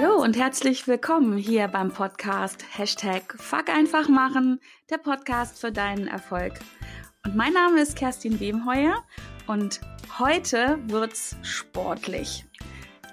Hallo 0.00 0.22
und 0.22 0.36
herzlich 0.36 0.86
willkommen 0.86 1.36
hier 1.36 1.66
beim 1.66 1.90
Podcast 1.90 2.64
Hashtag 2.70 3.34
Fuck 3.36 3.68
einfach 3.68 4.08
machen, 4.08 4.60
der 4.90 4.98
Podcast 4.98 5.58
für 5.58 5.72
deinen 5.72 6.06
Erfolg. 6.06 6.52
Und 7.24 7.34
mein 7.34 7.52
Name 7.52 7.80
ist 7.80 7.96
Kerstin 7.96 8.38
Wemheuer 8.38 9.02
und 9.48 9.80
heute 10.20 10.78
wird's 10.86 11.36
sportlich. 11.42 12.44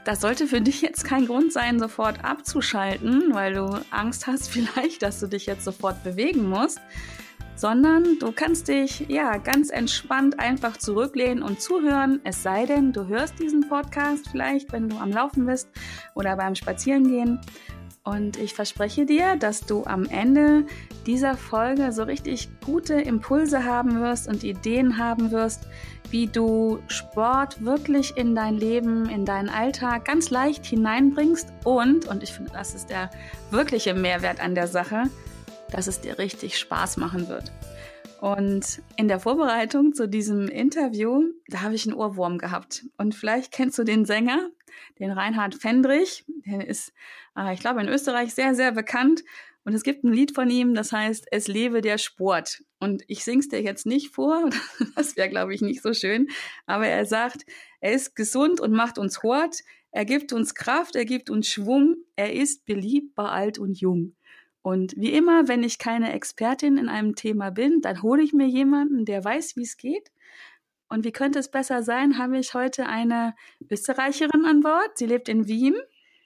Das 0.04 0.22
sollte 0.22 0.46
für 0.46 0.62
dich 0.62 0.84
jetzt 0.84 1.04
kein 1.04 1.26
Grund 1.26 1.52
sein, 1.52 1.80
sofort 1.80 2.24
abzuschalten, 2.24 3.34
weil 3.34 3.56
du 3.56 3.82
Angst 3.90 4.28
hast 4.28 4.50
vielleicht, 4.52 5.02
dass 5.02 5.20
du 5.20 5.26
dich 5.26 5.48
jetzt 5.48 5.66
sofort 5.66 6.04
bewegen 6.04 6.48
musst, 6.48 6.80
sondern 7.56 8.20
du 8.20 8.32
kannst 8.32 8.68
dich 8.68 9.06
ja 9.08 9.38
ganz 9.38 9.70
entspannt 9.70 10.40
einfach 10.40 10.78
zurücklehnen 10.78 11.44
und 11.44 11.62
zuhören, 11.62 12.20
es 12.24 12.44
sei 12.44 12.66
denn, 12.66 12.92
du 12.92 13.08
hörst 13.08 13.40
diesen 13.40 13.68
Podcast 13.68 14.28
vielleicht, 14.30 14.72
wenn 14.72 14.90
du 14.90 14.98
am 14.98 15.12
Laufen 15.12 15.46
bist 15.46 15.70
oder 16.14 16.36
beim 16.36 16.56
Spazierengehen. 16.56 17.40
Und 18.04 18.38
ich 18.38 18.54
verspreche 18.54 19.08
dir, 19.08 19.36
dass 19.36 19.62
du 19.62 19.84
am 19.86 20.06
Ende 20.06 20.66
dieser 21.08 21.36
Folge 21.36 21.92
so 21.92 22.04
richtig 22.04 22.50
gute 22.64 22.94
Impulse 22.94 23.64
haben 23.64 24.00
wirst 24.00 24.28
und 24.28 24.44
Ideen 24.44 25.00
haben 25.00 25.32
wirst, 25.32 25.68
wie 26.12 26.28
du 26.28 26.78
Sport 26.88 27.66
wirklich 27.66 28.16
in 28.16 28.36
dein 28.36 28.58
Leben, 28.58 29.10
in 29.10 29.26
deinen 29.26 29.50
Alltag 29.50 30.06
ganz 30.06 30.30
leicht 30.30 30.66
hineinbringst 30.68 31.52
und, 31.64 32.06
und 32.08 32.22
ich 32.22 32.32
finde, 32.32 32.52
das 32.54 32.76
ist 32.76 32.92
der 32.92 33.10
wirkliche 33.50 33.96
Mehrwert 33.96 34.40
an 34.40 34.54
der 34.54 34.68
Sache, 34.68 35.06
dass 35.72 35.88
es 35.88 36.02
dir 36.02 36.18
richtig 36.18 36.58
Spaß 36.58 36.98
machen 36.98 37.28
wird. 37.28 37.52
Und 38.22 38.82
in 38.98 39.08
der 39.08 39.20
Vorbereitung 39.20 39.94
zu 39.94 40.08
diesem 40.08 40.48
Interview, 40.48 41.24
da 41.48 41.62
habe 41.62 41.76
ich 41.76 41.86
einen 41.86 41.96
Ohrwurm 41.96 42.38
gehabt. 42.38 42.86
Und 42.98 43.14
vielleicht 43.14 43.52
kennst 43.52 43.78
du 43.78 43.84
den 43.84 44.06
Sänger, 44.06 44.50
den 45.00 45.12
Reinhard 45.12 45.56
Fendrich. 45.56 46.26
Der 46.28 46.66
ist, 46.68 46.94
äh, 47.38 47.54
ich 47.54 47.60
glaube, 47.60 47.82
in 47.82 47.88
Österreich 47.88 48.34
sehr, 48.34 48.56
sehr 48.56 48.72
bekannt. 48.72 49.24
Und 49.64 49.74
es 49.74 49.84
gibt 49.84 50.04
ein 50.04 50.14
Lied 50.14 50.34
von 50.34 50.50
ihm, 50.50 50.76
das 50.76 50.92
heißt 50.92 51.28
Es 51.32 51.48
lebe 51.48 51.82
der 51.82 51.98
Sport. 51.98 52.64
Und 52.80 53.04
ich 53.08 53.24
sing's 53.24 53.50
dir 53.50 53.62
jetzt 53.62 53.86
nicht 53.86 54.14
vor, 54.14 54.50
das 54.96 55.18
wäre, 55.18 55.30
glaube 55.30 55.54
ich, 55.54 55.62
nicht 55.62 55.82
so 55.82 55.94
schön. 55.94 56.28
Aber 56.68 56.88
er 56.88 57.06
sagt, 57.06 57.46
er 57.80 57.94
ist 57.94 58.16
gesund 58.16 58.60
und 58.60 58.72
macht 58.72 58.98
uns 58.98 59.24
Hort. 59.24 59.58
Er 59.92 60.06
gibt 60.06 60.34
uns 60.34 60.56
Kraft, 60.56 60.96
er 60.96 61.06
gibt 61.06 61.30
uns 61.30 61.48
Schwung. 61.48 61.96
Er 62.16 62.34
ist 62.34 62.66
beliebt 62.66 63.16
bei 63.16 63.26
alt 63.26 63.58
und 63.58 63.80
jung. 63.80 64.16
Und 64.66 64.96
wie 64.98 65.14
immer, 65.14 65.48
wenn 65.48 65.62
ich 65.62 65.78
keine 65.78 66.12
Expertin 66.12 66.80
in 66.80 66.90
einem 66.90 67.14
Thema 67.14 67.52
bin, 67.52 67.82
dann 67.82 68.02
hole 68.02 68.24
ich 68.24 68.34
mir 68.34 68.48
jemanden, 68.48 69.06
der 69.06 69.24
weiß, 69.24 69.56
wie 69.58 69.62
es 69.62 69.78
geht. 69.78 70.10
Und 70.90 71.06
wie 71.06 71.12
könnte 71.12 71.38
es 71.38 71.52
besser 71.52 71.84
sein, 71.84 72.18
habe 72.18 72.40
ich 72.40 72.56
heute 72.56 72.88
eine 72.88 73.36
Österreicherin 73.70 74.44
an 74.44 74.62
Bord. 74.62 74.98
Sie 74.98 75.06
lebt 75.06 75.30
in 75.30 75.48
Wien. 75.48 75.76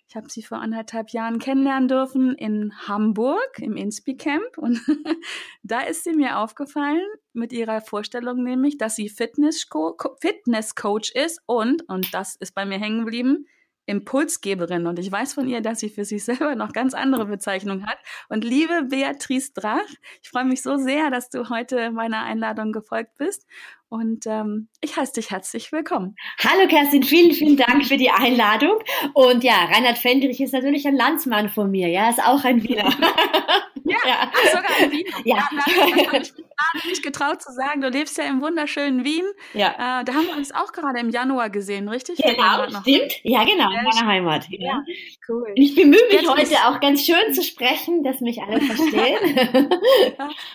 Ich 0.07 0.15
habe 0.15 0.29
sie 0.29 0.41
vor 0.41 0.59
anderthalb 0.59 1.09
Jahren 1.09 1.39
kennenlernen 1.39 1.89
dürfen 1.89 2.33
in 2.33 2.71
Hamburg 2.87 3.59
im 3.59 3.75
Inspi 3.75 4.15
Camp. 4.15 4.57
Und 4.57 4.79
da 5.63 5.81
ist 5.81 6.05
sie 6.05 6.13
mir 6.13 6.37
aufgefallen 6.37 7.05
mit 7.33 7.51
ihrer 7.51 7.81
Vorstellung 7.81 8.41
nämlich, 8.41 8.77
dass 8.77 8.95
sie 8.95 9.09
Fitnesscoach 9.09 10.15
Fitness 10.21 10.73
ist 11.13 11.41
und, 11.45 11.89
und 11.89 12.13
das 12.13 12.37
ist 12.37 12.55
bei 12.55 12.65
mir 12.65 12.79
hängen 12.79 13.01
geblieben, 13.01 13.47
Impulsgeberin 13.89 14.85
und 14.85 14.99
ich 14.99 15.11
weiß 15.11 15.33
von 15.33 15.47
ihr, 15.47 15.61
dass 15.61 15.79
sie 15.79 15.89
für 15.89 16.05
sich 16.05 16.23
selber 16.23 16.55
noch 16.55 16.73
ganz 16.73 16.93
andere 16.93 17.25
Bezeichnungen 17.25 17.87
hat. 17.87 17.97
Und 18.29 18.43
liebe 18.43 18.83
Beatrice 18.83 19.51
Drach, 19.53 19.87
ich 20.21 20.29
freue 20.29 20.45
mich 20.45 20.61
so 20.61 20.77
sehr, 20.77 21.09
dass 21.09 21.29
du 21.29 21.49
heute 21.49 21.91
meiner 21.91 22.23
Einladung 22.23 22.71
gefolgt 22.71 23.17
bist 23.17 23.45
und 23.89 24.27
ähm, 24.27 24.67
ich 24.81 24.95
heiße 24.95 25.13
dich 25.13 25.31
herzlich 25.31 25.71
willkommen. 25.71 26.15
Hallo 26.43 26.67
Kerstin, 26.67 27.01
vielen, 27.01 27.31
vielen 27.31 27.57
Dank 27.57 27.85
für 27.85 27.97
die 27.97 28.11
Einladung. 28.11 28.77
Und 29.13 29.43
ja, 29.43 29.65
Reinhard 29.65 29.97
Fendrich 29.97 30.39
ist 30.39 30.53
natürlich 30.53 30.87
ein 30.87 30.95
Landsmann 30.95 31.49
von 31.49 31.71
mir, 31.71 31.87
ja, 31.87 32.09
ist 32.09 32.23
auch 32.23 32.43
ein 32.43 32.63
Wiener. 32.63 32.93
ja, 33.89 33.97
ja. 34.05 34.31
sogar 34.51 34.77
ein 34.79 34.91
Wiener. 34.91 35.17
Ja. 35.25 35.35
ja 35.37 35.49
das 35.55 35.75
habe 35.75 36.21
ich 36.21 36.33
gerade 36.33 36.87
nicht 36.87 37.03
getraut 37.03 37.41
zu 37.41 37.51
sagen. 37.51 37.81
Du 37.81 37.89
lebst 37.89 38.17
ja 38.17 38.25
im 38.25 38.41
wunderschönen 38.41 39.03
Wien. 39.03 39.25
Ja. 39.53 40.01
Äh, 40.01 40.03
da 40.05 40.13
haben 40.13 40.27
wir 40.27 40.37
uns 40.37 40.53
auch 40.53 40.71
gerade 40.71 40.99
im 40.99 41.09
Januar 41.09 41.49
gesehen, 41.49 41.89
richtig? 41.89 42.17
Genau, 42.17 42.67
stimmt. 42.81 43.13
Ja, 43.23 43.43
genau, 43.43 43.69
in 43.71 43.83
meiner 43.83 44.05
Heimat. 44.05 44.47
Ja, 44.49 44.59
ja 44.59 44.83
cool. 45.27 45.51
Ich 45.55 45.75
bemühe 45.75 45.99
mich 46.09 46.21
Jetzt 46.21 46.29
heute 46.29 46.55
auch 46.67 46.79
ganz 46.79 47.05
schön 47.05 47.33
zu 47.33 47.43
sprechen, 47.43 48.03
dass 48.03 48.19
mich 48.21 48.41
alle 48.41 48.61
verstehen. 48.61 49.69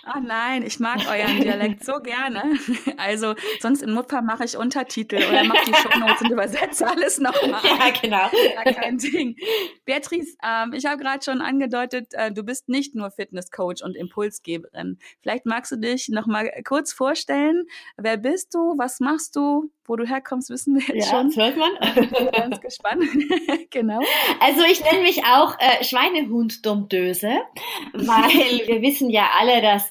Ach 0.04 0.20
nein, 0.22 0.64
ich 0.66 0.78
mag 0.80 1.00
euren 1.08 1.40
Dialekt 1.40 1.84
so 1.84 1.94
gerne. 2.00 2.42
Also 2.96 3.34
sonst 3.60 3.82
im 3.82 3.94
Notfall 3.94 4.22
mache 4.22 4.44
ich 4.44 4.56
Untertitel 4.56 5.16
oder 5.16 5.44
mache 5.44 5.64
die 5.66 5.74
Shownotes 5.74 6.22
und 6.22 6.30
übersetze 6.30 6.86
alles 6.86 7.18
nochmal. 7.18 7.60
Ja, 7.64 7.90
genau. 7.90 8.30
Ja, 8.54 8.72
kein 8.72 8.98
Ding. 8.98 9.36
Beatrice, 9.84 10.36
ähm, 10.44 10.72
ich 10.74 10.86
habe 10.86 11.02
gerade 11.02 11.22
schon 11.24 11.40
angedeutet, 11.40 12.12
äh, 12.12 12.32
du 12.32 12.42
bist 12.42 12.68
nicht 12.68 12.94
nur 12.94 13.10
Fitnesscoach 13.24 13.82
und 13.82 13.96
Impulsgeberin. 13.96 14.98
Vielleicht 15.22 15.46
magst 15.46 15.72
du 15.72 15.76
dich 15.76 16.08
nochmal 16.10 16.50
kurz 16.64 16.92
vorstellen. 16.92 17.66
Wer 17.96 18.18
bist 18.18 18.54
du? 18.54 18.74
Was 18.76 19.00
machst 19.00 19.34
du? 19.36 19.70
Wo 19.86 19.96
du 19.96 20.06
herkommst, 20.06 20.48
wissen 20.48 20.76
wir 20.76 20.94
jetzt 20.94 21.10
ja, 21.10 21.18
schon. 21.18 21.30
Ja, 21.30 21.44
hört 21.44 21.56
man. 21.58 22.32
Ganz 22.32 22.60
gespannt. 22.62 23.02
genau. 23.70 24.00
Also 24.40 24.62
ich 24.70 24.82
nenne 24.82 25.02
mich 25.02 25.24
auch 25.26 25.58
äh, 25.58 25.84
Schweinehund-Dummdöse, 25.84 27.28
weil 27.92 28.66
wir 28.66 28.80
wissen 28.80 29.10
ja 29.10 29.28
alle, 29.38 29.60
dass 29.60 29.84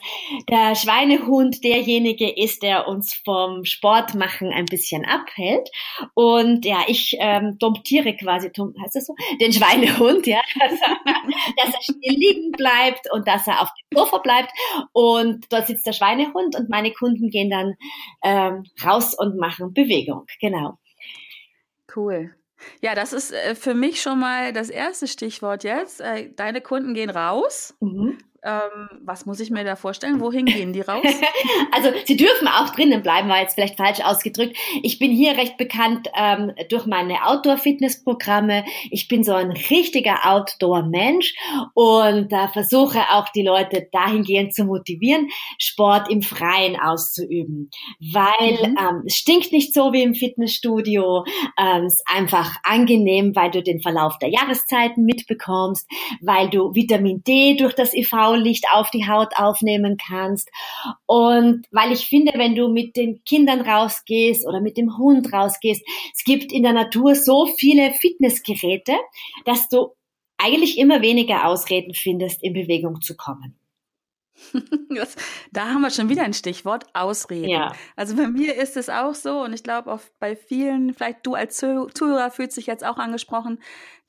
der 0.50 0.74
Schweinehund 0.74 1.64
derjenige 1.64 2.28
ist, 2.28 2.64
der 2.64 2.88
uns 2.88 3.14
vom 3.24 3.66
Sport 3.66 4.16
machen 4.16 4.52
ein 4.52 4.66
bisschen 4.66 5.06
abhält. 5.06 5.70
Und 6.16 6.66
ja, 6.66 6.86
ich 6.88 7.16
ähm, 7.20 7.60
domptiere 7.60 8.16
quasi, 8.16 8.48
heißt 8.48 8.96
das 8.96 9.06
so, 9.06 9.16
den 9.40 9.54
Schweinehund, 9.54 10.26
ja, 10.26 10.42
dass 10.60 10.72
er, 10.82 10.98
dass 11.58 11.76
er 11.76 11.82
still 11.84 12.16
liegen 12.16 12.52
bleibt 12.52 13.12
und 13.12 13.28
dass 13.28 13.46
er 13.46 13.62
auf 13.62 13.70
dem 13.70 14.00
Sofa 14.00 14.18
bleibt. 14.18 14.50
Und 14.92 15.46
dort 15.52 15.68
sitzt 15.68 15.86
der 15.86 15.94
Schweinehund 15.94 16.56
und 16.56 16.70
meine 16.70 16.92
Kunden 16.92 17.30
gehen 17.30 17.52
dann 17.52 17.76
ähm, 18.24 18.64
raus 18.84 19.14
und 19.16 19.38
machen 19.38 19.74
Bewegung. 19.84 20.26
Genau. 20.40 20.78
Cool. 21.96 22.36
Ja, 22.82 22.96
das 22.96 23.14
ist 23.14 23.32
äh, 23.34 23.56
für 23.56 23.74
mich 23.74 24.02
schon 24.02 24.20
mal 24.20 24.54
das 24.54 24.70
erste 24.70 25.08
Stichwort 25.08 25.64
jetzt. 25.64 26.02
Äh, 26.02 26.32
deine 26.34 26.62
Kunden 26.62 26.94
gehen 26.94 27.10
raus. 27.10 27.76
Mhm. 27.80 28.18
Ähm, 28.46 28.90
was 29.02 29.26
muss 29.26 29.40
ich 29.40 29.52
mir 29.52 29.64
da 29.64 29.78
vorstellen? 29.78 30.20
Wohin 30.20 30.46
gehen 30.46 30.74
die 30.74 30.82
raus? 30.82 31.02
also 31.72 31.90
sie 32.04 32.18
dürfen 32.18 32.50
auch 32.50 32.72
drinnen 32.72 33.02
bleiben, 33.02 33.30
war 33.30 33.40
jetzt 33.40 33.56
vielleicht 33.56 33.78
falsch 33.78 34.02
ausgedrückt. 34.02 34.58
Ich 34.82 35.00
bin 35.00 35.12
hier 35.12 35.38
recht 35.38 35.56
bekannt 35.56 36.10
ähm, 36.14 36.52
durch 36.70 36.86
meine 36.86 37.26
Outdoor-Fitness-Programme. 37.26 38.66
Ich 38.92 39.08
bin 39.08 39.24
so 39.24 39.32
ein 39.34 39.52
richtiger 39.52 40.26
Outdoor-Mensch 40.26 41.34
und 41.74 42.34
äh, 42.34 42.48
versuche 42.50 43.00
auch 43.12 43.30
die 43.30 43.44
Leute 43.44 43.88
dahingehend 43.94 44.54
zu 44.54 44.66
motivieren, 44.66 45.30
Sport 45.58 46.12
im 46.12 46.22
Freien 46.22 46.78
auszuüben. 46.78 47.70
Weil 48.00 48.72
mhm. 48.72 48.78
ähm, 48.78 49.04
es 49.06 49.16
stinkt 49.16 49.54
nicht 49.54 49.74
so 49.74 49.94
wie 49.94 50.04
im 50.04 50.16
Fitnessstudio. 50.16 51.24
Ähm, 51.58 51.86
es 51.86 51.94
ist 51.94 52.04
einfach 52.08 52.58
angenehm, 52.64 53.36
weil 53.36 53.52
du 53.52 53.64
den 53.64 53.82
Verlauf 53.82 54.18
der 54.18 54.30
Jahreszeiten 54.30 55.06
mitbekommst, 55.06 55.88
weil 56.22 56.50
du 56.50 56.76
Vitamin 56.76 57.24
D 57.24 57.56
durch 57.56 57.74
das 57.74 57.94
IV 57.94 58.33
Blaulicht 58.34 58.66
auf 58.74 58.90
die 58.92 59.08
Haut 59.08 59.36
aufnehmen 59.36 59.98
kannst. 59.98 60.50
Und 61.06 61.66
weil 61.72 61.92
ich 61.92 62.06
finde, 62.06 62.34
wenn 62.36 62.56
du 62.56 62.68
mit 62.68 62.96
den 62.96 63.24
Kindern 63.26 63.62
rausgehst 63.62 64.48
oder 64.48 64.62
mit 64.62 64.78
dem 64.78 64.98
Hund 64.98 65.32
rausgehst, 65.32 65.84
es 66.14 66.24
gibt 66.24 66.52
in 66.52 66.64
der 66.64 66.74
Natur 66.74 67.16
so 67.16 67.46
viele 67.46 67.94
Fitnessgeräte, 67.94 68.94
dass 69.46 69.70
du 69.70 69.90
eigentlich 70.38 70.78
immer 70.78 71.02
weniger 71.02 71.48
Ausreden 71.48 71.94
findest, 71.94 72.44
in 72.44 72.54
Bewegung 72.54 73.02
zu 73.02 73.16
kommen. 73.16 73.56
Das, 74.90 75.16
da 75.52 75.70
haben 75.70 75.82
wir 75.82 75.90
schon 75.90 76.10
wieder 76.10 76.24
ein 76.24 76.34
Stichwort, 76.34 76.86
Ausreden. 76.94 77.50
Ja. 77.50 77.74
Also 77.96 78.16
bei 78.16 78.28
mir 78.28 78.56
ist 78.56 78.78
es 78.78 78.90
auch 78.90 79.16
so 79.16 79.42
und 79.42 79.54
ich 79.54 79.64
glaube 79.64 79.92
auch 79.92 80.02
bei 80.20 80.36
vielen, 80.36 80.94
vielleicht 80.94 81.26
du 81.26 81.34
als 81.34 81.58
Zuhörer 81.58 82.30
fühlst 82.30 82.58
dich 82.58 82.68
jetzt 82.68 82.86
auch 82.86 82.98
angesprochen, 82.98 83.60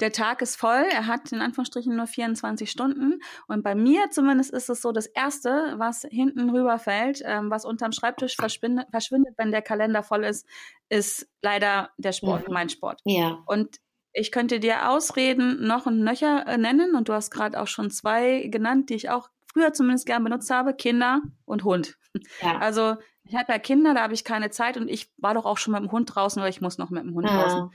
der 0.00 0.12
Tag 0.12 0.42
ist 0.42 0.56
voll, 0.56 0.84
er 0.90 1.06
hat 1.06 1.32
in 1.32 1.40
Anführungsstrichen 1.40 1.96
nur 1.96 2.06
24 2.06 2.70
Stunden 2.70 3.20
und 3.46 3.62
bei 3.62 3.74
mir 3.74 4.10
zumindest 4.10 4.52
ist 4.52 4.68
es 4.68 4.82
so, 4.82 4.92
das 4.92 5.06
Erste, 5.06 5.74
was 5.76 6.06
hinten 6.10 6.50
rüberfällt, 6.50 7.22
ähm, 7.24 7.50
was 7.50 7.64
unterm 7.64 7.92
Schreibtisch 7.92 8.36
verschwindet, 8.36 8.86
verschwindet, 8.90 9.34
wenn 9.38 9.52
der 9.52 9.62
Kalender 9.62 10.02
voll 10.02 10.24
ist, 10.24 10.46
ist 10.88 11.28
leider 11.42 11.90
der 11.96 12.12
Sport, 12.12 12.48
mhm. 12.48 12.54
mein 12.54 12.68
Sport. 12.68 13.00
Ja. 13.04 13.42
Und 13.46 13.78
ich 14.12 14.30
könnte 14.30 14.60
dir 14.60 14.90
Ausreden 14.90 15.66
noch 15.66 15.86
und 15.86 16.00
nöcher 16.00 16.46
äh, 16.46 16.56
nennen 16.56 16.94
und 16.94 17.08
du 17.08 17.12
hast 17.12 17.30
gerade 17.30 17.60
auch 17.60 17.66
schon 17.66 17.90
zwei 17.90 18.46
genannt, 18.48 18.90
die 18.90 18.94
ich 18.94 19.10
auch 19.10 19.28
früher 19.54 19.72
zumindest 19.72 20.06
gern 20.06 20.22
benutzt 20.24 20.50
habe, 20.50 20.74
Kinder 20.74 21.22
und 21.46 21.64
Hund. 21.64 21.96
Ja. 22.42 22.58
Also 22.58 22.96
ich 23.24 23.34
habe 23.34 23.52
ja 23.52 23.58
Kinder, 23.58 23.94
da 23.94 24.02
habe 24.02 24.14
ich 24.14 24.24
keine 24.24 24.50
Zeit 24.50 24.76
und 24.76 24.88
ich 24.88 25.10
war 25.16 25.34
doch 25.34 25.46
auch 25.46 25.56
schon 25.56 25.72
mit 25.72 25.82
dem 25.82 25.90
Hund 25.90 26.14
draußen 26.14 26.40
oder 26.40 26.48
ich 26.48 26.60
muss 26.60 26.76
noch 26.76 26.90
mit 26.90 27.04
dem 27.04 27.14
Hund 27.14 27.26
ja. 27.26 27.42
draußen. 27.42 27.70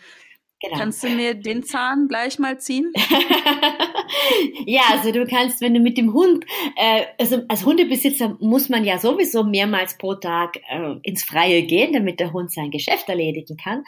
Genau. 0.61 0.77
Kannst 0.77 1.03
du 1.03 1.09
mir 1.09 1.35
den 1.35 1.63
Zahn 1.63 2.07
gleich 2.07 2.37
mal 2.37 2.59
ziehen? 2.59 2.91
ja, 4.65 4.81
also 4.91 5.11
du 5.11 5.25
kannst, 5.25 5.61
wenn 5.61 5.73
du 5.73 5.79
mit 5.79 5.97
dem 5.97 6.13
Hund, 6.13 6.45
äh, 6.75 7.05
also 7.19 7.41
als 7.47 7.65
Hundebesitzer 7.65 8.37
muss 8.39 8.69
man 8.69 8.83
ja 8.83 8.97
sowieso 8.97 9.43
mehrmals 9.43 9.97
pro 9.97 10.15
Tag 10.15 10.57
äh, 10.69 10.95
ins 11.03 11.23
Freie 11.23 11.63
gehen, 11.63 11.93
damit 11.93 12.19
der 12.19 12.33
Hund 12.33 12.51
sein 12.51 12.71
Geschäft 12.71 13.09
erledigen 13.09 13.57
kann. 13.57 13.83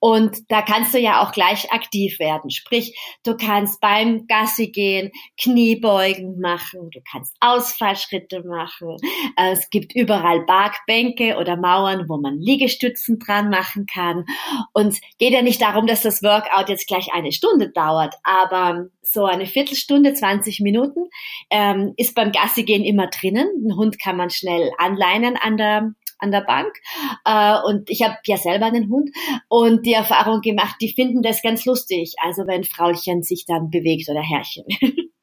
Und 0.00 0.50
da 0.50 0.62
kannst 0.62 0.94
du 0.94 0.98
ja 0.98 1.22
auch 1.22 1.32
gleich 1.32 1.72
aktiv 1.72 2.18
werden. 2.18 2.50
Sprich, 2.50 2.98
du 3.24 3.36
kannst 3.36 3.80
beim 3.80 4.26
Gassi 4.26 4.68
gehen, 4.68 5.10
Kniebeugen 5.40 6.40
machen, 6.40 6.90
du 6.90 7.00
kannst 7.10 7.36
Ausfallschritte 7.40 8.42
machen. 8.44 8.96
Äh, 9.36 9.52
es 9.52 9.70
gibt 9.70 9.94
überall 9.94 10.44
Parkbänke 10.46 11.36
oder 11.36 11.56
Mauern, 11.56 12.08
wo 12.08 12.16
man 12.16 12.38
Liegestützen 12.38 13.18
dran 13.18 13.50
machen 13.50 13.86
kann. 13.86 14.24
Und 14.72 14.98
geht 15.18 15.32
ja 15.32 15.42
nicht 15.42 15.60
darum, 15.60 15.86
dass 15.86 16.02
das 16.02 16.22
Workout 16.22 16.68
jetzt 16.68 16.86
gleich 16.86 17.12
eine 17.12 17.32
Stunde 17.32 17.70
dauert, 17.70 18.14
aber 18.22 18.86
so 19.02 19.24
eine 19.24 19.46
Viertelstunde, 19.58 20.14
20 20.14 20.60
Minuten 20.60 21.08
ähm, 21.50 21.94
ist 21.96 22.14
beim 22.14 22.30
Gassigehen 22.30 22.84
immer 22.84 23.08
drinnen. 23.08 23.48
Ein 23.66 23.76
Hund 23.76 24.00
kann 24.00 24.16
man 24.16 24.30
schnell 24.30 24.70
anleinen 24.78 25.36
an 25.36 25.56
der 25.56 25.94
an 26.20 26.30
der 26.30 26.42
Bank. 26.42 26.72
Äh, 27.24 27.56
und 27.64 27.90
ich 27.90 28.02
habe 28.02 28.16
ja 28.24 28.36
selber 28.36 28.66
einen 28.66 28.88
Hund 28.88 29.10
und 29.48 29.84
die 29.84 29.92
Erfahrung 29.92 30.40
gemacht, 30.40 30.76
die 30.80 30.92
finden 30.92 31.22
das 31.22 31.42
ganz 31.42 31.64
lustig. 31.64 32.14
Also 32.22 32.46
wenn 32.46 32.64
Fraulchen 32.64 33.22
sich 33.22 33.46
dann 33.46 33.70
bewegt 33.70 34.08
oder 34.08 34.22
Herrchen. 34.22 34.64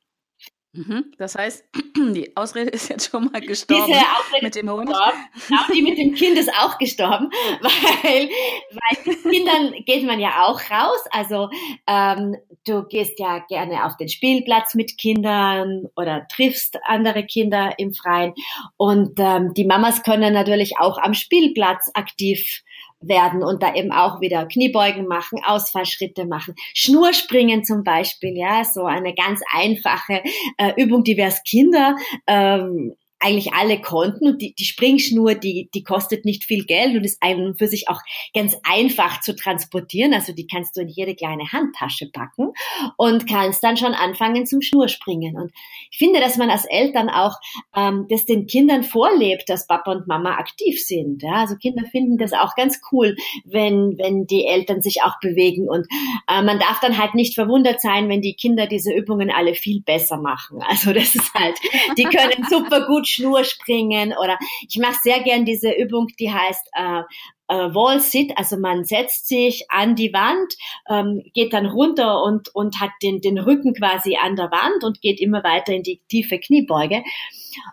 Mhm. 0.76 1.14
Das 1.18 1.36
heißt, 1.36 1.64
die 1.96 2.36
Ausrede 2.36 2.70
ist 2.70 2.90
jetzt 2.90 3.10
schon 3.10 3.30
mal 3.32 3.40
gestorben 3.40 3.86
Diese 3.88 4.00
Ausrede 4.00 4.46
mit 4.46 4.56
dem 4.56 4.70
Hund. 4.70 4.88
Genau, 4.88 5.62
die 5.74 5.82
mit 5.82 5.98
dem 5.98 6.14
Kind 6.14 6.38
ist 6.38 6.52
auch 6.54 6.78
gestorben, 6.78 7.30
weil, 7.62 8.30
weil 8.72 9.06
mit 9.06 9.24
Kindern 9.24 9.74
geht 9.86 10.06
man 10.06 10.20
ja 10.20 10.44
auch 10.46 10.60
raus. 10.70 11.00
Also 11.12 11.50
ähm, 11.88 12.36
du 12.66 12.84
gehst 12.84 13.20
ja 13.20 13.40
gerne 13.48 13.86
auf 13.86 13.96
den 13.98 14.10
Spielplatz 14.10 14.76
mit 14.76 14.98
Kindern 14.98 15.86
oder 15.96 16.28
triffst 16.28 16.78
andere 16.84 17.26
Kinder 17.26 17.74
im 17.78 17.94
Freien. 17.94 18.34
Und 18.76 19.20
ähm, 19.20 19.54
die 19.54 19.66
Mamas 19.66 20.04
können 20.04 20.34
natürlich 20.34 20.78
auch 20.80 20.98
am 20.98 21.14
Spielplatz 21.14 21.90
aktiv 21.94 22.64
werden 23.02 23.44
und 23.44 23.62
da 23.62 23.74
eben 23.76 23.92
auch 23.92 24.22
wieder 24.22 24.48
Kniebeugen 24.48 25.08
machen, 25.08 25.40
Ausfallschritte 25.46 26.26
machen, 26.26 26.56
Schnurspringen 26.74 27.64
zum 27.64 27.84
Beispiel, 27.84 28.38
ja, 28.38 28.64
so 28.64 28.86
eine 28.86 29.14
ganz 29.14 29.42
einfache 29.54 30.22
äh, 30.58 30.74
Übung, 30.78 31.04
die 31.04 31.18
wir 31.18 31.26
als 31.26 31.44
Kinder 31.44 31.96
ähm, 32.28 32.96
eigentlich 33.26 33.54
alle 33.54 33.82
konnten 33.82 34.28
und 34.28 34.42
die, 34.42 34.54
die 34.54 34.66
Springschnur, 34.66 35.34
die, 35.34 35.70
die 35.74 35.84
kostet 35.84 36.26
nicht 36.26 36.44
viel 36.44 36.66
Geld 36.66 36.96
und 36.96 37.04
ist 37.04 37.18
ein 37.22 37.56
für 37.58 37.68
sich 37.68 37.90
auch 37.90 38.00
ganz 38.34 38.56
einfach 38.64 39.22
zu 39.22 39.36
transportieren. 39.36 40.14
Also 40.14 40.32
die 40.34 40.46
kannst 40.46 40.78
du 40.78 40.82
in 40.82 40.90
jede 40.90 41.16
kleine 41.16 41.52
Handtasche 41.52 42.10
packen 42.12 42.52
und 42.98 43.28
kannst 43.28 43.64
dann 43.64 43.78
schon 43.78 43.94
anfangen 43.94 44.46
zum 44.46 44.62
Schnurspringen. 44.62 45.36
Und 45.36 45.52
ich 45.90 45.98
finde, 45.98 46.20
dass 46.20 46.38
man 46.38 46.52
als 46.52 46.66
Eltern 46.66 47.10
auch 47.10 47.34
ähm, 47.76 48.06
das 48.10 48.26
den 48.26 48.46
Kindern 48.46 48.84
vorlebt, 48.84 49.50
dass 49.50 49.66
Papa 49.66 49.92
und 49.92 50.08
Mama 50.08 50.36
aktiv 50.36 50.80
sind. 50.84 51.24
Ja? 51.24 51.42
Also 51.42 51.56
Kinder 51.56 51.84
finden 51.90 52.18
das 52.18 52.34
auch 52.34 52.56
ganz 52.56 52.80
cool, 52.92 53.16
wenn, 53.44 53.98
wenn 53.98 54.28
die 54.28 54.46
Eltern 54.46 54.84
sich 54.84 55.02
auch 55.04 55.20
bewegen. 55.20 55.68
Und 55.68 55.88
äh, 56.30 56.44
man 56.44 56.60
darf 56.60 56.80
dann 56.80 57.00
halt 57.00 57.16
nicht 57.16 57.34
verwundert 57.34 57.82
sein, 57.82 58.08
wenn 58.08 58.22
die 58.22 58.36
Kinder 58.36 58.68
diese 58.68 58.94
Übungen 58.94 59.32
alle 59.32 59.56
viel 59.56 59.82
besser 59.82 60.18
machen. 60.18 60.62
Also 60.68 60.94
das 60.94 61.16
ist 61.16 61.34
halt, 61.34 61.58
die 61.98 62.04
können 62.04 62.46
super 62.50 62.86
gut 62.86 63.08
Schnurspringen 63.16 64.14
oder 64.22 64.38
ich 64.68 64.78
mache 64.78 65.00
sehr 65.02 65.22
gern 65.22 65.46
diese 65.46 65.72
Übung, 65.72 66.08
die 66.20 66.32
heißt 66.32 66.70
äh, 66.74 67.02
äh, 67.48 67.74
Wall 67.74 68.00
Sit, 68.00 68.38
also 68.38 68.58
man 68.58 68.86
setzt 68.86 69.28
sich 69.28 69.66
an 69.70 69.96
die 69.96 70.14
Wand, 70.14 70.54
ähm, 70.90 71.24
geht 71.34 71.54
dann 71.54 71.66
runter 71.66 72.24
und, 72.24 72.54
und 72.54 72.80
hat 72.80 72.92
den, 73.04 73.22
den 73.22 73.38
Rücken 73.38 73.74
quasi 73.74 74.18
an 74.18 74.36
der 74.36 74.52
Wand 74.52 74.84
und 74.84 75.02
geht 75.02 75.20
immer 75.20 75.44
weiter 75.44 75.74
in 75.74 75.84
die 75.84 76.02
tiefe 76.08 76.40
Kniebeuge. 76.40 77.04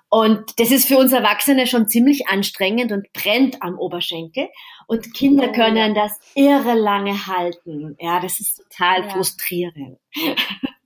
Und 0.09 0.59
das 0.59 0.71
ist 0.71 0.87
für 0.87 0.99
uns 0.99 1.12
Erwachsene 1.12 1.67
schon 1.67 1.89
ziemlich 1.89 2.29
anstrengend 2.29 2.93
und 2.93 3.12
brennt 3.12 3.62
am 3.62 3.79
Oberschenkel. 3.79 4.49
Und 4.87 5.15
Kinder 5.15 5.49
oh, 5.50 5.53
können 5.53 5.94
das 5.94 6.19
irre 6.35 6.75
lange 6.75 7.27
halten. 7.27 7.97
Ja, 7.99 8.21
das 8.21 8.41
ist 8.41 8.62
total 8.69 9.05
ja. 9.05 9.11
frustrierend. 9.11 9.99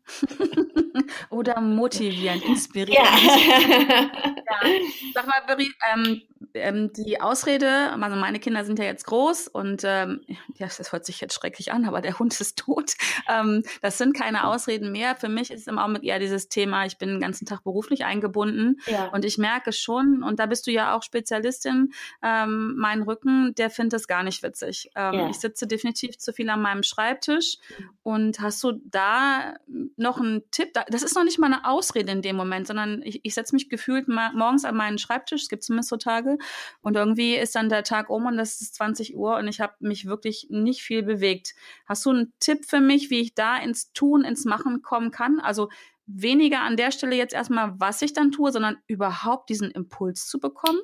Oder 1.31 1.61
motivierend, 1.61 2.45
inspirierend. 2.45 3.09
Ja. 3.09 3.57
ja. 4.01 4.71
Sag 5.15 5.27
mal, 5.27 5.43
Beri, 5.47 5.73
ähm, 5.93 6.23
ähm, 6.57 6.93
die 6.93 7.21
Ausrede, 7.21 7.93
also 7.93 8.17
meine 8.17 8.41
Kinder 8.41 8.65
sind 8.65 8.79
ja 8.79 8.85
jetzt 8.85 9.07
groß 9.07 9.49
und 9.49 9.83
ähm, 9.85 10.23
ja, 10.57 10.67
das 10.67 10.93
hört 10.93 11.07
sich 11.07 11.21
jetzt 11.21 11.35
schrecklich 11.35 11.73
an, 11.73 11.85
aber 11.85 12.01
der 12.01 12.19
Hund 12.19 12.39
ist 12.41 12.59
tot. 12.59 12.95
Ähm, 13.29 13.63
das 13.83 13.99
sind 13.99 14.17
keine 14.17 14.47
Ausreden 14.47 14.93
mehr. 14.93 15.17
Für 15.17 15.29
mich 15.29 15.51
ist 15.51 15.69
im 15.69 15.79
Augenblick 15.79 16.05
eher 16.05 16.19
dieses 16.19 16.49
Thema, 16.49 16.87
ich 16.87 16.99
bin 16.99 17.09
den 17.09 17.21
ganzen 17.21 17.47
Tag 17.47 17.65
beruflich 17.65 18.05
eingebunden 18.05 18.81
ja. 18.87 19.07
und 19.09 19.25
ich 19.25 19.39
merke 19.39 19.73
schon, 19.73 20.23
und 20.23 20.39
da 20.39 20.47
bist 20.47 20.67
du 20.67 20.71
ja 20.71 20.97
auch 20.97 21.03
Spezialistin, 21.03 21.93
ähm, 22.23 22.75
mein 22.77 23.03
Rücken, 23.03 23.55
der 23.55 23.71
findet 23.71 24.01
es 24.01 24.09
gar 24.09 24.23
nicht 24.23 24.43
witzig. 24.43 24.91
Ähm, 24.97 25.15
ja. 25.15 25.31
Ich 25.31 25.39
sitze 25.39 25.67
definitiv 25.67 26.19
zu 26.19 26.33
viel 26.33 26.49
an 26.49 26.63
meinem 26.63 26.83
Schreibtisch 26.83 27.59
und 28.03 28.41
hast 28.41 28.63
du 28.63 28.73
da 28.85 29.55
noch 29.97 30.19
einen 30.19 30.43
Tipp? 30.51 30.73
Das 30.89 31.03
ist 31.03 31.15
noch 31.15 31.25
nicht 31.25 31.39
mal 31.39 31.53
eine 31.53 31.67
Ausrede 31.67 32.13
in 32.13 32.23
dem 32.23 32.37
Moment, 32.37 32.67
sondern 32.67 33.03
ich, 33.03 33.21
ich 33.23 33.35
setze 33.35 33.55
mich 33.55 33.69
gefühlt 33.69 34.09
morgens 34.09 34.65
an 34.65 34.77
meinen 34.77 34.99
Schreibtisch, 34.99 35.43
es 35.43 35.49
gibt 35.49 35.65
zumindest 35.65 35.91
so 35.91 35.97
Tage, 35.97 36.39
und 36.83 36.97
irgendwie 36.97 37.37
ist 37.37 37.55
dann 37.55 37.69
der 37.69 37.85
Tag 37.85 38.11
um 38.11 38.27
und 38.27 38.39
es 38.39 38.61
ist 38.61 38.75
20 38.77 39.17
Uhr 39.17 39.37
und 39.37 39.49
ich 39.49 39.61
habe 39.61 39.75
mich 39.81 40.07
wirklich 40.07 40.49
nicht 40.51 40.83
viel 40.83 41.03
bewegt. 41.03 41.55
Hast 41.87 42.05
du 42.07 42.11
einen 42.11 42.33
Tipp 42.41 42.65
für 42.65 42.81
mich, 42.81 43.11
wie 43.11 43.21
ich 43.21 43.35
da 43.35 43.57
ins 43.57 43.93
Tun, 43.93 44.25
ins 44.25 44.45
Machen 44.45 44.83
kommen 44.83 45.11
kann? 45.11 45.41
Also 45.41 45.69
weniger 46.07 46.61
an 46.61 46.77
der 46.77 46.93
Stelle 46.93 47.17
jetzt 47.17 47.35
erstmal, 47.35 47.79
was 47.79 48.01
ich 48.03 48.13
dann 48.13 48.31
tue, 48.31 48.53
sondern 48.53 48.79
überhaupt 48.87 49.49
diesen 49.51 49.71
Impuls 49.71 50.27
zu 50.27 50.39
bekommen? 50.39 50.81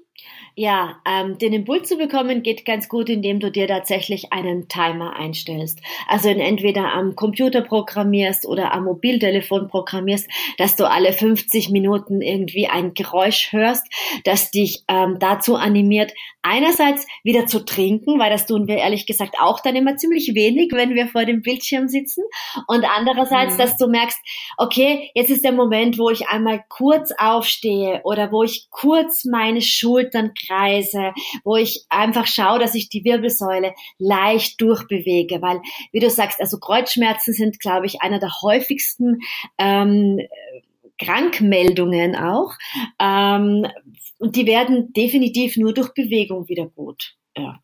Ja, 0.55 1.01
ähm, 1.09 1.39
den 1.39 1.55
Impuls 1.55 1.89
zu 1.89 1.97
bekommen 1.97 2.43
geht 2.43 2.67
ganz 2.67 2.91
gut, 2.91 3.09
indem 3.09 3.41
du 3.41 3.51
dir 3.51 3.67
tatsächlich 3.67 4.35
einen 4.35 4.69
Timer 4.69 5.17
einstellst. 5.17 5.81
Also 6.07 6.29
entweder 6.29 6.93
am 6.93 7.17
Computer 7.17 7.63
programmierst 7.63 8.47
oder 8.47 8.73
am 8.73 8.85
Mobiltelefon 8.85 9.69
programmierst, 9.69 10.29
dass 10.59 10.77
du 10.77 10.85
alle 10.85 11.15
50 11.15 11.71
Minuten 11.71 12.21
irgendwie 12.21 12.67
ein 12.67 12.93
Geräusch 12.93 13.53
hörst, 13.53 13.87
das 14.25 14.51
dich 14.51 14.85
ähm, 14.89 15.17
dazu 15.19 15.57
animiert, 15.57 16.13
einerseits 16.43 17.07
wieder 17.23 17.47
zu 17.47 17.65
trinken, 17.65 18.19
weil 18.19 18.31
das 18.31 18.47
tun 18.47 18.67
wir 18.67 18.77
ehrlich 18.77 19.07
gesagt 19.07 19.37
auch 19.41 19.61
dann 19.61 19.77
immer 19.77 19.97
ziemlich 19.97 20.35
wenig, 20.35 20.73
wenn 20.73 20.95
wir 20.95 21.07
vor 21.07 21.25
dem 21.25 21.41
Bildschirm 21.41 21.89
sitzen. 21.89 22.25
Und 22.67 22.85
andererseits, 22.85 23.55
mhm. 23.55 23.59
dass 23.59 23.77
du 23.79 23.87
merkst, 23.87 24.19
okay, 24.59 25.11
jetzt 25.15 25.31
ist 25.31 25.45
der 25.45 25.53
Moment, 25.53 25.99
wo 25.99 26.11
ich 26.11 26.29
einmal 26.29 26.63
kurz 26.69 27.13
aufstehe 27.17 28.01
oder 28.05 28.33
wo 28.33 28.43
ich 28.43 28.67
kurz 28.71 29.25
meine 29.25 29.63
Schultern 30.13 30.33
kreise, 30.35 31.13
wo 31.45 31.57
ich 31.57 31.85
einfach 31.89 32.27
schaue, 32.27 32.59
dass 32.59 32.75
ich 32.75 32.89
die 32.89 33.05
Wirbelsäule 33.05 33.75
leicht 33.99 34.61
durchbewege, 34.61 35.41
weil, 35.43 35.61
wie 35.93 36.01
du 36.01 36.11
sagst, 36.11 36.41
also 36.41 36.59
Kreuzschmerzen 36.59 37.33
sind, 37.33 37.61
glaube 37.61 37.87
ich, 37.87 38.03
einer 38.03 38.19
der 38.19 38.31
häufigsten 38.43 39.21
ähm, 39.59 40.21
Krankmeldungen 40.99 42.17
auch. 42.17 42.53
Ähm, 42.99 43.67
und 44.19 44.37
die 44.37 44.47
werden 44.47 44.93
definitiv 44.93 45.57
nur 45.57 45.73
durch 45.73 45.93
Bewegung 45.95 46.49
wieder 46.49 46.67
gut. 46.67 47.17
Ja. 47.37 47.61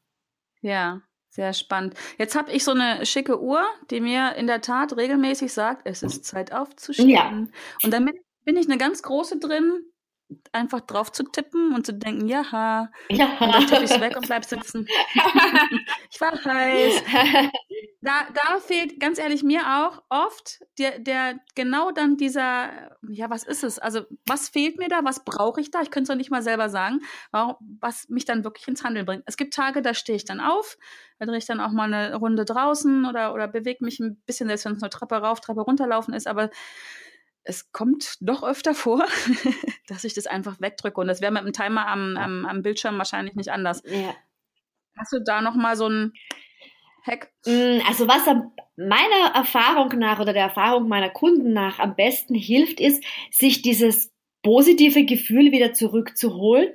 Ja, 0.60 1.02
sehr 1.28 1.52
spannend. 1.52 1.94
Jetzt 2.18 2.34
habe 2.34 2.50
ich 2.50 2.64
so 2.64 2.72
eine 2.72 3.06
schicke 3.06 3.40
Uhr, 3.40 3.62
die 3.90 4.00
mir 4.00 4.34
in 4.34 4.48
der 4.48 4.60
Tat 4.60 4.96
regelmäßig 4.96 5.52
sagt, 5.52 5.82
es 5.84 6.02
ist 6.02 6.24
Zeit 6.24 6.52
aufzustehen. 6.52 7.08
Ja. 7.08 7.30
Und 7.84 7.92
damit 7.92 8.16
bin 8.44 8.56
ich 8.56 8.66
eine 8.66 8.78
ganz 8.78 9.02
große 9.02 9.38
drin, 9.38 9.84
einfach 10.52 10.80
drauf 10.80 11.12
zu 11.12 11.24
tippen 11.24 11.74
und 11.74 11.86
zu 11.86 11.94
denken, 11.94 12.28
ja, 12.28 12.90
ja. 13.08 13.26
und 13.40 13.52
dann 13.52 13.66
tippe 13.66 13.84
ich 13.84 13.90
es 13.90 14.00
weg 14.00 14.16
und 14.16 14.26
bleib 14.26 14.44
sitzen. 14.44 14.86
ich 16.10 16.20
war 16.20 16.32
heiß. 16.32 17.02
Da, 18.00 18.28
da 18.32 18.60
fehlt 18.60 19.00
ganz 19.00 19.18
ehrlich 19.18 19.42
mir 19.42 19.60
auch 19.60 20.04
oft 20.08 20.60
der, 20.78 21.00
der 21.00 21.40
genau 21.56 21.90
dann 21.90 22.16
dieser, 22.16 22.96
ja, 23.08 23.28
was 23.28 23.42
ist 23.42 23.64
es? 23.64 23.80
Also 23.80 24.02
was 24.24 24.48
fehlt 24.48 24.78
mir 24.78 24.88
da? 24.88 25.00
Was 25.02 25.24
brauche 25.24 25.60
ich 25.60 25.72
da? 25.72 25.82
Ich 25.82 25.90
könnte 25.90 26.04
es 26.04 26.08
doch 26.08 26.16
nicht 26.16 26.30
mal 26.30 26.42
selber 26.42 26.68
sagen, 26.68 27.00
was 27.80 28.08
mich 28.08 28.24
dann 28.24 28.44
wirklich 28.44 28.68
ins 28.68 28.84
Handeln 28.84 29.04
bringt. 29.04 29.24
Es 29.26 29.36
gibt 29.36 29.52
Tage, 29.52 29.82
da 29.82 29.94
stehe 29.94 30.14
ich 30.14 30.24
dann 30.24 30.40
auf, 30.40 30.78
da 31.18 31.26
drehe 31.26 31.38
ich 31.38 31.46
dann 31.46 31.60
auch 31.60 31.72
mal 31.72 31.92
eine 31.92 32.14
Runde 32.14 32.44
draußen 32.44 33.04
oder, 33.04 33.34
oder 33.34 33.48
bewege 33.48 33.84
mich 33.84 33.98
ein 33.98 34.22
bisschen, 34.26 34.46
selbst 34.46 34.64
wenn 34.64 34.74
es 34.74 34.80
nur 34.80 34.90
Treppe 34.90 35.16
rauf, 35.16 35.40
Treppe 35.40 35.62
runterlaufen 35.62 36.14
ist, 36.14 36.28
aber 36.28 36.50
es 37.48 37.72
kommt 37.72 38.18
doch 38.20 38.42
öfter 38.42 38.74
vor, 38.74 39.06
dass 39.88 40.04
ich 40.04 40.12
das 40.12 40.26
einfach 40.26 40.60
wegdrücke. 40.60 41.00
Und 41.00 41.08
das 41.08 41.22
wäre 41.22 41.32
mit 41.32 41.44
dem 41.44 41.54
Timer 41.54 41.88
am, 41.88 42.16
am, 42.16 42.44
am, 42.44 42.62
Bildschirm 42.62 42.98
wahrscheinlich 42.98 43.34
nicht 43.34 43.50
anders. 43.50 43.82
Ja. 43.86 44.14
Hast 44.96 45.12
du 45.12 45.20
da 45.20 45.40
noch 45.40 45.54
mal 45.54 45.74
so 45.74 45.88
ein 45.88 46.12
Hack? 47.06 47.32
Mm, 47.46 47.80
also 47.88 48.06
was 48.06 48.26
meiner 48.76 49.34
Erfahrung 49.34 49.88
nach 49.98 50.20
oder 50.20 50.34
der 50.34 50.42
Erfahrung 50.42 50.88
meiner 50.88 51.08
Kunden 51.08 51.54
nach 51.54 51.78
am 51.78 51.96
besten 51.96 52.34
hilft, 52.34 52.80
ist, 52.80 53.02
sich 53.30 53.62
dieses 53.62 54.12
positive 54.42 55.06
Gefühl 55.06 55.50
wieder 55.50 55.72
zurückzuholen 55.72 56.68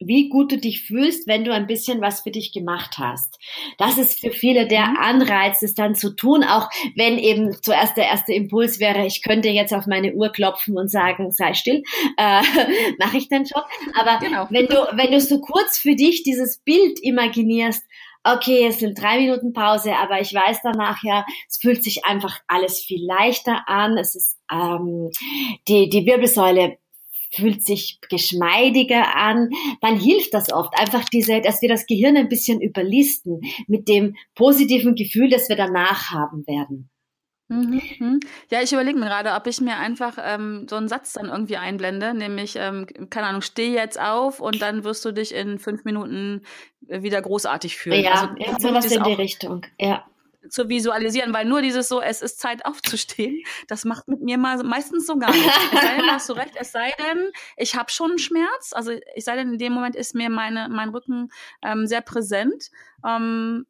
wie 0.00 0.28
gut 0.28 0.52
du 0.52 0.58
dich 0.58 0.82
fühlst, 0.82 1.26
wenn 1.26 1.44
du 1.44 1.52
ein 1.52 1.66
bisschen 1.66 2.00
was 2.00 2.20
für 2.20 2.30
dich 2.30 2.52
gemacht 2.52 2.98
hast. 2.98 3.38
Das 3.78 3.98
ist 3.98 4.20
für 4.20 4.30
viele 4.30 4.66
der 4.68 4.86
mhm. 4.86 4.96
Anreiz, 4.96 5.62
es 5.62 5.74
dann 5.74 5.94
zu 5.94 6.10
tun, 6.10 6.44
auch 6.44 6.68
wenn 6.94 7.18
eben 7.18 7.52
zuerst 7.62 7.96
der 7.96 8.06
erste 8.06 8.32
Impuls 8.32 8.78
wäre, 8.78 9.06
ich 9.06 9.22
könnte 9.22 9.48
jetzt 9.48 9.74
auf 9.74 9.86
meine 9.86 10.12
Uhr 10.14 10.30
klopfen 10.30 10.78
und 10.78 10.90
sagen, 10.90 11.32
sei 11.32 11.54
still, 11.54 11.82
äh, 12.16 12.42
mache 12.98 13.18
ich 13.18 13.28
dann 13.28 13.46
schon. 13.46 13.62
Aber 13.98 14.18
genau. 14.24 14.46
wenn 14.50 14.66
du, 14.66 14.76
wenn 14.92 15.10
du 15.10 15.20
so 15.20 15.40
kurz 15.40 15.78
für 15.78 15.94
dich 15.94 16.22
dieses 16.22 16.58
Bild 16.58 17.00
imaginierst, 17.02 17.84
okay, 18.24 18.66
es 18.66 18.78
sind 18.78 19.00
drei 19.00 19.18
Minuten 19.18 19.52
Pause, 19.52 19.96
aber 19.96 20.20
ich 20.20 20.32
weiß 20.34 20.58
danach 20.62 21.02
ja, 21.02 21.24
es 21.48 21.58
fühlt 21.58 21.82
sich 21.82 22.04
einfach 22.04 22.38
alles 22.46 22.80
viel 22.80 23.04
leichter 23.04 23.68
an. 23.68 23.96
Es 23.96 24.14
ist 24.14 24.38
ähm, 24.50 25.10
die 25.66 25.88
die 25.88 26.06
Wirbelsäule 26.06 26.78
fühlt 27.30 27.64
sich 27.64 27.98
geschmeidiger 28.08 29.14
an, 29.16 29.50
dann 29.80 29.98
hilft 29.98 30.34
das 30.34 30.52
oft 30.52 30.72
einfach 30.78 31.04
diese, 31.08 31.40
dass 31.40 31.62
wir 31.62 31.68
das 31.68 31.86
Gehirn 31.86 32.16
ein 32.16 32.28
bisschen 32.28 32.60
überlisten 32.60 33.40
mit 33.66 33.88
dem 33.88 34.16
positiven 34.34 34.94
Gefühl, 34.94 35.28
das 35.28 35.48
wir 35.48 35.56
danach 35.56 36.10
haben 36.10 36.46
werden. 36.46 36.90
Mhm, 37.50 37.80
mhm. 37.98 38.20
Ja, 38.50 38.60
ich 38.62 38.72
überlege 38.72 38.98
mir 38.98 39.06
gerade, 39.06 39.32
ob 39.32 39.46
ich 39.46 39.60
mir 39.62 39.78
einfach 39.78 40.18
ähm, 40.22 40.66
so 40.68 40.76
einen 40.76 40.88
Satz 40.88 41.14
dann 41.14 41.26
irgendwie 41.26 41.56
einblende, 41.56 42.12
nämlich, 42.12 42.56
ähm, 42.56 42.86
keine 43.08 43.28
Ahnung, 43.28 43.40
steh 43.40 43.72
jetzt 43.72 43.98
auf 43.98 44.40
und 44.40 44.60
dann 44.60 44.84
wirst 44.84 45.02
du 45.06 45.12
dich 45.12 45.34
in 45.34 45.58
fünf 45.58 45.84
Minuten 45.84 46.42
wieder 46.80 47.22
großartig 47.22 47.76
fühlen. 47.76 48.04
Ja, 48.04 48.34
also, 48.52 48.68
sowas 48.68 48.92
in 48.92 49.02
die 49.02 49.14
Richtung, 49.14 49.62
ja 49.80 50.04
zu 50.50 50.68
visualisieren, 50.68 51.32
weil 51.32 51.44
nur 51.44 51.62
dieses 51.62 51.88
so, 51.88 52.00
es 52.00 52.22
ist 52.22 52.40
Zeit 52.40 52.64
aufzustehen, 52.64 53.42
das 53.66 53.84
macht 53.84 54.08
mit 54.08 54.20
mir 54.20 54.38
mal 54.38 54.62
meistens 54.64 55.06
so 55.06 55.18
gar 55.18 55.30
nichts. 55.30 55.52
Es 55.72 55.80
sei 55.80 55.96
denn, 55.96 56.10
hast 56.10 56.28
du 56.28 56.32
recht, 56.34 56.54
es 56.56 56.72
sei 56.72 56.94
denn, 56.98 57.30
ich 57.56 57.74
habe 57.74 57.90
schon 57.90 58.10
einen 58.10 58.18
Schmerz, 58.18 58.72
also 58.72 58.92
ich 59.14 59.24
sei 59.24 59.36
denn, 59.36 59.52
in 59.52 59.58
dem 59.58 59.72
Moment 59.72 59.96
ist 59.96 60.14
mir 60.14 60.30
meine, 60.30 60.68
mein 60.68 60.90
Rücken 60.90 61.30
ähm, 61.62 61.86
sehr 61.86 62.00
präsent. 62.00 62.70
Ähm, 63.06 63.66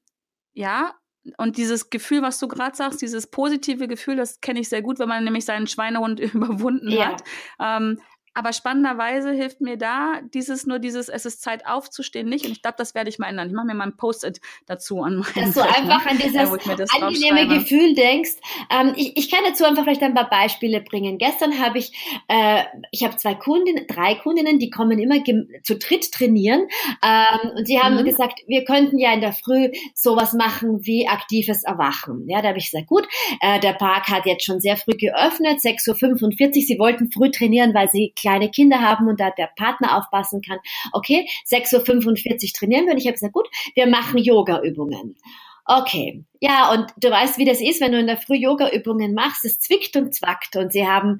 ja, 0.55 0.95
und 1.37 1.57
dieses 1.57 1.91
Gefühl, 1.91 2.23
was 2.23 2.39
du 2.39 2.49
gerade 2.49 2.77
sagst, 2.77 3.03
dieses 3.03 3.27
positive 3.27 3.89
Gefühl, 3.89 4.17
das 4.17 4.41
kenne 4.41 4.61
ich 4.61 4.69
sehr 4.69 4.83
gut, 4.83 4.99
wenn 4.99 5.09
man 5.09 5.25
nämlich 5.25 5.45
seinen 5.45 5.67
Schweinehund 5.67 6.21
überwunden 6.35 6.91
ja. 6.91 7.09
hat. 7.09 7.25
Ähm, 7.61 8.01
aber 8.39 8.53
spannenderweise 8.53 9.33
hilft 9.33 9.61
mir 9.61 9.77
da 9.77 10.21
dieses 10.33 10.65
nur 10.65 10.79
dieses, 10.79 11.09
es 11.09 11.27
ist 11.27 11.43
Zeit 11.43 11.67
aufzustehen 11.67 12.29
nicht. 12.29 12.45
Und 12.47 12.53
ich 12.53 12.63
glaube, 12.63 12.77
das 12.79 12.95
werde 12.95 13.11
ich 13.11 13.19
mal 13.19 13.27
ändern. 13.27 13.49
Ich 13.49 13.53
mache 13.53 13.67
mir 13.67 13.75
mal 13.75 13.89
ein 13.89 13.97
Post-it 13.97 14.41
dazu 14.65 15.03
an 15.03 15.17
meinen 15.17 15.35
Dass 15.35 15.55
du 15.55 15.61
einfach 15.61 16.07
an 16.07 16.19
dieses 16.19 16.37
äh, 16.37 17.03
angenehme 17.03 17.49
Gefühl 17.49 17.97
denkst. 17.97 18.37
Ähm, 18.71 18.93
ich, 18.95 19.17
ich 19.17 19.29
kann 19.29 19.41
dazu 19.45 19.65
einfach 19.65 19.83
vielleicht 19.83 20.05
ein 20.05 20.15
paar 20.15 20.31
Beispiele 20.31 20.81
bringen. 20.81 21.19
Gestern 21.19 21.59
habe 21.59 21.79
ich, 21.79 21.91
äh, 22.29 22.63
ich 22.93 23.03
habe 23.03 23.17
zwei 23.17 23.35
Kundinnen, 23.35 23.89
drei 23.89 24.15
Kundinnen, 24.15 24.61
die 24.61 24.71
kommen 24.71 25.01
immer 25.01 25.17
zu 25.65 25.77
dritt 25.77 26.13
trainieren. 26.13 26.69
Ähm, 27.05 27.51
und 27.57 27.67
sie 27.67 27.81
haben 27.81 27.97
mhm. 27.97 28.05
gesagt, 28.05 28.39
wir 28.47 28.65
könnten 28.65 29.01
ja 29.01 29.13
in 29.15 29.21
der 29.21 29.33
Früh 29.33 29.73
sowas 29.95 30.33
machen 30.33 30.87
wie 30.87 31.09
aktives 31.09 31.65
Erwachen. 31.65 32.29
Ja, 32.29 32.41
da 32.41 32.51
habe 32.51 32.59
ich 32.59 32.71
gesagt, 32.71 32.87
gut, 32.87 33.09
äh, 33.41 33.59
der 33.59 33.73
Park 33.73 34.07
hat 34.07 34.27
jetzt 34.27 34.45
schon 34.45 34.61
sehr 34.61 34.77
früh 34.77 34.97
geöffnet, 34.97 35.59
6.45 35.59 36.47
Uhr. 36.47 36.53
Sie 36.53 36.79
wollten 36.79 37.11
früh 37.11 37.33
trainieren, 37.33 37.75
weil 37.75 37.91
sie 37.91 38.13
kleine 38.29 38.51
Kinder 38.51 38.81
haben 38.81 39.09
und 39.09 39.21
da 39.21 39.31
der 39.31 39.51
Partner 39.57 39.97
aufpassen 39.97 40.43
kann. 40.43 40.59
Okay, 40.93 41.29
6.45 41.51 41.75
Uhr 41.75 42.53
trainieren 42.59 42.87
wir 42.87 42.93
und 42.93 42.99
ich 42.99 43.07
habe 43.07 43.15
gesagt, 43.15 43.33
gut, 43.33 43.49
wir 43.75 43.87
machen 43.87 44.19
Yoga-Übungen. 44.19 45.17
Okay, 45.65 46.25
ja, 46.41 46.73
und 46.73 46.87
du 46.97 47.11
weißt, 47.11 47.37
wie 47.39 47.45
das 47.45 47.61
ist, 47.61 47.81
wenn 47.81 47.93
du 47.93 47.99
in 47.99 48.07
der 48.07 48.17
Früh 48.17 48.37
Yoga-Übungen 48.37 49.13
machst, 49.13 49.45
es 49.45 49.61
zwickt 49.61 49.97
und 49.97 50.15
zwackt 50.15 50.57
und 50.57 50.73
sie 50.73 50.87
haben 50.87 51.19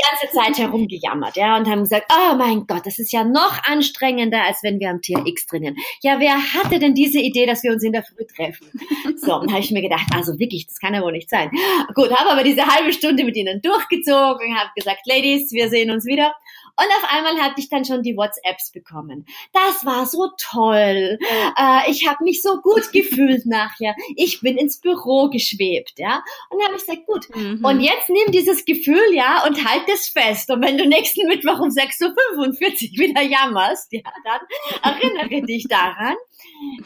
ganze 0.00 0.34
Zeit 0.36 0.58
herumgejammert, 0.58 1.36
ja, 1.36 1.56
und 1.56 1.68
haben 1.68 1.82
gesagt, 1.82 2.12
oh 2.12 2.34
mein 2.36 2.66
Gott, 2.66 2.86
das 2.86 2.98
ist 2.98 3.12
ja 3.12 3.24
noch 3.24 3.62
anstrengender, 3.64 4.42
als 4.44 4.62
wenn 4.62 4.80
wir 4.80 4.90
am 4.90 5.00
TRX 5.00 5.46
trainieren. 5.46 5.76
Ja, 6.02 6.20
wer 6.20 6.34
hatte 6.34 6.78
denn 6.78 6.94
diese 6.94 7.20
Idee, 7.20 7.46
dass 7.46 7.62
wir 7.62 7.72
uns 7.72 7.82
in 7.82 7.92
der 7.92 8.02
Früh 8.02 8.24
treffen? 8.24 8.70
So, 9.16 9.34
und 9.36 9.50
habe 9.50 9.60
ich 9.60 9.70
mir 9.70 9.82
gedacht, 9.82 10.06
also 10.14 10.38
wirklich, 10.38 10.66
das 10.66 10.78
kann 10.78 10.94
ja 10.94 11.02
wohl 11.02 11.12
nicht 11.12 11.28
sein. 11.28 11.50
Gut, 11.94 12.10
habe 12.10 12.30
aber 12.30 12.42
diese 12.42 12.66
halbe 12.66 12.92
Stunde 12.92 13.24
mit 13.24 13.36
ihnen 13.36 13.60
durchgezogen, 13.60 14.58
habe 14.58 14.70
gesagt, 14.74 15.00
Ladies, 15.06 15.52
wir 15.52 15.68
sehen 15.68 15.90
uns 15.90 16.04
wieder. 16.04 16.34
Und 16.76 16.86
auf 16.86 17.10
einmal 17.10 17.36
hatte 17.38 17.60
ich 17.60 17.68
dann 17.68 17.84
schon 17.84 18.02
die 18.02 18.16
WhatsApps 18.16 18.72
bekommen. 18.72 19.26
Das 19.52 19.84
war 19.84 20.06
so 20.06 20.30
toll. 20.38 21.18
Äh, 21.56 21.90
ich 21.90 22.06
habe 22.08 22.24
mich 22.24 22.42
so 22.42 22.60
gut 22.60 22.90
gefühlt 22.92 23.46
nachher. 23.46 23.94
Ich 24.16 24.40
bin 24.40 24.56
ins 24.56 24.80
Büro 24.80 25.28
geschwebt, 25.28 25.94
ja. 25.98 26.22
Und 26.48 26.58
dann 26.58 26.68
habe 26.68 26.76
ich 26.76 26.86
gesagt, 26.86 27.06
gut. 27.06 27.26
Mhm. 27.34 27.64
Und 27.64 27.80
jetzt 27.80 28.08
nimm 28.08 28.32
dieses 28.32 28.64
Gefühl, 28.64 29.12
ja, 29.12 29.44
und 29.46 29.64
halt 29.68 29.84
es 29.92 30.08
fest. 30.08 30.50
Und 30.50 30.62
wenn 30.64 30.78
du 30.78 30.86
nächsten 30.86 31.26
Mittwoch 31.26 31.60
um 31.60 31.68
6.45 31.68 32.92
Uhr 32.92 32.98
wieder 32.98 33.22
jammerst, 33.22 33.92
ja, 33.92 34.02
dann 34.24 34.40
erinnere 34.82 35.46
dich 35.46 35.66
daran, 35.68 36.16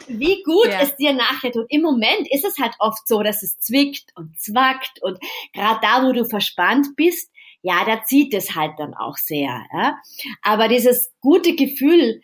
wie 0.08 0.42
gut 0.42 0.68
ja. 0.68 0.80
es 0.80 0.96
dir 0.96 1.12
nachher 1.12 1.52
tut. 1.52 1.66
Im 1.68 1.82
Moment 1.82 2.28
ist 2.30 2.44
es 2.44 2.58
halt 2.58 2.74
oft 2.78 3.06
so, 3.06 3.22
dass 3.22 3.42
es 3.42 3.58
zwickt 3.58 4.12
und 4.16 4.38
zwackt 4.40 5.02
und 5.02 5.18
gerade 5.52 5.80
da, 5.82 6.04
wo 6.04 6.12
du 6.12 6.24
verspannt 6.24 6.88
bist, 6.96 7.30
ja, 7.64 7.84
da 7.86 8.04
zieht 8.04 8.34
es 8.34 8.54
halt 8.54 8.72
dann 8.78 8.94
auch 8.94 9.16
sehr. 9.16 9.64
Ja? 9.72 9.96
Aber 10.42 10.68
dieses 10.68 11.10
gute 11.20 11.56
Gefühl, 11.56 12.20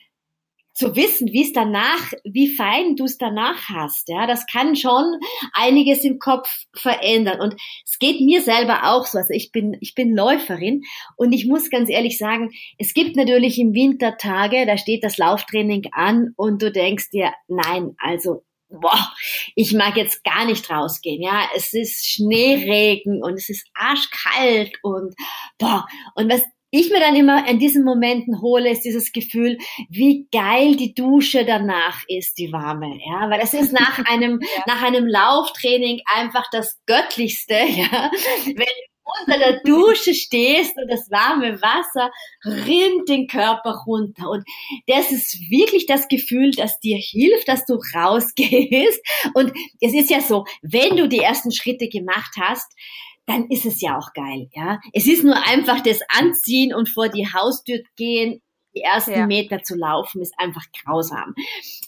zu 0.72 0.96
wissen, 0.96 1.28
wie 1.32 1.42
es 1.42 1.52
danach, 1.52 2.12
wie 2.24 2.54
fein 2.54 2.96
du 2.96 3.04
es 3.04 3.18
danach 3.18 3.68
hast, 3.68 4.08
ja, 4.08 4.26
das 4.26 4.46
kann 4.46 4.76
schon 4.76 5.18
einiges 5.52 6.04
im 6.04 6.18
Kopf 6.18 6.48
verändern. 6.74 7.40
Und 7.40 7.54
es 7.84 7.98
geht 7.98 8.20
mir 8.20 8.40
selber 8.40 8.84
auch 8.84 9.04
so. 9.04 9.18
Also 9.18 9.34
ich 9.34 9.52
bin, 9.52 9.76
ich 9.80 9.94
bin 9.94 10.16
Läuferin 10.16 10.82
und 11.16 11.32
ich 11.32 11.46
muss 11.46 11.68
ganz 11.68 11.90
ehrlich 11.90 12.16
sagen, 12.16 12.50
es 12.78 12.94
gibt 12.94 13.16
natürlich 13.16 13.58
im 13.58 13.74
Winter 13.74 14.16
Tage, 14.16 14.64
da 14.64 14.78
steht 14.78 15.04
das 15.04 15.18
Lauftraining 15.18 15.88
an 15.92 16.32
und 16.36 16.62
du 16.62 16.70
denkst 16.70 17.10
dir, 17.10 17.32
nein, 17.48 17.94
also 17.98 18.42
boah, 18.70 19.12
ich 19.54 19.72
mag 19.72 19.96
jetzt 19.96 20.24
gar 20.24 20.44
nicht 20.44 20.70
rausgehen, 20.70 21.22
ja, 21.22 21.48
es 21.54 21.72
ist 21.72 22.06
Schneeregen 22.06 23.22
und 23.22 23.34
es 23.34 23.48
ist 23.48 23.66
arschkalt 23.74 24.72
und 24.82 25.14
boah, 25.58 25.86
und 26.14 26.30
was 26.32 26.42
ich 26.72 26.90
mir 26.90 27.00
dann 27.00 27.16
immer 27.16 27.48
in 27.48 27.58
diesen 27.58 27.84
Momenten 27.84 28.40
hole, 28.40 28.70
ist 28.70 28.84
dieses 28.84 29.10
Gefühl, 29.10 29.58
wie 29.88 30.28
geil 30.30 30.76
die 30.76 30.94
Dusche 30.94 31.44
danach 31.44 32.02
ist, 32.06 32.38
die 32.38 32.52
warme, 32.52 32.96
ja, 33.04 33.28
weil 33.28 33.40
es 33.40 33.54
ist 33.54 33.72
nach 33.72 33.98
einem, 34.06 34.40
ja. 34.40 34.62
nach 34.66 34.82
einem 34.82 35.06
Lauftraining 35.06 36.00
einfach 36.06 36.44
das 36.52 36.78
Göttlichste, 36.86 37.54
ja, 37.68 38.10
wenn 38.46 38.66
unter 39.20 39.38
der 39.38 39.60
Dusche 39.62 40.14
stehst 40.14 40.76
und 40.76 40.90
das 40.90 41.10
warme 41.10 41.60
Wasser 41.60 42.10
rinnt 42.44 43.08
den 43.08 43.26
Körper 43.26 43.82
runter. 43.86 44.28
Und 44.30 44.44
das 44.86 45.10
ist 45.12 45.38
wirklich 45.50 45.86
das 45.86 46.08
Gefühl, 46.08 46.50
das 46.52 46.78
dir 46.80 46.98
hilft, 46.98 47.48
dass 47.48 47.64
du 47.66 47.78
rausgehst. 47.94 49.00
Und 49.34 49.52
es 49.80 49.94
ist 49.94 50.10
ja 50.10 50.20
so, 50.20 50.44
wenn 50.62 50.96
du 50.96 51.08
die 51.08 51.20
ersten 51.20 51.52
Schritte 51.52 51.88
gemacht 51.88 52.34
hast, 52.38 52.72
dann 53.26 53.48
ist 53.48 53.64
es 53.64 53.80
ja 53.80 53.96
auch 53.96 54.12
geil, 54.12 54.48
ja. 54.54 54.80
Es 54.92 55.06
ist 55.06 55.22
nur 55.22 55.36
einfach 55.46 55.80
das 55.82 56.00
Anziehen 56.08 56.74
und 56.74 56.88
vor 56.88 57.08
die 57.08 57.28
Haustür 57.32 57.78
gehen, 57.96 58.42
die 58.74 58.82
ersten 58.82 59.12
ja. 59.12 59.26
Meter 59.26 59.62
zu 59.62 59.76
laufen, 59.76 60.20
ist 60.20 60.34
einfach 60.38 60.64
grausam. 60.82 61.34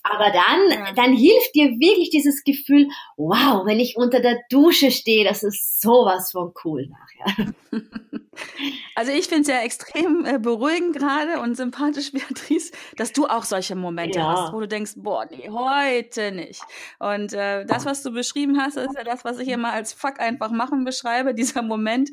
Aber 0.03 0.31
dann, 0.31 0.71
ja. 0.71 0.93
dann 0.93 1.17
hilft 1.17 1.55
dir 1.55 1.71
wirklich 1.79 2.11
dieses 2.11 2.45
Gefühl, 2.45 2.89
wow, 3.17 3.65
wenn 3.67 3.81
ich 3.81 3.97
unter 3.97 4.21
der 4.21 4.41
Dusche 4.51 4.91
stehe, 4.91 5.25
das 5.25 5.43
ist 5.43 5.81
sowas 5.81 6.33
von 6.33 6.53
cool 6.65 6.89
nachher. 6.89 7.55
Also 8.95 9.12
ich 9.12 9.27
finde 9.27 9.43
es 9.43 9.49
ja 9.49 9.61
extrem 9.62 10.25
äh, 10.25 10.39
beruhigend 10.39 10.97
gerade 10.97 11.41
und 11.41 11.57
sympathisch, 11.57 12.12
Beatrice, 12.12 12.73
dass 12.97 13.12
du 13.12 13.27
auch 13.27 13.45
solche 13.45 13.75
Momente 13.75 14.19
ja. 14.19 14.33
hast, 14.33 14.53
wo 14.53 14.61
du 14.61 14.69
denkst, 14.69 14.93
boah, 14.97 15.27
nee, 15.31 15.49
heute 15.51 16.33
nicht. 16.33 16.62
Und 16.99 17.33
äh, 17.33 17.65
das, 17.67 17.85
was 17.85 18.03
du 18.03 18.11
beschrieben 18.11 18.61
hast, 18.61 18.77
ist 18.77 18.95
ja 18.97 19.05
das, 19.05 19.25
was 19.25 19.39
ich 19.39 19.49
immer 19.49 19.73
als 19.73 19.93
Fuck 19.93 20.21
einfach 20.21 20.51
machen 20.51 20.85
beschreibe, 20.85 21.35
dieser 21.43 21.62
Moment, 21.62 22.11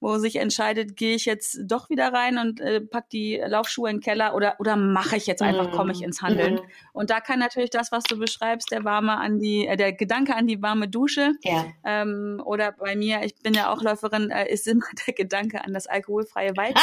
wo 0.00 0.16
sich 0.16 0.36
entscheidet, 0.36 0.96
gehe 0.96 1.14
ich 1.14 1.26
jetzt 1.26 1.60
doch 1.64 1.90
wieder 1.90 2.12
rein 2.12 2.38
und 2.38 2.60
äh, 2.60 2.80
pack 2.80 3.10
die 3.10 3.40
Laufschuhe 3.44 3.90
in 3.90 3.96
den 3.96 4.02
Keller 4.02 4.34
oder, 4.34 4.56
oder 4.58 4.76
mache 4.76 5.16
ich 5.16 5.26
jetzt 5.26 5.42
einfach, 5.42 5.70
komme 5.72 5.92
ich 5.92 6.02
ins 6.02 6.22
Handeln. 6.22 6.54
Mhm. 6.54 6.60
Und 6.92 7.10
da 7.10 7.20
kann 7.20 7.38
natürlich 7.38 7.70
das, 7.70 7.92
was 7.92 8.04
du 8.04 8.18
beschreibst, 8.18 8.72
der 8.72 8.84
warme 8.84 9.18
an 9.18 9.38
die, 9.38 9.66
äh, 9.66 9.76
der 9.76 9.92
Gedanke 9.92 10.34
an 10.34 10.46
die 10.46 10.62
warme 10.62 10.88
Dusche 10.88 11.32
ja. 11.42 11.66
ähm, 11.84 12.40
oder 12.44 12.72
bei 12.72 12.96
mir, 12.96 13.22
ich 13.24 13.34
bin 13.42 13.52
ja 13.52 13.70
auch 13.70 13.82
Läuferin, 13.82 14.30
äh, 14.30 14.50
ist 14.50 14.66
immer 14.66 14.86
der 15.06 15.14
Gedanke 15.14 15.59
an 15.64 15.74
das 15.74 15.86
alkoholfreie 15.86 16.56
Weizen 16.56 16.76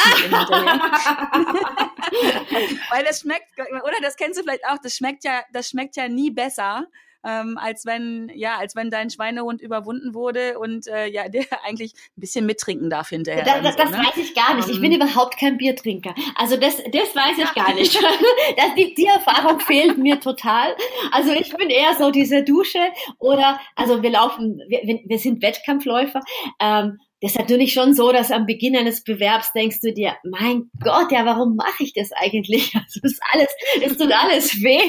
Weil 2.89 3.03
das 3.03 3.21
schmeckt, 3.21 3.47
oder 3.57 3.95
das 4.01 4.15
kennst 4.15 4.39
du 4.39 4.43
vielleicht 4.43 4.65
auch, 4.65 4.77
das 4.81 4.95
schmeckt 4.95 5.23
ja, 5.23 5.41
das 5.53 5.69
schmeckt 5.69 5.95
ja 5.95 6.07
nie 6.07 6.31
besser 6.31 6.87
ähm, 7.27 7.57
als 7.61 7.85
wenn, 7.85 8.31
ja, 8.33 8.57
als 8.57 8.75
wenn 8.75 8.89
dein 8.89 9.09
Schweinehund 9.09 9.61
überwunden 9.61 10.13
wurde 10.13 10.57
und 10.59 10.87
äh, 10.87 11.07
ja, 11.07 11.27
der 11.27 11.43
eigentlich 11.65 11.93
ein 11.93 12.21
bisschen 12.21 12.45
mittrinken 12.45 12.89
darf 12.89 13.09
hinterher. 13.09 13.43
Da, 13.43 13.61
das, 13.61 13.75
so, 13.75 13.83
das 13.83 13.91
ne? 13.91 13.97
weiß 13.97 14.17
ich 14.17 14.33
gar 14.33 14.55
nicht. 14.55 14.69
Ich 14.69 14.79
bin 14.79 14.91
ähm. 14.91 15.01
überhaupt 15.01 15.37
kein 15.37 15.57
Biertrinker. 15.57 16.15
Also 16.35 16.57
das, 16.57 16.77
das 16.77 17.15
weiß 17.15 17.37
ich 17.37 17.53
gar 17.53 17.73
nicht. 17.73 17.95
das, 18.57 18.75
die, 18.77 18.93
die 18.93 19.05
Erfahrung 19.05 19.59
fehlt 19.59 19.97
mir 19.97 20.19
total. 20.19 20.75
Also 21.11 21.33
ich 21.33 21.53
bin 21.55 21.69
eher 21.69 21.95
so 21.97 22.11
diese 22.11 22.43
Dusche 22.43 22.79
oder, 23.19 23.59
also 23.75 24.01
wir 24.01 24.09
laufen, 24.09 24.61
wir, 24.67 25.01
wir 25.03 25.19
sind 25.19 25.41
Wettkampfläufer. 25.41 26.21
Ähm, 26.59 26.99
das 27.21 27.31
ist 27.31 27.39
natürlich 27.39 27.73
schon 27.73 27.95
so, 27.95 28.11
dass 28.11 28.31
am 28.31 28.45
Beginn 28.45 28.75
eines 28.75 29.03
Bewerbs 29.03 29.51
denkst 29.53 29.81
du 29.81 29.91
dir, 29.91 30.15
mein 30.23 30.69
Gott, 30.79 31.11
ja, 31.11 31.25
warum 31.25 31.55
mache 31.55 31.83
ich 31.83 31.93
das 31.93 32.11
eigentlich? 32.11 32.73
Also 32.75 32.99
ist 33.03 33.21
alles, 33.33 33.47
es 33.81 33.97
tut 33.97 34.11
alles 34.11 34.61
weh. 34.61 34.79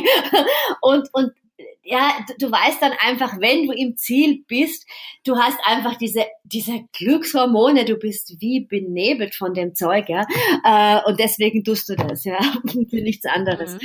Und, 0.83 1.09
und 1.13 1.33
ja, 1.83 2.13
du, 2.29 2.47
du 2.47 2.53
weißt 2.53 2.83
dann 2.83 2.93
einfach, 3.01 3.41
wenn 3.41 3.67
du 3.67 3.73
im 3.73 3.97
Ziel 3.97 4.45
bist, 4.47 4.87
du 5.25 5.37
hast 5.37 5.59
einfach 5.65 5.97
diese, 5.97 6.27
diese 6.45 6.85
Glückshormone, 6.93 7.87
du 7.87 7.97
bist 7.97 8.37
wie 8.41 8.67
benebelt 8.67 9.35
von 9.35 9.55
dem 9.55 9.75
Zeug, 9.75 10.09
ja. 10.09 10.27
Äh, 10.65 11.01
und 11.09 11.19
deswegen 11.19 11.65
tust 11.65 11.89
du 11.89 11.97
das, 11.97 12.25
ja, 12.25 12.39
für 12.91 13.01
nichts 13.01 13.25
anderes. 13.25 13.75
Mhm. 13.75 13.81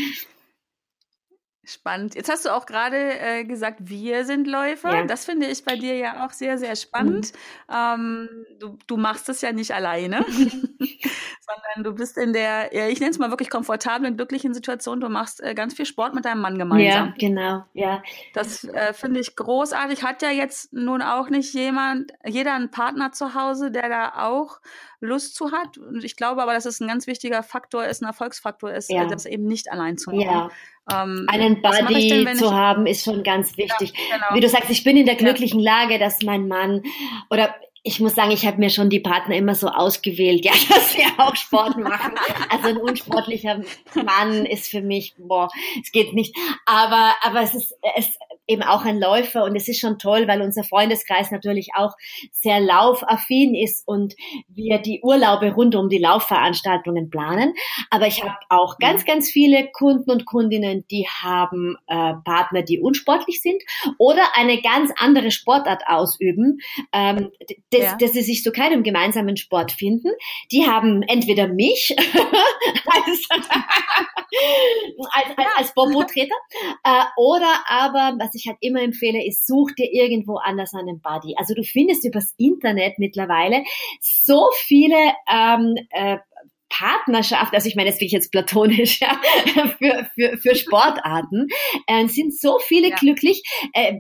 Spannend. 1.66 2.16
Jetzt 2.16 2.30
hast 2.30 2.44
du 2.44 2.50
auch 2.50 2.66
gerade 2.66 2.98
äh, 2.98 3.46
gesagt, 3.46 3.78
wir 3.84 4.26
sind 4.26 4.48
Läufer. 4.48 4.94
Ja. 4.94 5.06
Das 5.06 5.24
finde 5.24 5.46
ich 5.48 5.64
bei 5.64 5.78
dir 5.78 5.96
ja 5.96 6.26
auch 6.26 6.32
sehr, 6.32 6.58
sehr 6.58 6.76
spannend. 6.76 7.32
Mhm. 7.70 7.74
Ähm, 7.74 8.30
du, 8.60 8.78
du 8.86 8.98
machst 8.98 9.30
es 9.30 9.40
ja 9.40 9.54
nicht 9.54 9.72
alleine, 9.72 10.26
sondern 10.28 11.84
du 11.84 11.94
bist 11.94 12.18
in 12.18 12.34
der, 12.34 12.76
ja, 12.76 12.90
ich 12.90 13.00
nenne 13.00 13.12
es 13.12 13.18
mal 13.18 13.30
wirklich 13.30 13.50
komfortablen, 13.50 14.18
glücklichen 14.18 14.54
Situation. 14.54 15.00
Du 15.00 15.08
machst 15.08 15.42
äh, 15.42 15.54
ganz 15.54 15.74
viel 15.74 15.86
Sport 15.86 16.14
mit 16.14 16.26
deinem 16.26 16.42
Mann 16.42 16.58
gemeinsam. 16.58 17.08
Ja, 17.08 17.14
genau, 17.18 17.64
ja. 17.72 18.04
Das 18.34 18.66
äh, 18.66 18.92
finde 18.94 19.22
ich 19.22 19.38
großartig. 19.38 20.04
Hat 20.04 20.22
ja 20.22 20.32
jetzt 20.32 20.74
nun 20.74 21.02
auch 21.02 21.30
nicht 21.30 21.54
jemand, 21.54 22.12
jeder 22.26 22.56
einen 22.56 22.72
Partner 22.72 23.14
zu 23.14 23.36
Hause, 23.36 23.72
der 23.72 23.88
da 23.88 24.26
auch 24.26 24.60
Lust 25.00 25.36
zu 25.36 25.52
hat. 25.52 25.78
Und 25.78 26.04
ich 26.04 26.16
glaube 26.16 26.42
aber, 26.42 26.54
dass 26.54 26.66
es 26.66 26.80
ein 26.80 26.88
ganz 26.88 27.08
wichtiger 27.08 27.44
Faktor 27.44 27.86
ist, 27.86 28.02
ein 28.02 28.08
Erfolgsfaktor 28.08 28.72
ist, 28.72 28.90
ja. 28.90 29.06
das 29.06 29.26
eben 29.26 29.46
nicht 29.46 29.72
allein 29.72 29.98
zu 29.98 30.12
machen. 30.12 30.22
Ja. 30.22 30.50
Ähm, 30.92 31.26
Einen 31.30 31.62
Buddy 31.62 32.26
denn, 32.26 32.36
zu 32.36 32.54
haben 32.54 32.86
ist 32.86 33.06
schon 33.06 33.24
ganz 33.24 33.58
wichtig. 33.58 33.94
Ja, 34.10 34.16
genau. 34.16 34.36
Wie 34.36 34.40
du 34.42 34.50
sagst, 34.50 34.70
ich 34.70 34.84
bin 34.84 34.98
in 34.98 35.06
der 35.06 35.16
glücklichen 35.16 35.60
ja. 35.60 35.80
Lage, 35.80 36.00
dass 36.00 36.22
mein 36.22 36.48
Mann 36.48 36.82
oder 37.30 37.56
ich 37.86 38.00
muss 38.00 38.16
sagen, 38.16 38.32
ich 38.32 38.46
habe 38.46 38.60
mir 38.60 38.70
schon 38.70 38.90
die 38.90 39.02
Partner 39.02 39.36
immer 39.36 39.56
so 39.56 39.68
ausgewählt, 39.68 40.46
ja, 40.46 40.54
dass 40.70 40.94
sie 40.94 41.04
auch 41.18 41.36
Sport 41.36 41.78
machen. 41.78 42.14
Also 42.50 42.70
ein 42.70 42.78
unsportlicher 42.78 43.62
Mann 43.94 44.46
ist 44.46 44.70
für 44.70 44.82
mich, 44.82 45.14
boah, 45.18 45.50
es 45.82 45.92
geht 45.92 46.14
nicht. 46.14 46.36
Aber, 46.66 47.14
aber 47.22 47.42
es 47.42 47.54
ist, 47.54 47.76
es, 47.98 48.18
eben 48.48 48.62
auch 48.62 48.84
ein 48.84 49.00
Läufer 49.00 49.44
und 49.46 49.56
es 49.56 49.68
ist 49.68 49.80
schon 49.80 50.00
toll, 50.00 50.28
weil 50.28 50.42
unser 50.42 50.64
Freundeskreis 50.64 51.32
natürlich 51.32 51.70
auch 51.76 51.94
sehr 52.32 52.60
laufaffin 52.60 53.56
ist 53.56 53.88
und 53.88 54.16
wir 54.48 54.80
die 54.80 55.02
Urlaube 55.02 55.54
rund 55.54 55.76
um 55.76 55.90
die 55.90 55.98
Laufveranstaltungen 55.98 57.10
planen. 57.10 57.54
Aber 57.90 58.08
ich 58.08 58.22
habe 58.24 58.36
auch 58.50 58.78
ganz, 58.80 59.06
ganz 59.06 59.30
viele 59.30 59.70
Kunden 59.72 60.12
und 60.12 60.26
Kundinnen, 60.26 60.86
die 60.92 61.08
haben 61.08 61.78
äh, 61.88 62.14
Partner, 62.26 62.64
die 62.64 62.80
unsportlich 62.80 63.42
sind 63.42 63.64
oder 63.98 64.24
eine 64.36 64.62
ganz 64.62 64.92
andere 64.98 65.32
Sportart 65.32 65.84
ausüben, 65.88 66.60
ähm, 66.92 67.32
dass, 67.74 67.82
ja. 67.82 67.98
dass 67.98 68.12
sie 68.12 68.22
sich 68.22 68.44
zu 68.44 68.52
keinem 68.52 68.84
gemeinsamen 68.84 69.38
Sport 69.38 69.72
finden. 69.72 70.12
Die 70.52 70.66
haben 70.66 71.02
entweder 71.04 71.48
mich 71.48 71.96
als, 71.98 73.28
als, 73.30 73.48
als, 75.12 75.48
als 75.58 75.74
Bobo-Treter 75.74 76.36
äh, 76.84 77.04
oder 77.18 77.64
aber, 77.68 78.18
was 78.20 78.34
was 78.34 78.42
ich 78.42 78.48
halt 78.48 78.58
immer 78.62 78.82
empfehle, 78.82 79.26
ist, 79.26 79.46
such 79.46 79.72
dir 79.78 79.92
irgendwo 79.92 80.38
anders 80.38 80.74
einen 80.74 81.02
Buddy. 81.02 81.36
Also 81.38 81.54
du 81.54 81.64
findest 81.64 82.06
übers 82.06 82.34
Internet 82.38 82.98
mittlerweile 82.98 83.64
so 84.02 84.50
viele 84.66 85.14
ähm, 85.32 85.76
äh, 85.92 86.18
Partnerschaft, 86.74 87.54
also 87.54 87.68
ich 87.68 87.76
meine, 87.76 87.92
das 87.92 88.00
will 88.00 88.08
ich 88.08 88.14
jetzt 88.14 88.32
platonisch, 88.32 89.00
ja, 89.02 89.20
für, 89.78 90.10
für, 90.16 90.38
für 90.38 90.56
Sportarten, 90.56 91.48
äh, 91.88 92.08
sind 92.08 92.36
so 92.36 92.58
viele 92.60 92.90
ja. 92.90 92.96
glücklich. 92.96 93.44
Äh, 93.74 94.00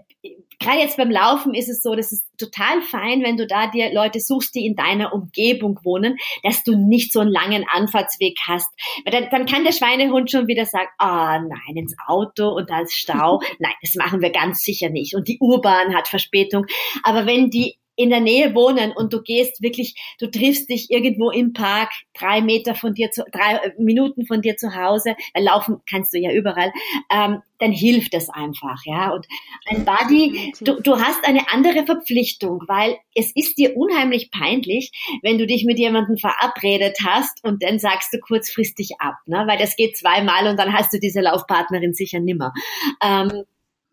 Gerade 0.59 0.79
jetzt 0.79 0.95
beim 0.95 1.11
Laufen 1.11 1.53
ist 1.53 1.67
es 1.67 1.81
so, 1.81 1.93
das 1.93 2.13
ist 2.13 2.25
total 2.37 2.81
fein, 2.81 3.21
wenn 3.21 3.35
du 3.35 3.45
da 3.45 3.67
dir 3.67 3.93
Leute 3.93 4.21
suchst, 4.21 4.55
die 4.55 4.65
in 4.65 4.75
deiner 4.75 5.13
Umgebung 5.13 5.77
wohnen, 5.83 6.17
dass 6.41 6.63
du 6.63 6.77
nicht 6.77 7.11
so 7.11 7.19
einen 7.19 7.31
langen 7.31 7.65
Anfahrtsweg 7.67 8.37
hast. 8.47 8.69
Weil 9.03 9.11
dann, 9.11 9.29
dann 9.29 9.45
kann 9.45 9.65
der 9.65 9.73
Schweinehund 9.73 10.31
schon 10.31 10.47
wieder 10.47 10.65
sagen, 10.65 10.87
ah 10.99 11.35
oh, 11.35 11.47
nein, 11.49 11.75
ins 11.75 11.95
Auto 12.07 12.47
und 12.49 12.69
da 12.69 12.79
ist 12.79 12.93
Stau. 12.93 13.41
nein, 13.59 13.73
das 13.81 13.95
machen 13.95 14.21
wir 14.21 14.29
ganz 14.29 14.61
sicher 14.61 14.89
nicht. 14.89 15.15
Und 15.15 15.27
die 15.27 15.37
U-Bahn 15.41 15.93
hat 15.93 16.07
Verspätung. 16.07 16.65
Aber 17.03 17.25
wenn 17.25 17.49
die 17.49 17.75
in 17.95 18.09
der 18.09 18.21
Nähe 18.21 18.55
wohnen 18.55 18.91
und 18.91 19.13
du 19.13 19.21
gehst 19.21 19.61
wirklich, 19.61 19.95
du 20.19 20.29
triffst 20.29 20.69
dich 20.69 20.89
irgendwo 20.89 21.29
im 21.29 21.53
Park, 21.53 21.91
drei 22.17 22.41
Meter 22.41 22.75
von 22.75 22.93
dir 22.93 23.11
zu, 23.11 23.23
drei 23.31 23.73
Minuten 23.77 24.25
von 24.25 24.41
dir 24.41 24.57
zu 24.57 24.75
Hause, 24.75 25.15
weil 25.33 25.43
laufen 25.43 25.81
kannst 25.89 26.13
du 26.13 26.19
ja 26.19 26.31
überall, 26.31 26.71
ähm, 27.11 27.41
dann 27.59 27.71
hilft 27.71 28.13
es 28.13 28.29
einfach, 28.29 28.81
ja. 28.85 29.11
Und 29.11 29.25
ein 29.67 29.85
Buddy, 29.85 30.53
du, 30.61 30.81
du 30.81 30.99
hast 30.99 31.25
eine 31.25 31.51
andere 31.51 31.85
Verpflichtung, 31.85 32.63
weil 32.67 32.97
es 33.15 33.31
ist 33.35 33.57
dir 33.57 33.77
unheimlich 33.77 34.31
peinlich, 34.31 34.91
wenn 35.21 35.37
du 35.37 35.47
dich 35.47 35.63
mit 35.63 35.79
jemandem 35.79 36.17
verabredet 36.17 36.97
hast 37.05 37.43
und 37.43 37.63
dann 37.63 37.79
sagst 37.79 38.13
du 38.13 38.19
kurzfristig 38.19 38.99
ab, 38.99 39.15
ne? 39.27 39.45
Weil 39.47 39.57
das 39.57 39.75
geht 39.75 39.97
zweimal 39.97 40.47
und 40.47 40.57
dann 40.57 40.73
hast 40.73 40.93
du 40.93 40.99
diese 40.99 41.21
Laufpartnerin 41.21 41.93
sicher 41.93 42.19
nimmer. 42.19 42.53
Ähm, 43.01 43.43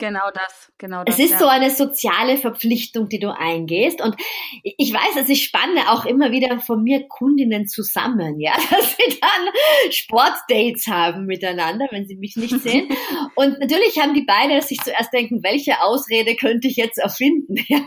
Genau 0.01 0.31
das, 0.33 0.73
genau 0.79 1.05
das. 1.05 1.19
Es 1.19 1.27
ist 1.27 1.33
ja. 1.33 1.39
so 1.41 1.47
eine 1.47 1.71
soziale 1.71 2.39
Verpflichtung, 2.39 3.11
die 3.11 3.19
du 3.19 3.37
eingehst. 3.37 4.01
Und 4.01 4.17
ich 4.63 4.95
weiß, 4.95 5.19
also 5.19 5.31
ich 5.31 5.45
spanne 5.45 5.91
auch 5.91 6.07
immer 6.07 6.33
wieder 6.33 6.59
von 6.61 6.83
mir 6.83 7.07
Kundinnen 7.07 7.69
zusammen, 7.69 8.41
ja, 8.41 8.55
dass 8.71 8.97
sie 8.97 9.21
dann 9.21 9.93
Sportdates 9.93 10.87
haben 10.87 11.27
miteinander, 11.27 11.87
wenn 11.91 12.07
sie 12.07 12.17
mich 12.17 12.37
nicht 12.37 12.59
sehen. 12.61 12.89
Und 13.37 13.61
natürlich 13.61 13.99
haben 14.01 14.15
die 14.15 14.25
beide 14.25 14.63
sich 14.63 14.79
zuerst 14.81 15.13
denken, 15.13 15.43
welche 15.43 15.83
Ausrede 15.83 16.35
könnte 16.35 16.69
ich 16.69 16.77
jetzt 16.77 16.99
erfinden, 16.99 17.57
ja. 17.69 17.87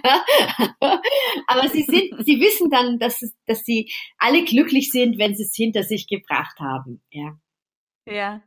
Aber 1.47 1.67
sie 1.69 1.82
sind, 1.82 2.13
sie 2.23 2.39
wissen 2.39 2.69
dann, 2.69 2.99
dass, 2.99 3.21
dass 3.47 3.63
sie 3.65 3.91
alle 4.19 4.43
glücklich 4.43 4.91
sind, 4.91 5.17
wenn 5.17 5.36
sie 5.36 5.43
es 5.43 5.56
hinter 5.56 5.82
sich 5.82 6.08
gebracht 6.08 6.60
haben, 6.60 7.02
ja. 7.10 7.39
Ja, 8.06 8.43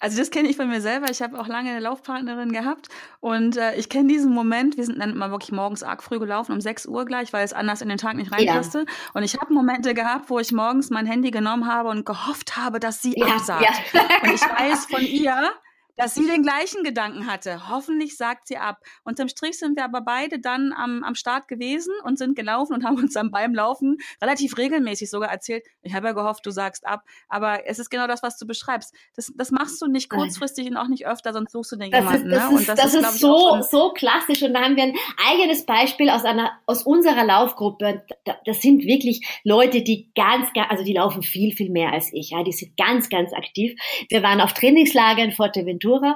also 0.00 0.18
das 0.18 0.30
kenne 0.30 0.48
ich 0.48 0.56
von 0.56 0.68
mir 0.68 0.80
selber. 0.80 1.10
Ich 1.10 1.22
habe 1.22 1.38
auch 1.38 1.46
lange 1.46 1.70
eine 1.70 1.80
Laufpartnerin 1.80 2.52
gehabt 2.52 2.88
und 3.20 3.56
äh, 3.56 3.74
ich 3.76 3.88
kenne 3.88 4.08
diesen 4.08 4.32
Moment. 4.32 4.76
Wir 4.76 4.84
sind 4.84 4.98
dann 5.00 5.10
immer 5.10 5.30
wirklich 5.30 5.52
morgens 5.52 5.82
arg 5.82 6.02
früh 6.02 6.18
gelaufen, 6.18 6.52
um 6.52 6.60
6 6.60 6.86
Uhr 6.86 7.04
gleich, 7.04 7.32
weil 7.32 7.44
es 7.44 7.52
anders 7.52 7.82
in 7.82 7.88
den 7.88 7.98
Tag 7.98 8.16
nicht 8.16 8.32
reinpasste. 8.32 8.78
Ja. 8.80 8.84
Und 9.14 9.22
ich 9.22 9.34
habe 9.40 9.52
Momente 9.52 9.94
gehabt, 9.94 10.30
wo 10.30 10.38
ich 10.38 10.52
morgens 10.52 10.90
mein 10.90 11.06
Handy 11.06 11.30
genommen 11.30 11.66
habe 11.66 11.88
und 11.88 12.06
gehofft 12.06 12.56
habe, 12.56 12.80
dass 12.80 13.02
sie 13.02 13.14
ja, 13.16 13.26
absagt. 13.26 13.62
Ja. 13.62 14.00
und 14.22 14.34
ich 14.34 14.42
weiß 14.42 14.86
von 14.86 15.02
ihr, 15.02 15.52
dass 15.96 16.14
sie 16.14 16.26
den 16.26 16.42
gleichen 16.42 16.82
Gedanken 16.84 17.26
hatte. 17.26 17.68
Hoffentlich 17.68 18.16
sagt 18.16 18.48
sie 18.48 18.56
ab. 18.56 18.78
Unterm 19.04 19.28
Strich 19.28 19.58
sind 19.58 19.76
wir 19.76 19.84
aber 19.84 20.00
beide 20.00 20.38
dann 20.38 20.72
am, 20.72 21.04
am 21.04 21.14
Start 21.14 21.48
gewesen 21.48 21.92
und 22.04 22.18
sind 22.18 22.34
gelaufen 22.34 22.74
und 22.74 22.84
haben 22.84 22.96
uns 22.96 23.12
dann 23.12 23.30
beim 23.30 23.54
Laufen 23.54 23.98
relativ 24.20 24.56
regelmäßig 24.56 25.10
sogar 25.10 25.30
erzählt, 25.30 25.64
ich 25.82 25.94
habe 25.94 26.08
ja 26.08 26.12
gehofft, 26.12 26.46
du 26.46 26.50
sagst 26.50 26.86
ab. 26.86 27.02
Aber 27.28 27.66
es 27.66 27.78
ist 27.78 27.90
genau 27.90 28.06
das, 28.06 28.22
was 28.22 28.38
du 28.38 28.46
beschreibst. 28.46 28.94
Das, 29.14 29.32
das 29.36 29.50
machst 29.50 29.80
du 29.82 29.86
nicht 29.86 30.08
kurzfristig 30.08 30.68
und 30.68 30.76
auch 30.76 30.88
nicht 30.88 31.06
öfter, 31.06 31.32
sonst 31.32 31.52
suchst 31.52 31.72
du 31.72 31.76
den 31.76 31.90
das 31.90 32.00
jemanden. 32.00 32.30
Ist, 32.30 32.36
das 32.36 32.50
ne? 32.50 32.58
ist, 32.58 32.68
das, 32.68 32.76
das 32.76 32.94
ist, 32.94 33.02
ist 33.02 33.18
so, 33.20 33.60
so 33.62 33.92
klassisch. 33.92 34.42
Und 34.42 34.54
da 34.54 34.62
haben 34.62 34.76
wir 34.76 34.84
ein 34.84 34.96
eigenes 35.30 35.66
Beispiel 35.66 36.08
aus 36.08 36.24
einer, 36.24 36.52
aus 36.66 36.84
unserer 36.84 37.24
Laufgruppe. 37.24 38.04
Das 38.46 38.62
sind 38.62 38.84
wirklich 38.84 39.40
Leute, 39.44 39.82
die 39.82 40.10
ganz, 40.14 40.48
also 40.68 40.84
die 40.84 40.94
laufen 40.94 41.22
viel, 41.22 41.54
viel 41.54 41.70
mehr 41.70 41.92
als 41.92 42.12
ich. 42.12 42.30
Ja, 42.30 42.42
die 42.42 42.52
sind 42.52 42.76
ganz, 42.76 43.10
ganz 43.10 43.32
aktiv. 43.34 43.78
Wir 44.08 44.22
waren 44.22 44.40
auf 44.40 44.54
Trainingslager 44.54 45.22
in 45.22 45.32
Forteventura 45.32 45.81
Futura. 45.82 46.14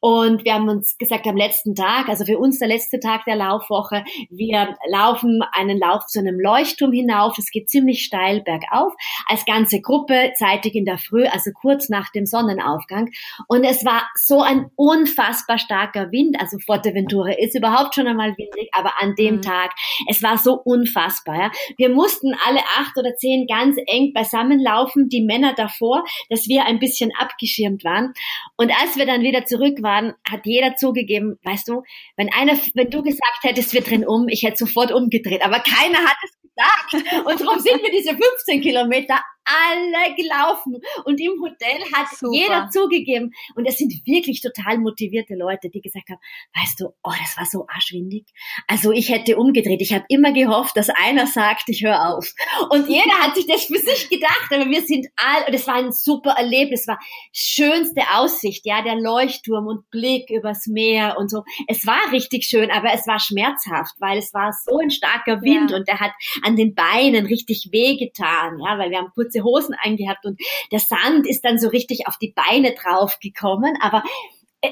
Und 0.00 0.44
wir 0.44 0.54
haben 0.54 0.68
uns 0.68 0.96
gesagt, 0.98 1.26
am 1.26 1.36
letzten 1.36 1.74
Tag, 1.74 2.08
also 2.08 2.24
für 2.24 2.38
uns 2.38 2.58
der 2.58 2.68
letzte 2.68 3.00
Tag 3.00 3.24
der 3.24 3.36
Laufwoche, 3.36 4.04
wir 4.30 4.76
laufen 4.88 5.40
einen 5.52 5.78
Lauf 5.78 6.06
zu 6.06 6.20
einem 6.20 6.38
Leuchtturm 6.40 6.92
hinauf. 6.92 7.36
Es 7.38 7.50
geht 7.50 7.68
ziemlich 7.68 8.04
steil 8.04 8.42
bergauf, 8.42 8.92
als 9.26 9.44
ganze 9.44 9.80
Gruppe, 9.80 10.32
zeitig 10.36 10.74
in 10.74 10.84
der 10.84 10.98
Früh, 10.98 11.26
also 11.26 11.50
kurz 11.60 11.88
nach 11.88 12.10
dem 12.10 12.26
Sonnenaufgang. 12.26 13.10
Und 13.48 13.64
es 13.64 13.84
war 13.84 14.08
so 14.14 14.42
ein 14.42 14.70
unfassbar 14.76 15.58
starker 15.58 16.10
Wind. 16.12 16.40
Also 16.40 16.58
Forteventura 16.64 17.32
ist 17.32 17.56
überhaupt 17.56 17.94
schon 17.94 18.06
einmal 18.06 18.36
windig, 18.36 18.70
aber 18.72 18.92
an 19.00 19.14
dem 19.16 19.36
mhm. 19.36 19.42
Tag, 19.42 19.72
es 20.08 20.22
war 20.22 20.38
so 20.38 20.54
unfassbar. 20.54 21.36
Ja. 21.36 21.50
Wir 21.76 21.88
mussten 21.88 22.34
alle 22.46 22.60
acht 22.78 22.96
oder 22.96 23.16
zehn 23.16 23.46
ganz 23.46 23.76
eng 23.86 24.12
beisammen 24.12 24.60
laufen, 24.60 25.08
die 25.08 25.22
Männer 25.22 25.54
davor, 25.54 26.04
dass 26.30 26.46
wir 26.48 26.64
ein 26.66 26.78
bisschen 26.78 27.10
abgeschirmt 27.18 27.84
waren. 27.84 28.12
Und 28.56 28.70
als 28.80 28.96
wir 28.96 29.06
dann 29.08 29.22
wieder 29.22 29.44
zurück 29.44 29.82
waren, 29.82 30.14
hat 30.28 30.40
jeder 30.44 30.76
zugegeben, 30.76 31.38
weißt 31.42 31.68
du, 31.68 31.82
wenn 32.16 32.32
einer, 32.32 32.56
wenn 32.74 32.90
du 32.90 33.02
gesagt 33.02 33.42
hättest, 33.42 33.72
wir 33.72 33.80
drehen 33.80 34.06
um, 34.06 34.28
ich 34.28 34.42
hätte 34.44 34.58
sofort 34.58 34.92
umgedreht. 34.92 35.44
Aber 35.44 35.60
keiner 35.60 35.98
hat 35.98 36.16
es 36.24 36.38
gesagt. 36.40 37.26
Und 37.26 37.40
darum 37.40 37.58
sind 37.58 37.82
wir 37.82 37.90
diese 37.90 38.10
15 38.10 38.60
Kilometer 38.60 39.20
alle 39.48 40.14
gelaufen. 40.14 40.76
Und 41.04 41.20
im 41.20 41.40
Hotel 41.40 41.82
hat 41.92 42.08
Super. 42.16 42.34
jeder 42.34 42.68
zugegeben. 42.70 43.32
Und 43.54 43.66
es 43.66 43.78
sind 43.78 43.92
wirklich 44.04 44.40
total 44.40 44.78
motivierte 44.78 45.34
Leute, 45.34 45.70
die 45.70 45.80
gesagt 45.80 46.08
haben, 46.10 46.20
weißt 46.54 46.80
du, 46.80 46.86
oh, 47.02 47.12
das 47.20 47.36
war 47.36 47.46
so 47.46 47.66
arschwindig. 47.68 48.26
Also 48.66 48.92
ich 48.92 49.08
hätte 49.08 49.36
umgedreht. 49.36 49.80
Ich 49.80 49.92
habe 49.92 50.04
immer 50.08 50.32
gehofft, 50.32 50.76
dass 50.76 50.90
einer 50.90 51.26
sagt, 51.26 51.68
ich 51.68 51.82
höre 51.82 52.14
auf. 52.14 52.32
Und 52.70 52.88
jeder 52.88 53.18
hat 53.20 53.34
sich 53.34 53.46
das 53.46 53.64
für 53.64 53.78
sich 53.78 54.08
gedacht. 54.08 54.48
Aber 54.50 54.68
wir 54.68 54.82
sind 54.82 55.06
all, 55.16 55.46
und 55.46 55.54
es 55.54 55.66
war 55.66 55.76
ein 55.76 55.92
super 55.92 56.32
Erlebnis. 56.32 56.82
Es 56.82 56.88
war 56.88 56.98
schönste 57.32 58.02
Aussicht, 58.14 58.66
ja, 58.66 58.82
der 58.82 58.96
Leuchtturm 58.96 59.66
und 59.66 59.90
Blick 59.90 60.30
übers 60.30 60.66
Meer 60.66 61.16
und 61.18 61.30
so. 61.30 61.44
Es 61.66 61.86
war 61.86 62.12
richtig 62.12 62.44
schön, 62.44 62.70
aber 62.70 62.92
es 62.92 63.06
war 63.06 63.18
schmerzhaft, 63.18 63.94
weil 63.98 64.18
es 64.18 64.32
war 64.34 64.52
so 64.52 64.78
ein 64.78 64.90
starker 64.90 65.42
Wind 65.42 65.70
ja. 65.70 65.76
und 65.76 65.88
der 65.88 66.00
hat 66.00 66.12
an 66.42 66.56
den 66.56 66.74
Beinen 66.74 67.26
richtig 67.26 67.68
wehgetan, 67.72 68.58
ja, 68.58 68.78
weil 68.78 68.90
wir 68.90 68.98
haben 68.98 69.10
kurze 69.14 69.37
Hosen 69.44 69.74
angehabt 69.82 70.24
und 70.24 70.40
der 70.72 70.80
Sand 70.80 71.26
ist 71.26 71.44
dann 71.44 71.58
so 71.58 71.68
richtig 71.68 72.06
auf 72.06 72.16
die 72.18 72.34
Beine 72.34 72.74
drauf 72.74 73.18
gekommen, 73.20 73.76
aber 73.80 74.02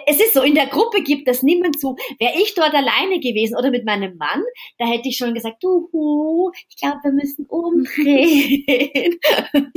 es 0.06 0.18
ist 0.18 0.34
so, 0.34 0.42
in 0.42 0.54
der 0.54 0.66
Gruppe 0.66 1.02
gibt 1.02 1.28
es 1.28 1.42
niemand 1.42 1.78
zu. 1.78 1.96
Wäre 2.18 2.34
ich 2.42 2.54
dort 2.54 2.74
alleine 2.74 3.20
gewesen 3.20 3.56
oder 3.56 3.70
mit 3.70 3.84
meinem 3.84 4.16
Mann, 4.16 4.42
da 4.78 4.86
hätte 4.86 5.08
ich 5.08 5.16
schon 5.16 5.32
gesagt, 5.32 5.62
du, 5.62 6.50
ich 6.68 6.76
glaube, 6.76 6.98
wir 7.04 7.12
müssen 7.12 7.46
umdrehen. 7.46 9.18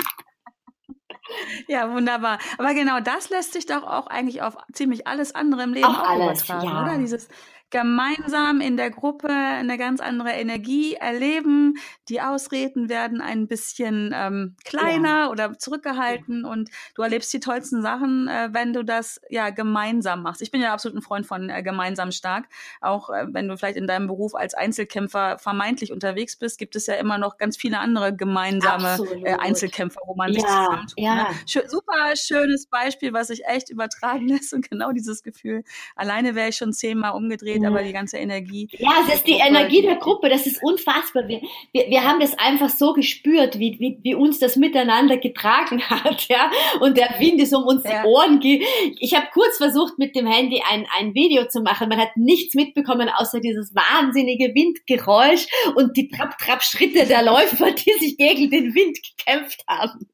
Ja, 1.67 1.93
wunderbar. 1.93 2.39
Aber 2.57 2.73
genau 2.73 2.99
das 2.99 3.29
lässt 3.29 3.53
sich 3.53 3.65
doch 3.65 3.83
auch 3.83 4.07
eigentlich 4.07 4.41
auf 4.41 4.57
ziemlich 4.73 5.07
alles 5.07 5.35
andere 5.35 5.63
im 5.63 5.73
Leben 5.73 5.85
auch, 5.85 5.99
auch 5.99 6.09
alles, 6.09 6.43
übertragen, 6.43 6.65
ja. 6.67 6.83
oder? 6.83 6.97
Dieses 6.97 7.27
gemeinsam 7.69 8.61
in 8.61 8.77
der 8.77 8.89
Gruppe 8.89 9.29
eine 9.29 9.77
ganz 9.77 10.01
andere 10.01 10.31
Energie 10.31 10.95
erleben. 10.95 11.75
Die 12.07 12.21
Ausreden 12.21 12.89
werden 12.89 13.21
ein 13.21 13.47
bisschen 13.47 14.11
ähm, 14.13 14.55
kleiner 14.65 15.07
ja. 15.07 15.29
oder 15.29 15.57
zurückgehalten 15.57 16.43
ja. 16.43 16.49
und 16.49 16.69
du 16.95 17.03
erlebst 17.03 17.31
die 17.33 17.39
tollsten 17.39 17.81
Sachen, 17.81 18.27
äh, 18.27 18.49
wenn 18.51 18.73
du 18.73 18.83
das 18.83 19.21
ja 19.29 19.51
gemeinsam 19.51 20.23
machst. 20.23 20.41
Ich 20.41 20.51
bin 20.51 20.61
ja 20.61 20.73
absolut 20.73 20.97
ein 20.97 21.01
Freund 21.03 21.27
von 21.27 21.49
äh, 21.49 21.61
gemeinsam 21.61 22.11
stark. 22.11 22.45
Auch 22.81 23.11
äh, 23.11 23.27
wenn 23.29 23.47
du 23.47 23.55
vielleicht 23.57 23.77
in 23.77 23.85
deinem 23.85 24.07
Beruf 24.07 24.33
als 24.33 24.55
Einzelkämpfer 24.55 25.37
vermeintlich 25.37 25.91
unterwegs 25.91 26.37
bist, 26.37 26.57
gibt 26.57 26.75
es 26.75 26.87
ja 26.87 26.95
immer 26.95 27.19
noch 27.19 27.37
ganz 27.37 27.55
viele 27.55 27.79
andere 27.79 28.15
gemeinsame 28.15 28.97
äh, 29.23 29.35
Einzelkämpfer, 29.35 30.01
wo 30.07 30.15
man 30.15 30.33
sich 30.33 30.41
ja. 30.41 30.65
zusammentut. 30.65 30.93
Ja. 30.97 31.15
Ne? 31.15 31.25
Schö 31.45 31.61
super 31.67 32.15
schönes 32.15 32.65
Beispiel, 32.65 33.13
was 33.13 33.27
sich 33.27 33.45
echt 33.45 33.69
übertragen 33.69 34.27
lässt 34.27 34.53
und 34.53 34.67
genau 34.69 34.91
dieses 34.91 35.21
Gefühl. 35.21 35.63
Alleine 35.95 36.33
wäre 36.33 36.49
ich 36.49 36.55
schon 36.55 36.73
zehnmal 36.73 37.11
umgedreht 37.11 37.58
geht, 37.61 37.69
aber 37.69 37.83
die 37.83 37.93
ganze 37.93 38.17
Energie. 38.17 38.69
Ja, 38.77 38.91
es 39.07 39.15
ist 39.15 39.27
die 39.27 39.33
Energie 39.33 39.81
der 39.81 39.95
Gruppe, 39.95 40.29
das 40.29 40.45
ist 40.45 40.61
unfassbar. 40.63 41.27
Wir, 41.27 41.41
wir, 41.71 41.89
wir 41.89 42.03
haben 42.03 42.19
das 42.19 42.37
einfach 42.37 42.69
so 42.69 42.93
gespürt, 42.93 43.59
wie, 43.59 43.77
wie, 43.79 43.99
wie 44.01 44.15
uns 44.15 44.39
das 44.39 44.55
miteinander 44.55 45.17
getragen 45.17 45.81
hat, 45.89 46.27
ja. 46.27 46.51
Und 46.79 46.97
der 46.97 47.15
Wind 47.19 47.41
ist 47.41 47.53
um 47.53 47.63
uns 47.63 47.83
ja. 47.83 48.01
die 48.01 48.07
Ohren 48.07 48.39
ge 48.39 48.63
Ich 48.99 49.15
habe 49.15 49.27
kurz 49.33 49.57
versucht, 49.57 49.97
mit 49.97 50.15
dem 50.15 50.27
Handy 50.27 50.61
ein, 50.69 50.85
ein 50.97 51.13
Video 51.13 51.47
zu 51.47 51.61
machen. 51.61 51.89
Man 51.89 51.99
hat 51.99 52.15
nichts 52.15 52.55
mitbekommen, 52.55 53.09
außer 53.09 53.39
dieses 53.39 53.73
wahnsinnige 53.75 54.53
Windgeräusch 54.55 55.47
und 55.75 55.95
die 55.97 56.09
Trab-Trab-Schritte 56.09 57.05
der 57.05 57.23
Läufer, 57.23 57.71
die 57.71 57.93
sich 57.93 58.17
gegen 58.17 58.49
den 58.49 58.73
Wind 58.73 58.97
gekämpft 59.17 59.63
haben. 59.67 60.09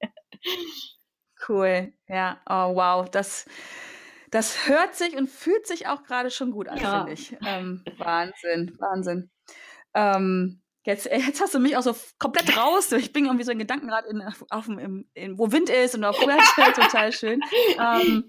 Cool, 1.48 1.94
ja, 2.08 2.40
oh 2.50 2.76
wow, 2.76 3.10
das 3.10 3.46
das 4.36 4.68
hört 4.68 4.96
sich 4.96 5.16
und 5.16 5.30
fühlt 5.30 5.66
sich 5.66 5.88
auch 5.88 6.04
gerade 6.04 6.30
schon 6.30 6.52
gut 6.52 6.68
an, 6.68 6.78
ja. 6.78 6.98
finde 6.98 7.14
ich. 7.14 7.38
Ähm, 7.46 7.86
Wahnsinn, 7.98 8.76
Wahnsinn. 8.80 9.30
Ähm, 9.94 10.62
jetzt, 10.84 11.10
äh, 11.10 11.20
jetzt 11.20 11.40
hast 11.40 11.54
du 11.54 11.60
mich 11.60 11.78
auch 11.78 11.84
so 11.84 11.96
komplett 12.20 12.58
raus. 12.58 12.92
Ich 12.92 13.14
bin 13.14 13.26
irgendwie 13.26 13.46
so 13.46 13.54
in 13.54 13.60
Gedanken 13.60 13.88
gerade 13.88 14.10
in, 14.10 14.22
auf, 14.50 14.68
in, 14.68 15.10
in, 15.14 15.40
wo 15.40 15.54
Wind 15.54 15.70
ist 15.70 15.96
und 15.96 16.04
auf 16.04 16.18
Fuerte, 16.18 16.42
total 16.82 17.14
schön. 17.14 17.40
Ähm, 17.80 18.28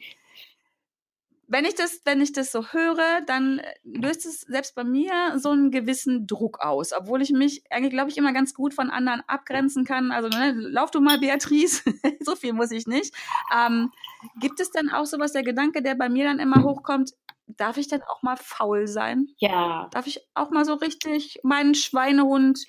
wenn 1.48 1.64
ich 1.64 1.74
das, 1.74 2.00
wenn 2.04 2.20
ich 2.20 2.32
das 2.32 2.50
so 2.50 2.66
höre, 2.66 3.20
dann 3.26 3.60
löst 3.84 4.26
es 4.26 4.40
selbst 4.42 4.74
bei 4.74 4.84
mir 4.84 5.38
so 5.38 5.50
einen 5.50 5.70
gewissen 5.70 6.26
Druck 6.26 6.60
aus, 6.60 6.92
obwohl 6.92 7.22
ich 7.22 7.30
mich 7.30 7.62
eigentlich, 7.70 7.92
glaube 7.92 8.10
ich, 8.10 8.18
immer 8.18 8.32
ganz 8.32 8.52
gut 8.52 8.74
von 8.74 8.90
anderen 8.90 9.22
abgrenzen 9.28 9.84
kann. 9.84 10.10
Also 10.10 10.28
ne, 10.28 10.52
lauf 10.52 10.90
du 10.90 11.00
mal, 11.00 11.18
Beatrice, 11.18 11.82
so 12.20 12.34
viel 12.34 12.52
muss 12.52 12.72
ich 12.72 12.86
nicht. 12.86 13.14
Ähm, 13.56 13.92
gibt 14.40 14.58
es 14.60 14.70
denn 14.70 14.90
auch 14.90 15.06
sowas, 15.06 15.32
der 15.32 15.44
Gedanke, 15.44 15.82
der 15.82 15.94
bei 15.94 16.08
mir 16.08 16.24
dann 16.24 16.40
immer 16.40 16.64
hochkommt, 16.64 17.12
darf 17.46 17.76
ich 17.76 17.86
denn 17.86 18.02
auch 18.02 18.22
mal 18.22 18.36
faul 18.36 18.88
sein? 18.88 19.28
Ja. 19.38 19.88
Darf 19.92 20.08
ich 20.08 20.20
auch 20.34 20.50
mal 20.50 20.64
so 20.64 20.74
richtig 20.74 21.38
meinen 21.44 21.76
Schweinehund 21.76 22.64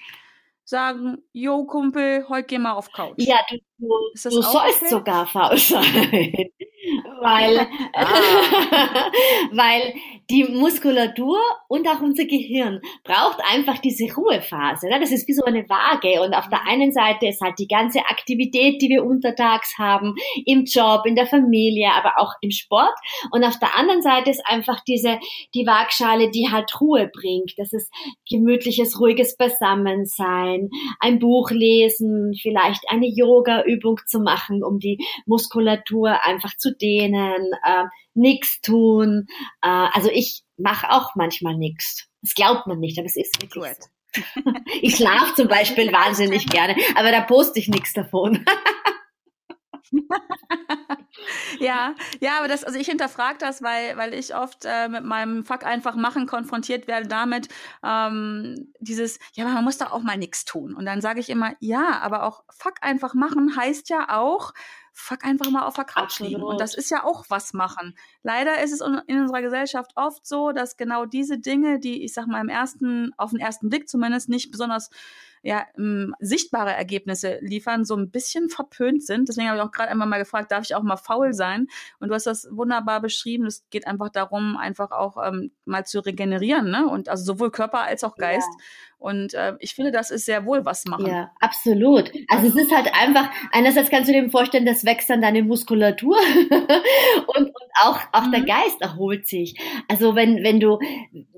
sagen, 0.66 1.24
jo 1.32 1.66
Kumpel, 1.66 2.28
heute 2.30 2.48
geh 2.48 2.60
mal 2.60 2.74
auf 2.74 2.92
Couch. 2.92 3.16
Ja, 3.18 3.38
du, 3.50 3.58
du, 3.78 3.90
du 4.13 4.42
sollst 4.42 4.82
okay? 4.82 4.90
sogar 4.90 5.26
faul 5.26 5.58
sein 5.58 6.52
weil, 7.21 7.67
ah. 7.93 8.06
weil 9.51 9.93
die 10.30 10.44
Muskulatur 10.44 11.40
und 11.70 11.88
auch 11.88 12.02
unser 12.02 12.26
Gehirn 12.26 12.82
braucht 13.04 13.40
einfach 13.50 13.78
diese 13.80 14.13
Ruhephase. 14.13 14.90
Ne? 14.90 15.00
Das 15.00 15.12
ist 15.12 15.28
wie 15.28 15.34
so 15.34 15.44
eine 15.46 15.68
Waage. 15.70 16.22
Und 16.22 16.34
auf 16.34 16.50
der 16.50 16.68
einen 16.68 16.92
Seite 16.92 17.28
ist 17.28 17.42
halt 17.42 17.58
die 17.60 17.68
ganze 17.68 18.00
Aktivität, 18.00 18.82
die 18.82 18.90
wir 18.90 19.06
untertags 19.06 19.78
haben, 19.78 20.16
im 20.46 20.66
Job, 20.66 21.06
in 21.06 21.16
der 21.16 21.28
Familie, 21.28 21.92
aber 21.94 22.13
auch 22.18 22.34
im 22.42 22.52
Sport. 22.52 22.94
Und 23.32 23.46
auf 23.46 23.58
der 23.60 23.78
anderen 23.78 24.02
Seite 24.02 24.30
ist 24.30 24.46
einfach 24.46 24.84
diese, 24.86 25.18
die 25.54 25.66
Waagschale, 25.66 26.30
die 26.30 26.50
halt 26.52 26.80
Ruhe 26.82 27.10
bringt. 27.13 27.54
Das 27.58 27.72
ist 27.72 27.90
gemütliches, 28.30 29.00
ruhiges 29.00 29.38
Beisammensein, 29.38 30.70
ein 31.00 31.20
Buch 31.20 31.52
lesen, 31.52 32.34
vielleicht 32.42 32.84
eine 32.90 33.08
Yoga-Übung 33.08 34.02
zu 34.06 34.20
machen, 34.20 34.62
um 34.63 34.80
die 34.80 34.98
Muskulatur 35.26 36.24
einfach 36.24 36.56
zu 36.58 36.76
dehnen, 36.76 37.52
äh, 37.63 37.86
nichts 38.17 38.60
tun. 38.62 39.27
Äh, 39.62 39.67
also 39.69 40.10
ich 40.12 40.43
mache 40.58 40.89
auch 40.89 41.15
manchmal 41.15 41.56
nichts. 41.56 42.08
Das 42.21 42.34
glaubt 42.34 42.67
man 42.67 42.80
nicht, 42.80 42.97
aber 42.97 43.06
es 43.06 43.15
ist 43.15 43.41
wirklich 43.41 43.63
Gut. 43.63 43.77
so. 43.80 43.89
Ich 44.82 44.95
schlafe 44.95 45.36
zum 45.36 45.47
Beispiel 45.47 45.91
wahnsinnig 45.91 46.45
gerne, 46.49 46.75
aber 46.95 47.12
da 47.12 47.21
poste 47.21 47.60
ich 47.60 47.67
nichts 47.67 47.93
davon. 47.93 48.43
ja, 51.60 51.93
ja, 52.19 52.38
aber 52.39 52.47
das, 52.47 52.63
also 52.63 52.77
ich 52.80 52.88
hinterfrage 52.88 53.38
das, 53.39 53.62
weil, 53.62 53.97
weil 53.97 54.13
ich 54.13 54.36
oft 54.36 54.65
äh, 54.65 54.88
mit 54.89 55.03
meinem 55.03 55.45
Fuck 55.45 55.65
einfach 55.65 55.95
machen 55.95 56.25
konfrontiert 56.25 56.88
werde 56.88 57.08
damit, 57.08 57.47
ähm, 57.84 58.73
dieses, 58.80 59.19
ja, 59.34 59.45
man 59.45 59.63
muss 59.63 59.77
doch 59.77 59.91
auch 59.91 60.03
mal 60.03 60.17
nichts 60.17 60.45
tun. 60.45 60.73
Und 60.73 60.86
dann 60.86 61.01
sage 61.01 61.19
ich 61.19 61.30
immer, 61.30 61.53
ja, 61.60 61.99
aber 62.01 62.23
auch 62.23 62.43
Fuck 62.58 62.75
einfach 62.82 63.13
machen 63.13 63.56
heißt 63.56 63.89
ja 63.89 64.17
auch, 64.17 64.53
fuck 64.97 65.23
einfach 65.23 65.51
mal 65.51 65.62
auf 65.62 65.75
der 65.75 65.86
Couch 65.86 66.19
liegen. 66.19 66.41
Und 66.41 66.60
das 66.60 66.73
ist 66.73 66.89
ja 66.89 67.03
auch 67.03 67.25
was 67.29 67.53
machen. 67.53 67.95
Leider 68.23 68.63
ist 68.63 68.73
es 68.73 68.81
in 68.81 69.19
unserer 69.19 69.43
Gesellschaft 69.43 69.91
oft 69.95 70.25
so, 70.25 70.51
dass 70.51 70.75
genau 70.75 71.05
diese 71.05 71.38
Dinge, 71.38 71.79
die 71.79 72.03
ich 72.03 72.13
sag 72.13 72.25
mal 72.25 72.41
im 72.41 72.49
ersten, 72.49 73.13
auf 73.15 73.29
den 73.29 73.39
ersten 73.39 73.69
Blick 73.69 73.88
zumindest 73.88 74.27
nicht 74.27 74.49
besonders 74.49 74.89
ja, 75.47 75.65
ähm, 75.77 76.13
sichtbare 76.19 76.73
Ergebnisse 76.73 77.38
liefern, 77.39 77.86
so 77.86 77.95
ein 77.95 78.12
bisschen 78.12 78.49
verpönt 78.49 79.01
sind. 79.01 79.29
Deswegen 79.29 79.47
habe 79.47 79.57
ich 79.57 79.63
auch 79.63 79.71
gerade 79.71 79.89
einmal 79.89 80.05
mal 80.05 80.17
gefragt, 80.17 80.51
darf 80.51 80.65
ich 80.65 80.75
auch 80.75 80.83
mal 80.83 80.97
faul 80.97 81.31
sein? 81.31 81.67
Und 82.01 82.10
du 82.10 82.15
hast 82.15 82.27
das 82.27 82.49
wunderbar 82.51 82.99
beschrieben. 82.99 83.45
Es 83.45 83.63
geht 83.69 83.88
einfach 83.88 84.10
darum, 84.10 84.57
einfach 84.57 84.91
auch 84.91 85.15
ähm, 85.25 85.51
mal 85.63 85.86
zu 85.86 86.01
regenerieren, 86.01 86.69
ne? 86.69 86.86
Und 86.86 87.07
also 87.07 87.23
sowohl 87.23 87.49
Körper 87.49 87.79
als 87.83 88.03
auch 88.03 88.17
Geist. 88.17 88.49
Ja. 88.60 88.65
Und 88.99 89.36
äh, 89.36 89.53
ich 89.60 89.75
finde, 89.75 89.91
das 89.91 90.10
ist 90.10 90.25
sehr 90.25 90.45
wohl 90.45 90.65
was 90.65 90.86
machen. 90.86 91.05
Ja, 91.05 91.31
absolut. 91.39 92.12
Also 92.29 92.47
es 92.47 92.55
ist 92.55 92.75
halt 92.75 92.89
einfach, 92.93 93.29
einerseits 93.51 93.91
kannst 93.91 94.10
du 94.10 94.13
dir 94.13 94.27
vorstellen, 94.29 94.65
das 94.65 94.86
wächst 94.86 95.10
dann 95.10 95.21
deine 95.21 95.43
Muskulatur 95.43 96.17
und, 97.27 97.45
und 97.45 97.53
auch, 97.83 97.99
auch 98.12 98.25
mhm. 98.25 98.31
der 98.31 98.41
Geist 98.41 98.81
erholt 98.81 99.27
sich. 99.27 99.55
Also 99.88 100.15
wenn, 100.15 100.43
wenn 100.43 100.60
du, 100.60 100.79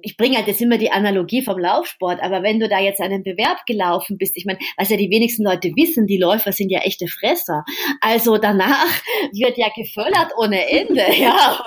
ich 0.01 0.15
bringe 0.15 0.37
halt 0.37 0.47
jetzt 0.47 0.61
immer 0.61 0.77
die 0.77 0.91
Analogie 0.91 1.41
vom 1.41 1.59
Laufsport, 1.59 2.23
aber 2.23 2.43
wenn 2.43 2.61
du 2.61 2.69
da 2.69 2.79
jetzt 2.79 3.01
einen 3.01 3.23
Bewerb 3.23 3.65
gelaufen 3.65 3.98
bist, 4.17 4.37
ich 4.37 4.45
meine, 4.45 4.59
was 4.77 4.89
ja 4.89 4.97
die 4.97 5.09
wenigsten 5.09 5.43
Leute 5.43 5.69
wissen, 5.75 6.07
die 6.07 6.17
Läufer 6.17 6.51
sind 6.51 6.69
ja 6.69 6.79
echte 6.79 7.07
Fresser. 7.07 7.63
Also 8.01 8.37
danach 8.37 9.01
wird 9.33 9.57
ja 9.57 9.69
gefördert 9.75 10.31
ohne 10.37 10.67
Ende, 10.69 11.05
ja. 11.19 11.63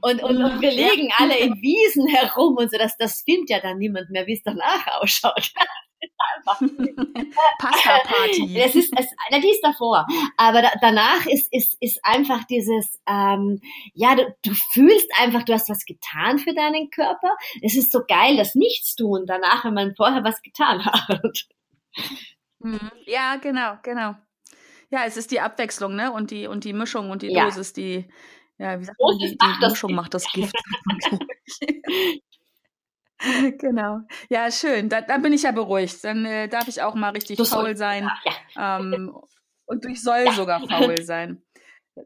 Und, 0.00 0.22
und, 0.22 0.22
und, 0.22 0.44
und 0.44 0.60
wir 0.60 0.70
legen 0.70 1.10
alle 1.18 1.36
in 1.36 1.54
Wiesen 1.60 2.06
herum 2.08 2.56
und 2.56 2.70
so, 2.70 2.78
das, 2.78 2.96
das 2.98 3.22
filmt 3.22 3.50
ja 3.50 3.60
dann 3.60 3.78
niemand 3.78 4.10
mehr, 4.10 4.26
wie 4.26 4.34
es 4.34 4.42
danach 4.42 4.86
ausschaut. 5.00 5.52
Pasta-Party. 7.58 8.54
Das 8.54 8.74
ist, 8.74 8.92
es, 8.96 9.06
na, 9.30 9.38
die 9.38 9.50
ist 9.50 9.62
davor. 9.62 10.06
Aber 10.36 10.62
da, 10.62 10.72
danach 10.80 11.26
ist, 11.26 11.52
ist, 11.52 11.76
ist 11.80 12.00
einfach 12.02 12.44
dieses, 12.44 13.00
ähm, 13.08 13.60
ja, 13.94 14.14
du, 14.14 14.34
du 14.44 14.52
fühlst 14.72 15.08
einfach, 15.18 15.44
du 15.44 15.52
hast 15.52 15.68
was 15.68 15.84
getan 15.84 16.38
für 16.38 16.54
deinen 16.54 16.90
Körper. 16.90 17.36
Es 17.62 17.76
ist 17.76 17.92
so 17.92 18.00
geil, 18.06 18.36
das 18.36 18.54
Nichtstun 18.54 19.24
danach, 19.26 19.64
wenn 19.64 19.74
man 19.74 19.94
vorher 19.96 20.24
was 20.24 20.42
getan 20.42 20.84
hat. 20.84 21.46
Mhm. 22.60 22.90
Ja, 23.06 23.36
genau, 23.36 23.78
genau. 23.82 24.14
Ja, 24.90 25.04
es 25.04 25.16
ist 25.16 25.30
die 25.30 25.40
Abwechslung, 25.40 25.94
ne? 25.96 26.12
Und 26.12 26.30
die, 26.30 26.46
und 26.46 26.64
die 26.64 26.72
Mischung 26.72 27.10
und 27.10 27.22
die 27.22 27.32
ja. 27.32 27.44
Dosis, 27.44 27.72
die, 27.72 28.08
ja, 28.58 28.78
wie 28.78 28.84
sagt 28.84 28.98
man, 29.00 29.18
die, 29.18 29.36
die 29.36 29.66
Mischung 29.66 29.94
macht 29.94 30.14
das 30.14 30.24
Gift. 30.32 30.54
genau. 33.58 34.00
Ja, 34.28 34.50
schön. 34.50 34.88
Da, 34.88 35.00
dann 35.00 35.22
bin 35.22 35.32
ich 35.32 35.42
ja 35.42 35.52
beruhigt. 35.52 36.04
Dann 36.04 36.24
äh, 36.24 36.48
darf 36.48 36.68
ich 36.68 36.82
auch 36.82 36.94
mal 36.94 37.10
richtig 37.10 37.38
das 37.38 37.50
faul 37.50 37.76
sein. 37.76 38.10
Ja. 38.54 38.78
Ähm, 38.78 39.14
und 39.66 39.86
ich 39.86 40.02
soll 40.02 40.30
sogar 40.32 40.66
faul 40.66 41.02
sein. 41.02 41.42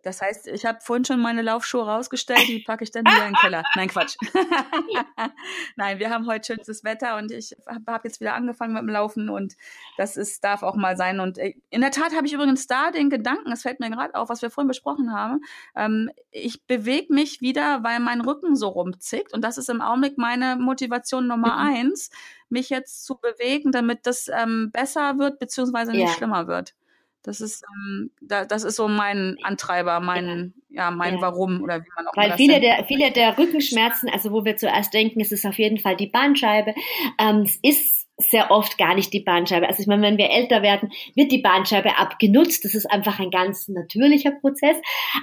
Das 0.02 0.20
heißt, 0.20 0.48
ich 0.48 0.66
habe 0.66 0.80
vorhin 0.82 1.04
schon 1.06 1.20
meine 1.20 1.40
Laufschuhe 1.40 1.86
rausgestellt, 1.86 2.46
die 2.46 2.60
packe 2.60 2.84
ich 2.84 2.90
dann 2.90 3.04
wieder 3.04 3.26
in 3.26 3.32
den 3.32 3.36
Keller. 3.36 3.62
Nein, 3.74 3.88
Quatsch. 3.88 4.16
Nein, 5.76 5.98
wir 5.98 6.10
haben 6.10 6.26
heute 6.26 6.54
schönes 6.54 6.84
Wetter 6.84 7.16
und 7.16 7.32
ich 7.32 7.56
habe 7.66 7.92
hab 7.92 8.04
jetzt 8.04 8.20
wieder 8.20 8.34
angefangen 8.34 8.74
mit 8.74 8.82
dem 8.82 8.90
Laufen 8.90 9.30
und 9.30 9.56
das 9.96 10.18
ist, 10.18 10.44
darf 10.44 10.62
auch 10.62 10.76
mal 10.76 10.98
sein. 10.98 11.20
Und 11.20 11.38
äh, 11.38 11.54
in 11.70 11.80
der 11.80 11.90
Tat 11.90 12.14
habe 12.14 12.26
ich 12.26 12.34
übrigens 12.34 12.66
da 12.66 12.90
den 12.90 13.08
Gedanken, 13.08 13.50
es 13.50 13.62
fällt 13.62 13.80
mir 13.80 13.90
gerade 13.90 14.14
auf, 14.14 14.28
was 14.28 14.42
wir 14.42 14.50
vorhin 14.50 14.68
besprochen 14.68 15.12
haben. 15.14 15.40
Ähm, 15.74 16.10
ich 16.30 16.66
bewege 16.66 17.12
mich 17.14 17.40
wieder, 17.40 17.82
weil 17.82 18.00
mein 18.00 18.20
Rücken 18.20 18.56
so 18.56 18.68
rumzickt 18.68 19.32
und 19.32 19.42
das 19.42 19.56
ist 19.56 19.70
im 19.70 19.80
Augenblick 19.80 20.18
meine 20.18 20.56
Motivation 20.56 21.26
Nummer 21.26 21.54
mhm. 21.54 21.74
eins, 21.74 22.10
mich 22.50 22.68
jetzt 22.68 23.06
zu 23.06 23.16
bewegen, 23.16 23.72
damit 23.72 24.06
das 24.06 24.28
ähm, 24.28 24.70
besser 24.70 25.18
wird, 25.18 25.38
beziehungsweise 25.38 25.92
nicht 25.92 26.08
ja. 26.08 26.14
schlimmer 26.14 26.46
wird. 26.46 26.74
Das 27.22 27.40
ist, 27.40 27.64
ähm, 27.74 28.10
da, 28.20 28.44
das 28.44 28.62
ist 28.64 28.76
so 28.76 28.88
mein 28.88 29.36
Antreiber, 29.42 30.00
mein, 30.00 30.54
ja, 30.70 30.90
mein 30.90 31.16
ja. 31.16 31.20
Warum 31.20 31.62
oder 31.62 31.80
wie 31.80 31.88
man 31.96 32.06
auch 32.06 32.16
Weil 32.16 32.32
viele 32.36 32.60
der, 32.60 32.84
viele 32.84 33.10
der 33.10 33.36
Rückenschmerzen, 33.36 34.08
also 34.08 34.30
wo 34.32 34.44
wir 34.44 34.56
zuerst 34.56 34.94
denken, 34.94 35.20
es 35.20 35.32
ist 35.32 35.44
auf 35.44 35.58
jeden 35.58 35.78
Fall 35.78 35.96
die 35.96 36.06
Bandscheibe, 36.06 36.74
ähm, 37.18 37.42
es 37.42 37.58
ist 37.62 37.97
sehr 38.18 38.50
oft 38.50 38.78
gar 38.78 38.96
nicht 38.96 39.12
die 39.12 39.20
Bandscheibe. 39.20 39.68
Also 39.68 39.80
ich 39.80 39.86
meine, 39.86 40.02
wenn 40.02 40.18
wir 40.18 40.30
älter 40.30 40.62
werden, 40.62 40.90
wird 41.14 41.30
die 41.30 41.40
Bandscheibe 41.40 41.96
abgenutzt. 41.96 42.64
Das 42.64 42.74
ist 42.74 42.90
einfach 42.90 43.20
ein 43.20 43.30
ganz 43.30 43.68
natürlicher 43.68 44.32
Prozess. 44.32 44.76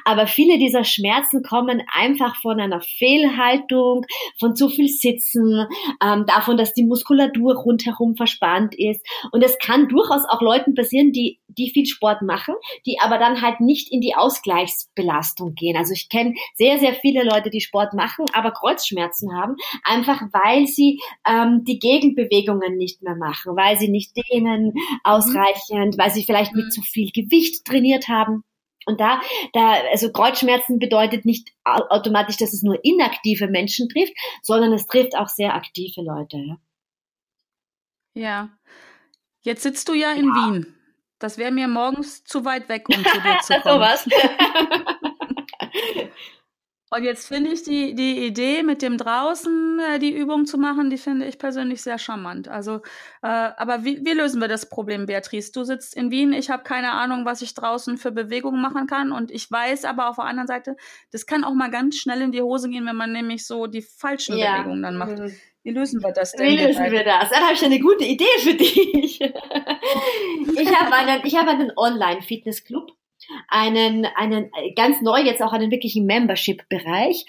Aber 0.05 0.27
viele 0.27 0.57
dieser 0.57 0.85
Schmerzen 0.85 1.43
kommen 1.43 1.83
einfach 1.93 2.37
von 2.41 2.59
einer 2.59 2.79
Fehlhaltung, 2.79 4.05
von 4.39 4.55
zu 4.55 4.69
viel 4.69 4.87
Sitzen, 4.87 5.67
ähm, 6.01 6.25
davon, 6.25 6.55
dass 6.55 6.73
die 6.73 6.85
Muskulatur 6.85 7.55
rundherum 7.55 8.15
verspannt 8.15 8.73
ist. 8.75 9.05
Und 9.33 9.43
es 9.43 9.57
kann 9.59 9.89
durchaus 9.89 10.23
auch 10.29 10.41
Leuten 10.41 10.73
passieren, 10.73 11.11
die, 11.11 11.39
die 11.49 11.71
viel 11.71 11.85
Sport 11.85 12.21
machen, 12.21 12.55
die 12.85 12.99
aber 13.01 13.17
dann 13.17 13.41
halt 13.41 13.59
nicht 13.59 13.91
in 13.91 13.99
die 13.99 14.15
Ausgleichsbelastung 14.15 15.53
gehen. 15.53 15.75
Also 15.75 15.91
ich 15.91 16.07
kenne 16.07 16.33
sehr, 16.53 16.79
sehr 16.79 16.93
viele 16.93 17.23
Leute, 17.23 17.49
die 17.49 17.61
Sport 17.61 17.93
machen, 17.93 18.25
aber 18.31 18.51
Kreuzschmerzen 18.51 19.35
haben, 19.35 19.55
einfach 19.83 20.21
weil 20.31 20.65
sie 20.65 21.01
ähm, 21.27 21.65
die 21.65 21.79
Gegenbewegungen 21.79 22.77
nicht 22.77 22.84
mehr 23.01 23.15
machen, 23.15 23.55
weil 23.55 23.77
sie 23.77 23.89
nicht 23.89 24.15
dehnen 24.15 24.73
ausreichend, 25.03 25.97
weil 25.97 26.11
sie 26.11 26.23
vielleicht 26.23 26.53
mit 26.53 26.65
mhm. 26.65 26.71
zu 26.71 26.81
viel 26.81 27.11
Gewicht 27.11 27.65
trainiert 27.65 28.07
haben. 28.07 28.43
Und 28.85 28.99
da, 28.99 29.19
da, 29.53 29.73
also 29.91 30.11
Kreuzschmerzen 30.11 30.77
bedeutet 30.77 31.25
nicht 31.25 31.51
automatisch, 31.63 32.37
dass 32.37 32.53
es 32.53 32.61
nur 32.61 32.83
inaktive 32.83 33.47
Menschen 33.47 33.89
trifft, 33.89 34.13
sondern 34.43 34.73
es 34.73 34.85
trifft 34.85 35.15
auch 35.17 35.27
sehr 35.27 35.55
aktive 35.55 36.01
Leute. 36.01 36.37
Ja. 36.37 36.57
ja. 38.13 38.49
Jetzt 39.41 39.63
sitzt 39.63 39.89
du 39.89 39.93
ja 39.93 40.11
in 40.11 40.25
ja. 40.25 40.35
Wien. 40.35 40.75
Das 41.19 41.37
wäre 41.37 41.51
mir 41.51 41.67
morgens 41.67 42.23
zu 42.23 42.45
weit 42.45 42.69
weg, 42.69 42.87
um 42.89 42.95
zu 43.03 43.21
dir 43.21 43.39
zu 43.41 43.53
kommen. 43.61 43.75
so 43.75 43.79
was. 43.79 44.05
Und 46.91 47.03
jetzt 47.03 47.27
finde 47.27 47.51
ich 47.51 47.63
die, 47.63 47.95
die 47.95 48.25
Idee, 48.25 48.61
mit 48.61 48.81
dem 48.83 48.97
draußen 48.97 49.79
äh, 49.79 49.99
die 49.99 50.15
Übung 50.15 50.45
zu 50.45 50.57
machen, 50.57 50.91
die 50.91 50.99
finde 50.99 51.25
ich 51.25 51.39
persönlich 51.39 51.81
sehr 51.81 51.97
charmant. 51.97 52.47
Also, 52.47 52.75
äh, 53.23 53.27
aber 53.27 53.83
wie, 53.83 54.05
wie 54.05 54.11
lösen 54.11 54.39
wir 54.39 54.47
das 54.47 54.69
Problem, 54.69 55.07
Beatrice? 55.07 55.51
Du 55.51 55.63
sitzt 55.63 55.95
in 55.95 56.11
Wien, 56.11 56.31
ich 56.31 56.51
habe 56.51 56.63
keine 56.63 56.91
Ahnung, 56.91 57.25
was 57.25 57.41
ich 57.41 57.55
draußen 57.55 57.97
für 57.97 58.11
Bewegungen 58.11 58.61
machen 58.61 58.85
kann. 58.85 59.11
Und 59.11 59.31
ich 59.31 59.49
weiß 59.49 59.83
aber 59.85 60.09
auf 60.09 60.17
der 60.17 60.25
anderen 60.25 60.47
Seite, 60.47 60.77
das 61.11 61.25
kann 61.25 61.43
auch 61.43 61.55
mal 61.55 61.71
ganz 61.71 61.97
schnell 61.97 62.21
in 62.21 62.31
die 62.31 62.43
Hose 62.43 62.69
gehen, 62.69 62.85
wenn 62.85 62.95
man 62.95 63.11
nämlich 63.11 63.47
so 63.47 63.65
die 63.65 63.81
falschen 63.81 64.37
ja. 64.37 64.57
Bewegungen 64.57 64.83
dann 64.83 64.97
macht. 64.97 65.17
Mhm. 65.17 65.35
Wie 65.63 65.71
lösen 65.71 66.03
wir 66.03 66.11
das 66.11 66.33
denn? 66.33 66.45
Wie 66.45 66.63
lösen 66.63 66.91
wir 66.91 67.03
das? 67.03 67.31
Dann 67.31 67.41
habe 67.41 67.53
ich 67.53 67.65
eine 67.65 67.79
gute 67.79 68.05
Idee 68.05 68.25
für 68.41 68.53
dich. 68.53 69.19
ich 69.21 70.75
habe 70.75 70.93
einen, 70.93 71.25
ich 71.25 71.35
hab 71.35 71.47
einen 71.47 71.71
Online-Fitnessclub 71.75 72.91
einen, 73.47 74.05
einen 74.15 74.49
ganz 74.75 75.01
neu 75.01 75.19
jetzt 75.19 75.41
auch 75.41 75.53
einen 75.53 75.71
wirklichen 75.71 76.05
Membership-Bereich. 76.05 77.25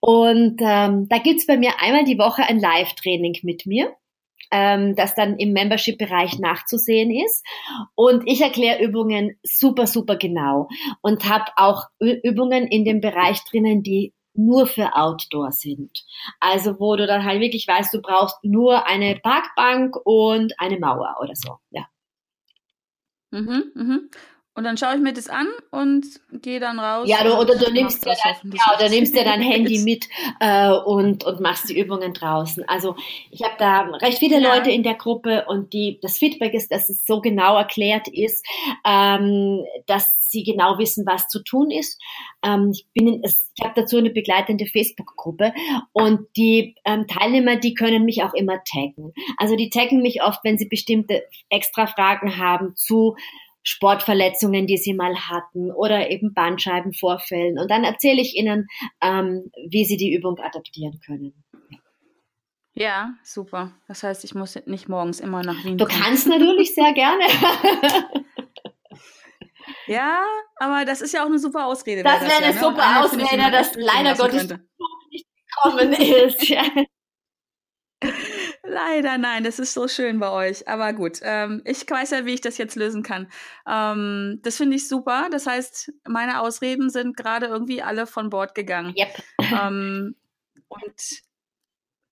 Und 0.00 0.60
ähm, 0.60 1.08
da 1.08 1.18
gibt's 1.18 1.46
bei 1.46 1.56
mir 1.56 1.72
einmal 1.80 2.04
die 2.04 2.18
Woche 2.18 2.42
ein 2.42 2.60
Live-Training 2.60 3.38
mit 3.42 3.66
mir 3.66 3.94
ähm, 4.50 4.96
das 4.96 5.14
dann 5.14 5.38
im 5.38 5.52
Membership-Bereich 5.52 6.38
nachzusehen 6.38 7.10
ist. 7.10 7.44
Und 7.94 8.24
ich 8.26 8.40
erkläre 8.40 8.82
Übungen 8.82 9.38
super, 9.42 9.86
super 9.86 10.16
genau 10.16 10.68
und 11.02 11.28
habe 11.28 11.46
auch 11.56 11.84
Übungen 11.98 12.66
in 12.66 12.84
dem 12.84 13.00
Bereich 13.00 13.42
drinnen, 13.44 13.82
die 13.82 14.12
nur 14.34 14.66
für 14.66 14.96
Outdoor 14.96 15.52
sind. 15.52 16.04
Also 16.38 16.78
wo 16.78 16.96
du 16.96 17.06
dann 17.06 17.24
halt 17.24 17.40
wirklich 17.40 17.66
weißt, 17.66 17.92
du 17.92 18.00
brauchst 18.00 18.42
nur 18.42 18.86
eine 18.86 19.16
Parkbank 19.16 19.96
und 20.04 20.58
eine 20.58 20.78
Mauer 20.78 21.16
oder 21.20 21.34
so. 21.34 21.56
Ja. 21.70 21.86
Mhm, 23.30 23.72
mhm. 23.74 24.10
Und 24.54 24.64
dann 24.64 24.76
schaue 24.76 24.96
ich 24.96 25.00
mir 25.00 25.12
das 25.12 25.28
an 25.28 25.46
und 25.70 26.04
gehe 26.32 26.58
dann 26.58 26.80
raus. 26.80 27.08
Ja, 27.08 27.22
du, 27.22 27.38
oder 27.38 27.56
du 27.56 27.72
nimmst 27.72 28.04
dir 28.04 28.14
dann, 28.22 28.52
ja, 28.52 28.76
oder 28.76 28.88
nimmst 28.88 29.14
dir 29.14 29.22
dein 29.24 29.40
Handy 29.40 29.78
mit 29.78 30.08
äh, 30.40 30.70
und, 30.70 31.24
und 31.24 31.40
machst 31.40 31.68
die 31.68 31.78
Übungen 31.78 32.12
draußen. 32.12 32.64
Also 32.68 32.96
ich 33.30 33.42
habe 33.42 33.54
da 33.58 33.82
recht 34.02 34.18
viele 34.18 34.40
ja. 34.40 34.54
Leute 34.54 34.70
in 34.70 34.82
der 34.82 34.94
Gruppe 34.94 35.44
und 35.46 35.72
die 35.72 36.00
das 36.02 36.18
Feedback 36.18 36.52
ist, 36.54 36.72
dass 36.72 36.90
es 36.90 37.04
so 37.06 37.20
genau 37.20 37.56
erklärt 37.56 38.08
ist, 38.08 38.44
ähm, 38.84 39.64
dass 39.86 40.10
sie 40.18 40.42
genau 40.42 40.78
wissen, 40.78 41.06
was 41.06 41.28
zu 41.28 41.44
tun 41.44 41.70
ist. 41.70 42.00
Ähm, 42.44 42.72
ich 42.72 42.88
bin 42.92 43.06
in, 43.06 43.22
ich 43.22 43.64
habe 43.64 43.74
dazu 43.76 43.98
eine 43.98 44.10
begleitende 44.10 44.66
Facebook-Gruppe 44.66 45.54
und 45.92 46.26
die 46.36 46.74
ähm, 46.84 47.06
Teilnehmer, 47.06 47.56
die 47.56 47.74
können 47.74 48.04
mich 48.04 48.24
auch 48.24 48.34
immer 48.34 48.62
taggen. 48.64 49.12
Also 49.36 49.54
die 49.54 49.70
taggen 49.70 50.02
mich 50.02 50.22
oft, 50.22 50.40
wenn 50.42 50.58
sie 50.58 50.68
bestimmte 50.68 51.22
extra 51.50 51.86
Fragen 51.86 52.36
haben 52.36 52.74
zu 52.74 53.16
Sportverletzungen, 53.62 54.66
die 54.66 54.78
sie 54.78 54.94
mal 54.94 55.14
hatten 55.16 55.70
oder 55.70 56.10
eben 56.10 56.32
Bandscheibenvorfällen. 56.34 57.58
Und 57.58 57.70
dann 57.70 57.84
erzähle 57.84 58.20
ich 58.20 58.36
ihnen, 58.36 58.66
ähm, 59.02 59.50
wie 59.68 59.84
sie 59.84 59.96
die 59.96 60.14
Übung 60.14 60.38
adaptieren 60.38 61.00
können. 61.04 61.34
Ja, 62.72 63.14
super. 63.24 63.72
Das 63.88 64.02
heißt, 64.02 64.24
ich 64.24 64.34
muss 64.34 64.58
nicht 64.66 64.88
morgens 64.88 65.20
immer 65.20 65.42
nach 65.42 65.64
Wien. 65.64 65.76
Du 65.76 65.84
kommen. 65.84 66.00
kannst 66.00 66.26
natürlich 66.28 66.74
sehr 66.74 66.92
gerne. 66.92 67.24
ja, 69.86 70.20
aber 70.56 70.84
das 70.84 71.02
ist 71.02 71.12
ja 71.12 71.22
auch 71.22 71.26
eine 71.26 71.38
super 71.38 71.66
Ausrede. 71.66 72.02
Das 72.02 72.22
wäre 72.22 72.36
eine 72.36 72.46
ja, 72.46 72.52
ne? 72.52 72.58
super 72.58 73.04
Ausrede, 73.04 73.50
dass 73.50 73.74
leider 73.74 74.14
Gottes 74.14 74.48
nicht 75.10 75.26
gekommen 75.46 75.92
ist. 75.92 76.48
Ja. 76.48 76.62
Leider 78.70 79.18
nein, 79.18 79.42
das 79.42 79.58
ist 79.58 79.74
so 79.74 79.88
schön 79.88 80.20
bei 80.20 80.30
euch. 80.30 80.68
Aber 80.68 80.92
gut, 80.92 81.18
ähm, 81.22 81.60
ich 81.64 81.90
weiß 81.90 82.10
ja, 82.10 82.24
wie 82.24 82.34
ich 82.34 82.40
das 82.40 82.56
jetzt 82.56 82.76
lösen 82.76 83.02
kann. 83.02 83.28
Ähm, 83.68 84.38
das 84.42 84.56
finde 84.58 84.76
ich 84.76 84.86
super. 84.86 85.28
Das 85.30 85.46
heißt, 85.46 85.92
meine 86.08 86.40
Ausreden 86.40 86.88
sind 86.88 87.16
gerade 87.16 87.46
irgendwie 87.46 87.82
alle 87.82 88.06
von 88.06 88.30
Bord 88.30 88.54
gegangen. 88.54 88.94
Yep. 88.96 89.22
Ähm, 89.60 90.14
und 90.68 91.22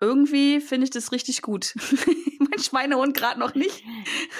irgendwie 0.00 0.60
finde 0.60 0.84
ich 0.84 0.90
das 0.90 1.12
richtig 1.12 1.42
gut. 1.42 1.74
Schweinehund 2.62 3.14
gerade 3.14 3.38
noch 3.38 3.54
nicht. 3.54 3.82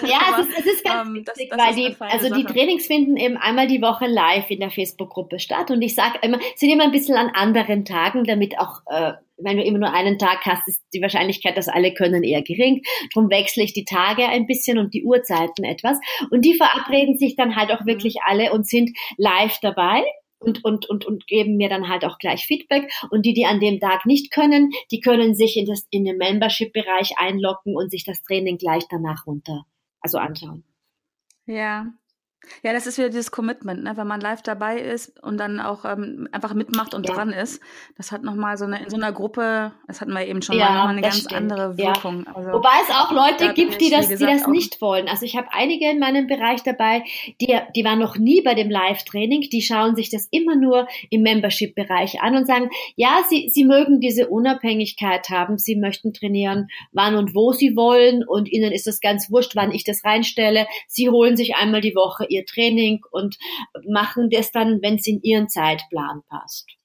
Ja, 0.07 0.21
Aber, 0.29 0.43
es, 0.43 0.49
ist, 0.49 0.59
es 0.59 0.67
ist 0.67 0.85
ganz 0.85 1.09
ähm, 1.09 1.25
das, 1.25 1.37
das 1.37 1.59
weil 1.59 1.75
die, 1.75 1.97
also 1.99 2.29
Sache. 2.29 2.41
die 2.41 2.45
Trainings 2.45 2.87
finden 2.87 3.17
eben 3.17 3.37
einmal 3.37 3.67
die 3.67 3.83
Woche 3.83 4.07
live 4.07 4.51
in 4.51 4.61
der 4.61 4.71
Facebook-Gruppe 4.71 5.39
statt. 5.39 5.71
Und 5.71 5.83
ich 5.83 5.95
sage 5.95 6.19
immer, 6.23 6.39
sind 6.57 6.71
immer 6.71 6.85
ein 6.85 6.93
bisschen 6.93 7.17
an 7.17 7.31
anderen 7.35 7.85
Tagen, 7.85 8.25
damit 8.25 8.59
auch 8.59 8.81
äh, 8.87 9.13
wenn 9.41 9.57
du 9.57 9.63
immer 9.63 9.79
nur 9.79 9.93
einen 9.93 10.19
Tag 10.19 10.45
hast, 10.45 10.67
ist 10.67 10.83
die 10.93 11.01
Wahrscheinlichkeit, 11.01 11.57
dass 11.57 11.69
alle 11.69 11.95
können, 11.95 12.25
eher 12.25 12.43
gering. 12.43 12.83
Drum 13.13 13.31
wechsle 13.31 13.63
ich 13.63 13.73
die 13.73 13.85
Tage 13.85 14.27
ein 14.27 14.47
bisschen 14.47 14.79
und 14.79 14.95
die 14.95 15.05
Uhrzeiten 15.05 15.65
etwas. 15.65 15.99
Und 16.31 16.45
die 16.45 16.55
verabreden 16.55 17.19
sich 17.19 17.37
dann 17.37 17.57
halt 17.57 17.71
auch 17.71 17.87
wirklich 17.87 18.17
alle 18.27 18.53
und 18.53 18.67
sind 18.67 18.91
live 19.17 19.59
dabei 19.63 20.03
und, 20.39 20.65
und, 20.65 20.89
und, 20.89 21.05
und 21.07 21.27
geben 21.27 21.57
mir 21.57 21.69
dann 21.69 21.89
halt 21.89 22.05
auch 22.05 22.19
gleich 22.19 22.45
Feedback. 22.45 22.91
Und 23.11 23.27
die, 23.27 23.35
die 23.35 23.47
an 23.47 23.61
dem 23.61 23.81
Tag 23.81 24.07
nicht 24.07 24.33
können, 24.33 24.71
die 24.91 25.01
können 25.01 25.35
sich 25.35 25.57
in, 25.57 25.67
das, 25.67 25.87
in 25.91 26.05
den 26.05 26.19
Membership-Bereich 26.19 27.19
einloggen 27.19 27.77
und 27.77 27.91
sich 27.91 28.05
das 28.05 28.23
Training 28.23 28.59
gleich 28.59 28.85
danach 28.91 29.27
runter, 29.27 29.65
also 30.01 30.19
anschauen. 30.19 30.65
Ja, 31.47 31.87
ja, 32.63 32.73
das 32.73 32.87
ist 32.87 32.99
wieder 32.99 33.09
dieses 33.09 33.31
Commitment, 33.31 33.85
ne? 33.85 33.97
wenn 33.97 34.07
man 34.07 34.21
live 34.21 34.43
dabei 34.43 34.79
ist 34.79 35.23
und 35.23 35.39
dann 35.39 35.61
auch 35.61 35.85
ähm, 35.85 36.29
einfach 36.33 36.55
mitmacht 36.55 36.95
und 36.95 37.09
ja. 37.09 37.15
dran 37.15 37.31
ist. 37.31 37.61
Das 37.97 38.11
hat 38.11 38.23
nochmal 38.23 38.57
so 38.57 38.65
eine, 38.65 38.83
in 38.83 38.91
so 38.91 38.97
einer 38.97 39.13
Gruppe, 39.13 39.73
das 39.87 40.01
hatten 40.01 40.13
wir 40.13 40.27
eben 40.27 40.43
schon 40.43 40.57
ja, 40.57 40.67
mal, 40.67 40.75
nochmal 40.75 40.93
eine 40.93 41.01
ganz 41.03 41.19
stimmt. 41.19 41.35
andere 41.35 41.77
Wirkung. 41.77 42.25
Ja. 42.27 42.35
Also, 42.35 42.53
Wobei 42.53 42.71
es 42.83 42.95
auch 42.95 43.13
Leute 43.13 43.55
gibt, 43.55 43.81
die 43.81 43.91
das, 43.91 44.09
gesagt, 44.09 44.31
die 44.31 44.39
das 44.39 44.47
nicht 44.49 44.81
wollen. 44.81 45.09
Also 45.09 45.25
ich 45.25 45.37
habe 45.37 45.49
einige 45.53 45.91
in 45.91 45.99
meinem 45.99 46.27
Bereich 46.27 46.63
dabei, 46.63 47.05
die, 47.41 47.59
die 47.75 47.85
waren 47.85 47.99
noch 47.99 48.17
nie 48.17 48.41
bei 48.43 48.55
dem 48.55 48.71
Live-Training, 48.71 49.43
die 49.53 49.63
schauen 49.63 49.95
sich 49.95 50.11
das 50.11 50.29
immer 50.31 50.57
nur 50.57 50.89
im 51.11 51.23
Membership-Bereich 51.23 52.23
an 52.23 52.37
und 52.37 52.47
sagen, 52.47 52.71
ja, 52.97 53.23
sie, 53.29 53.51
sie 53.53 53.65
mögen 53.65 54.01
diese 54.01 54.29
Unabhängigkeit 54.29 55.29
haben, 55.31 55.59
sie 55.59 55.77
möchten 55.77 56.13
trainieren, 56.13 56.69
wann 56.93 57.15
und 57.15 57.35
wo 57.35 57.53
sie 57.53 57.77
wollen 57.77 58.25
und 58.27 58.51
ihnen 58.51 58.73
ist 58.73 58.87
das 58.87 59.01
ganz 59.01 59.31
wurscht, 59.31 59.55
wann 59.55 59.73
ich 59.73 59.85
das 59.85 60.05
reinstelle. 60.05 60.67
Sie 60.87 61.09
holen 61.11 61.37
sich 61.37 61.57
einmal 61.57 61.81
die 61.81 61.95
Woche 61.95 62.28
ihr 62.29 62.45
Training 62.47 63.01
und 63.11 63.39
machen 63.87 64.31
das 64.31 64.53
dann, 64.53 64.81
wenn 64.83 64.97
es 64.97 65.07
in 65.07 65.23
ihren 65.23 65.49
Zeitplan 65.49 66.23
passt. 66.29 66.78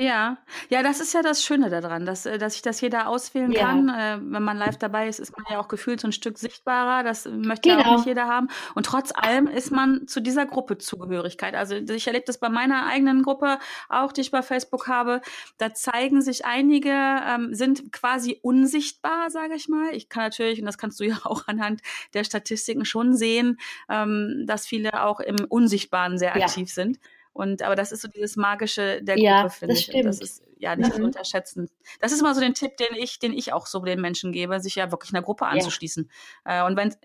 Ja, 0.00 0.38
ja, 0.68 0.84
das 0.84 1.00
ist 1.00 1.12
ja 1.12 1.22
das 1.22 1.42
Schöne 1.42 1.70
daran, 1.70 2.06
dass, 2.06 2.24
äh, 2.24 2.38
dass 2.38 2.52
sich 2.52 2.62
das 2.62 2.80
jeder 2.80 3.08
auswählen 3.08 3.52
Ja. 3.52 3.64
kann. 3.64 3.88
Äh, 3.88 4.18
wenn 4.22 4.44
man 4.44 4.56
live 4.56 4.76
dabei 4.76 5.08
ist, 5.08 5.18
ist 5.18 5.32
man 5.36 5.44
ja 5.50 5.58
auch 5.58 5.66
gefühlt 5.66 6.00
so 6.00 6.06
ein 6.06 6.12
Stück 6.12 6.38
sichtbarer. 6.38 7.02
Das 7.02 7.24
möchte 7.26 7.68
ja 7.68 7.80
auch 7.80 7.84
Genau. 7.84 7.90
nicht 7.90 8.06
jeder 8.06 8.28
haben. 8.28 8.46
Und 8.76 8.86
trotz 8.86 9.10
allem 9.12 9.48
ist 9.48 9.72
man 9.72 10.06
zu 10.06 10.20
dieser 10.20 10.46
Gruppe 10.46 10.78
Zugehörigkeit. 10.78 11.56
Also 11.56 11.74
ich 11.74 12.06
erlebe 12.06 12.24
das 12.26 12.38
bei 12.38 12.48
meiner 12.48 12.86
eigenen 12.86 13.24
Gruppe 13.24 13.58
auch, 13.88 14.12
die 14.12 14.20
ich 14.20 14.30
bei 14.30 14.42
Facebook 14.42 14.86
habe. 14.86 15.20
Da 15.56 15.74
zeigen 15.74 16.22
sich 16.22 16.46
einige, 16.46 16.90
ähm, 16.92 17.52
sind 17.54 17.90
quasi 17.92 18.38
unsichtbar, 18.40 19.30
sage 19.30 19.54
ich 19.56 19.66
mal. 19.68 19.92
Ich 19.96 20.08
kann 20.08 20.22
natürlich, 20.22 20.60
und 20.60 20.66
das 20.66 20.78
kannst 20.78 21.00
du 21.00 21.04
ja 21.06 21.16
auch 21.24 21.48
anhand 21.48 21.80
der 22.14 22.22
Statistiken 22.22 22.84
schon 22.84 23.16
sehen, 23.16 23.58
ähm, 23.88 24.44
dass 24.46 24.64
viele 24.64 25.02
auch 25.02 25.18
im 25.18 25.44
Unsichtbaren 25.48 26.18
sehr 26.18 26.36
Ja. 26.36 26.46
aktiv 26.46 26.70
sind. 26.72 26.98
Und 27.38 27.62
aber 27.62 27.76
das 27.76 27.92
ist 27.92 28.00
so 28.02 28.08
dieses 28.08 28.34
Magische 28.34 29.00
der 29.00 29.16
Ja, 29.16 29.42
Gruppe, 29.42 29.54
finde 29.54 29.74
ich. 29.76 29.94
Und 29.94 30.04
das 30.04 30.20
ist 30.20 30.42
ja 30.58 30.74
nicht 30.74 30.92
zu 30.92 30.98
Mhm. 30.98 31.04
unterschätzen. 31.06 31.70
Das 32.00 32.10
ist 32.10 32.20
mal 32.20 32.34
so 32.34 32.40
den 32.40 32.52
Tipp, 32.54 32.76
den 32.78 32.96
ich, 32.96 33.20
den 33.20 33.32
ich 33.32 33.52
auch 33.52 33.66
so 33.68 33.78
den 33.78 34.00
Menschen 34.00 34.32
gebe, 34.32 34.58
sich 34.58 34.74
ja 34.74 34.90
wirklich 34.90 35.14
einer 35.14 35.22
Gruppe 35.22 35.44
Ja. 35.44 35.50
anzuschließen. 35.52 36.10
Äh, 36.44 36.64
und 36.64 36.76
wenn 36.76 36.88
es 36.88 36.96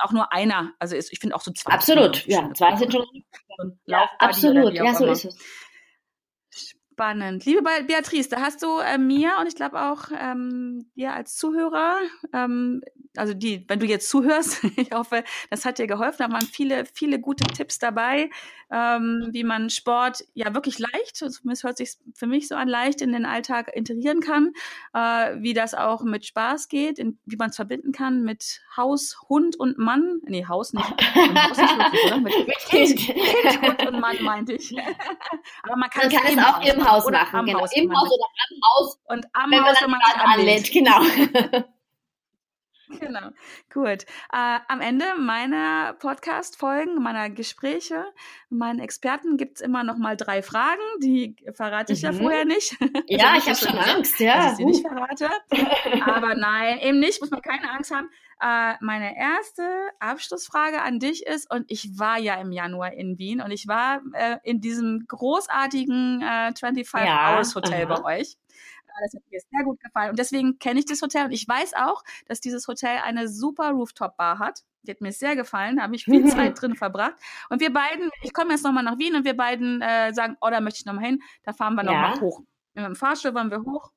auch 0.00 0.12
nur 0.12 0.32
einer, 0.32 0.72
also 0.78 0.94
ist, 0.94 1.12
ich 1.12 1.18
finde 1.18 1.34
auch 1.34 1.40
so 1.42 1.50
zwei. 1.52 1.72
Absolut, 1.72 2.24
ja. 2.28 2.48
Zwei 2.54 2.76
sind 2.76 2.92
schon. 2.92 3.04
Ja, 3.86 4.08
absolut. 4.20 4.72
Ja, 4.74 4.94
so 4.94 5.02
immer. 5.04 5.12
ist 5.14 5.24
es. 5.24 5.36
Spannend. 6.94 7.44
Liebe 7.44 7.62
Be- 7.62 7.84
Beatrice, 7.86 8.28
da 8.28 8.40
hast 8.40 8.62
du 8.62 8.78
äh, 8.78 8.98
mir 8.98 9.32
und 9.40 9.46
ich 9.48 9.56
glaube 9.56 9.80
auch 9.80 10.04
ähm, 10.16 10.90
dir 10.94 11.12
als 11.14 11.34
Zuhörer, 11.36 11.98
ähm, 12.32 12.82
also 13.16 13.34
die, 13.34 13.64
wenn 13.68 13.78
du 13.78 13.86
jetzt 13.86 14.08
zuhörst, 14.08 14.64
ich 14.76 14.90
hoffe, 14.92 15.24
das 15.50 15.64
hat 15.64 15.78
dir 15.78 15.86
geholfen. 15.86 16.16
Da 16.18 16.32
waren 16.32 16.46
viele, 16.46 16.84
viele 16.86 17.20
gute 17.20 17.44
Tipps 17.44 17.78
dabei, 17.78 18.30
ähm, 18.70 19.28
wie 19.32 19.44
man 19.44 19.70
Sport 19.70 20.24
ja 20.34 20.54
wirklich 20.54 20.78
leicht, 20.78 21.16
zumindest 21.16 21.64
hört 21.64 21.76
sich 21.76 21.96
für 22.14 22.26
mich 22.26 22.48
so 22.48 22.54
an, 22.54 22.68
leicht 22.68 23.00
in 23.00 23.12
den 23.12 23.26
Alltag 23.26 23.70
integrieren 23.74 24.20
kann, 24.20 24.52
äh, 24.94 25.36
wie 25.40 25.54
das 25.54 25.74
auch 25.74 26.02
mit 26.02 26.24
Spaß 26.24 26.68
geht, 26.68 26.98
in, 26.98 27.18
wie 27.26 27.36
man 27.36 27.50
es 27.50 27.56
verbinden 27.56 27.92
kann 27.92 28.22
mit 28.22 28.60
Haus, 28.76 29.18
Hund 29.28 29.56
und 29.56 29.78
Mann. 29.78 30.20
Nee, 30.24 30.46
Haus 30.46 30.72
nicht. 30.72 30.84
Haus 31.14 31.56
nicht 31.56 31.78
wirklich, 31.78 32.04
oder? 32.04 32.18
Mit 32.18 32.32
Kind, 32.68 32.96
Kind. 32.96 33.62
Hund 33.62 33.86
und 33.88 34.00
Mann 34.00 34.22
meinte 34.22 34.54
ich. 34.54 34.74
Aber 35.62 35.76
man 35.76 35.90
kann, 35.90 36.10
Man 36.10 36.22
kann 36.22 36.38
es 36.38 36.44
auch 36.44 36.60
im 36.62 36.88
Haus 36.88 37.10
machen. 37.10 37.46
Genau. 37.46 37.60
Haus, 37.60 37.76
Im 37.76 37.86
man 37.88 37.96
Haus 37.98 38.10
oder 38.10 38.24
am 38.24 38.70
Haus, 38.70 38.98
und 39.06 39.26
am 39.32 39.50
wenn 39.50 39.60
man 39.60 39.68
Haus, 39.68 39.78
dann 39.80 39.92
wenn 39.92 39.98
man 39.98 40.30
anlädt. 40.30 40.48
anlädt. 40.48 40.72
Genau. 40.72 41.72
Genau, 43.00 43.30
gut. 43.72 44.04
Äh, 44.32 44.58
am 44.68 44.80
Ende 44.80 45.04
meiner 45.18 45.94
Podcast-Folgen, 45.98 47.02
meiner 47.02 47.30
Gespräche, 47.30 48.04
meinen 48.50 48.78
Experten 48.80 49.36
gibt's 49.36 49.60
immer 49.60 49.82
noch 49.84 49.96
mal 49.96 50.16
drei 50.16 50.42
Fragen. 50.42 50.80
Die 51.02 51.36
verrate 51.54 51.92
ich 51.92 52.02
ja 52.02 52.12
Mhm. 52.12 52.16
vorher 52.18 52.44
nicht. 52.44 52.76
Ja, 53.08 53.32
hab 53.32 53.38
ich 53.38 53.48
habe 53.48 53.50
ja 53.50 53.54
schon 53.56 53.78
Angst. 53.78 54.12
Dass 54.14 54.20
Ja. 54.20 54.50
ich 54.50 54.56
sie 54.56 54.64
nicht 54.64 54.86
verrate. 54.86 55.28
Aber 56.06 56.34
nein, 56.34 56.78
eben 56.80 57.00
nicht, 57.00 57.20
muss 57.20 57.30
man 57.30 57.42
keine 57.42 57.70
Angst 57.70 57.90
haben. 57.94 58.08
Äh, 58.40 58.74
meine 58.80 59.16
erste 59.16 59.62
Abschlussfrage 60.00 60.82
an 60.82 60.98
dich 60.98 61.26
ist, 61.26 61.50
und 61.50 61.64
ich 61.68 61.98
war 61.98 62.18
ja 62.18 62.34
im 62.40 62.50
Januar 62.52 62.92
in 62.92 63.18
Wien 63.18 63.40
und 63.40 63.50
ich 63.52 63.68
war 63.68 64.00
äh, 64.14 64.38
in 64.42 64.60
diesem 64.60 65.04
großartigen 65.08 66.22
äh, 66.22 66.52
25 66.58 67.08
Ja, 67.08 67.34
Hours 67.36 67.54
Hotel 67.54 67.86
aha. 67.86 68.00
bei 68.00 68.18
euch. 68.20 68.36
Das 69.00 69.14
hat 69.14 69.22
mir 69.30 69.40
sehr 69.40 69.64
gut 69.64 69.80
gefallen. 69.80 70.10
Und 70.10 70.18
deswegen 70.18 70.58
kenne 70.58 70.80
ich 70.80 70.86
das 70.86 71.00
Hotel. 71.02 71.26
Und 71.26 71.32
ich 71.32 71.46
weiß 71.48 71.74
auch, 71.74 72.02
dass 72.26 72.40
dieses 72.40 72.66
Hotel 72.68 72.98
eine 73.04 73.28
super 73.28 73.70
Rooftop-Bar 73.70 74.38
hat. 74.38 74.60
Die 74.82 74.90
hat 74.90 75.00
mir 75.00 75.12
sehr 75.12 75.36
gefallen. 75.36 75.76
Da 75.76 75.84
habe 75.84 75.94
ich 75.96 76.04
viel 76.04 76.26
Zeit 76.26 76.54
drin 76.60 76.74
verbracht. 76.76 77.14
Und 77.50 77.60
wir 77.60 77.72
beiden, 77.72 78.10
ich 78.22 78.32
komme 78.32 78.50
jetzt 78.50 78.64
nochmal 78.64 78.82
nach 78.84 78.98
Wien 78.98 79.14
und 79.14 79.24
wir 79.24 79.36
beiden 79.36 79.80
äh, 79.80 80.12
sagen, 80.12 80.36
oh, 80.40 80.48
da 80.50 80.60
möchte 80.60 80.78
ich 80.80 80.84
nochmal 80.86 81.04
hin. 81.04 81.22
Da 81.44 81.52
fahren 81.52 81.74
wir 81.74 81.82
nochmal 81.84 82.14
Ja. 82.14 82.20
hoch. 82.20 82.40
Mit 82.74 82.84
dem 82.84 82.96
Fahrstuhl 82.96 83.34
waren 83.34 83.50
wir 83.50 83.60
hoch. 83.62 83.90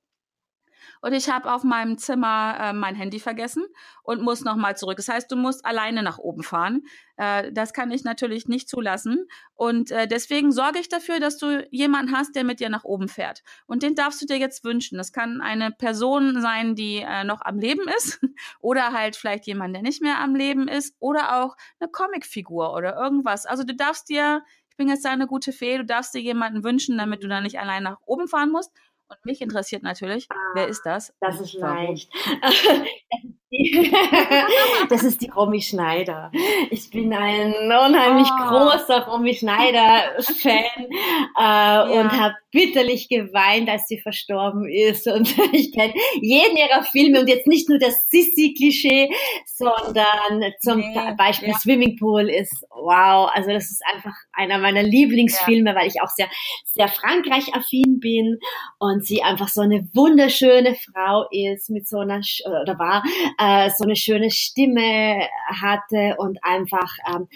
Und 1.06 1.14
ich 1.14 1.30
habe 1.30 1.54
auf 1.54 1.64
meinem 1.64 2.00
Zimmer 2.00 2.58
äh, 2.60 2.74
mein 2.74 2.96
Handy 2.96 3.20
vergessen 3.20 3.64
und 4.02 4.24
muss 4.24 4.44
nochmal 4.44 4.76
zurück. 4.76 4.98
Das 4.98 5.08
heißt, 5.08 5.32
du 5.32 5.36
musst 5.36 5.64
alleine 5.64 6.02
nach 6.02 6.18
oben 6.18 6.42
fahren. 6.42 6.82
Äh, 7.18 7.52
das 7.52 7.74
kann 7.74 7.92
ich 7.92 8.04
natürlich 8.04 8.48
nicht 8.48 8.68
zulassen. 8.68 9.28
Und 9.54 9.92
äh, 9.92 10.08
deswegen 10.08 10.52
sorge 10.52 10.80
ich 10.80 10.90
dafür, 10.90 11.20
dass 11.20 11.38
du 11.38 11.64
jemanden 11.70 12.12
hast, 12.12 12.36
der 12.36 12.44
mit 12.44 12.60
dir 12.60 12.70
nach 12.70 12.86
oben 12.86 13.08
fährt. 13.08 13.44
Und 13.68 13.84
den 13.84 13.94
darfst 13.94 14.20
du 14.20 14.26
dir 14.26 14.40
jetzt 14.40 14.64
wünschen. 14.64 14.98
Das 14.98 15.14
kann 15.14 15.42
eine 15.42 15.70
Person 15.70 16.42
sein, 16.42 16.74
die 16.74 17.06
äh, 17.08 17.24
noch 17.24 17.42
am 17.42 17.60
Leben 17.60 17.88
ist. 17.98 18.20
Oder 18.60 18.92
halt 18.92 19.16
vielleicht 19.16 19.46
jemand, 19.46 19.76
der 19.76 19.84
nicht 19.84 20.02
mehr 20.02 20.20
am 20.22 20.34
Leben 20.34 20.68
ist. 20.68 20.96
Oder 20.98 21.40
auch 21.44 21.56
eine 21.80 21.88
Comicfigur 21.88 22.74
oder 22.74 22.96
irgendwas. 22.96 23.46
Also 23.46 23.64
du 23.64 23.76
darfst 23.76 24.10
dir, 24.10 24.44
ich 24.72 24.76
bin 24.76 24.90
jetzt 24.90 25.06
eine 25.06 25.28
gute 25.28 25.52
Fee, 25.52 25.78
du 25.78 25.86
darfst 25.86 26.16
dir 26.16 26.22
jemanden 26.22 26.64
wünschen, 26.64 26.98
damit 26.98 27.24
du 27.24 27.28
dann 27.28 27.44
nicht 27.44 27.60
allein 27.60 27.84
nach 27.84 28.00
oben 28.06 28.28
fahren 28.28 28.52
musst. 28.52 28.74
Und 29.08 29.24
mich 29.26 29.42
interessiert 29.42 29.84
natürlich, 29.84 30.28
wer 30.56 30.68
ist 30.68 30.84
das? 30.84 31.14
Das 31.20 31.40
ist 31.40 31.62
warum? 31.62 31.88
leicht. 31.88 32.12
Das 34.90 35.04
ist 35.04 35.22
die, 35.22 35.30
Romy 35.30 35.62
Schneider. 35.62 36.32
Ich 36.72 36.90
bin 36.90 37.14
ein 37.14 37.54
unheimlich 37.54 38.28
Oh. 38.30 38.48
großer 38.50 39.06
Romy 39.08 39.34
Schneider-Fan 39.34 40.90
äh, 41.38 42.00
und 42.00 42.12
habe 42.12 42.36
bitterlich 42.52 43.08
geweint, 43.10 43.70
als 43.70 43.88
sie 43.88 44.00
verstorben 44.00 44.68
ist. 44.70 45.08
Und 45.08 45.34
ich 45.54 45.72
kenne 45.74 45.94
jeden 46.22 46.58
ihrer 46.58 46.84
Filme 46.84 47.22
und 47.22 47.28
jetzt 47.30 47.48
nicht 47.48 47.70
nur 47.70 47.80
das 47.80 47.96
Sissi-Klischee, 48.10 49.10
sondern 49.46 50.52
zum 50.62 50.80
Nee, 50.80 51.14
Beispiel 51.18 51.50
ja. 51.50 51.58
Swimmingpool 51.58 52.30
ist 52.30 52.66
wow. 52.72 53.30
Also 53.34 53.52
das 53.52 53.66
ist 53.72 53.82
einfach 53.94 54.14
einer 54.34 54.58
meiner 54.58 54.84
Lieblingsfilme, 54.84 55.74
weil 55.76 55.88
ich 55.88 56.02
auch 56.02 56.10
sehr, 56.10 56.28
sehr 56.66 56.88
Frankreich-affin 56.90 58.00
bin 58.00 58.38
und 58.80 59.06
sie 59.06 59.24
einfach 59.24 59.48
so 59.48 59.62
eine 59.62 59.88
wunderschöne 59.94 60.76
Frau 60.76 61.26
ist 61.32 61.70
mit 61.70 61.88
so 61.88 62.00
einer 62.00 62.22
oder 62.46 62.78
war 62.78 63.04
äh, 63.40 63.70
so 63.78 63.84
eine 63.84 63.96
schöne 63.96 64.32
Stimme 64.32 65.28
hatte 65.48 66.16
und 66.18 66.40
einfach 66.44 66.98
ähm, 67.14 67.28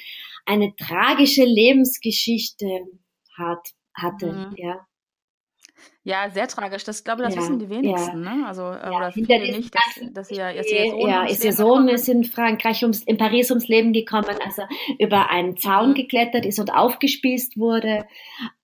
eine 0.46 0.76
tragische 0.76 1.44
Lebensgeschichte 1.46 2.66
hat 3.38 3.60
hatte 3.94 4.28
Mhm. 4.28 4.56
ja 4.58 4.86
Ja, 6.04 6.30
sehr 6.30 6.48
tragisch. 6.48 6.84
Das 6.84 7.00
ich 7.00 7.04
glaube, 7.06 7.24
das 7.24 7.34
Ja, 7.34 7.42
wissen 7.42 7.60
die 7.60 7.70
wenigsten, 7.70 8.22
ne? 8.22 8.46
Also 8.48 8.64
Ja, 8.64 8.96
oder 8.96 9.12
viele 9.12 9.50
nicht, 9.52 9.74
dass, 9.76 10.14
dass 10.14 10.32
ihr, 10.32 10.54
dass 10.54 10.72
ihr 10.72 10.88
Sohn 10.88 11.10
ja, 11.10 11.26
ist 11.26 11.44
ihr 11.44 11.54
Sohn 11.54 11.88
ist 11.88 12.08
in 12.10 12.24
Frankreich 12.24 12.82
ums, 12.84 13.04
in 13.04 13.18
Paris 13.18 13.50
ums 13.52 13.68
Leben 13.68 13.94
gekommen, 13.94 14.26
als 14.44 14.58
er 14.58 14.68
über 15.00 15.30
einen 15.30 15.58
Zaun 15.58 15.90
Mhm. 15.90 15.94
geklettert 15.94 16.46
ist 16.46 16.60
und 16.60 16.72
aufgespießt 16.72 17.58
wurde. 17.58 18.06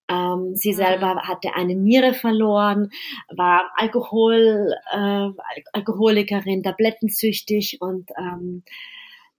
Ähm, 0.09 0.55
sie 0.55 0.71
Mhm. 0.71 0.75
selber 0.77 1.15
hatte 1.23 1.55
eine 1.55 1.75
Niere 1.75 2.13
verloren, 2.13 2.91
war 3.35 3.71
Alkohol, 3.75 4.73
äh, 4.91 4.97
Al 4.97 5.33
Alkoholikerin, 5.73 6.63
tablettensüchtig 6.63 7.77
und 7.81 8.09
ähm, 8.19 8.63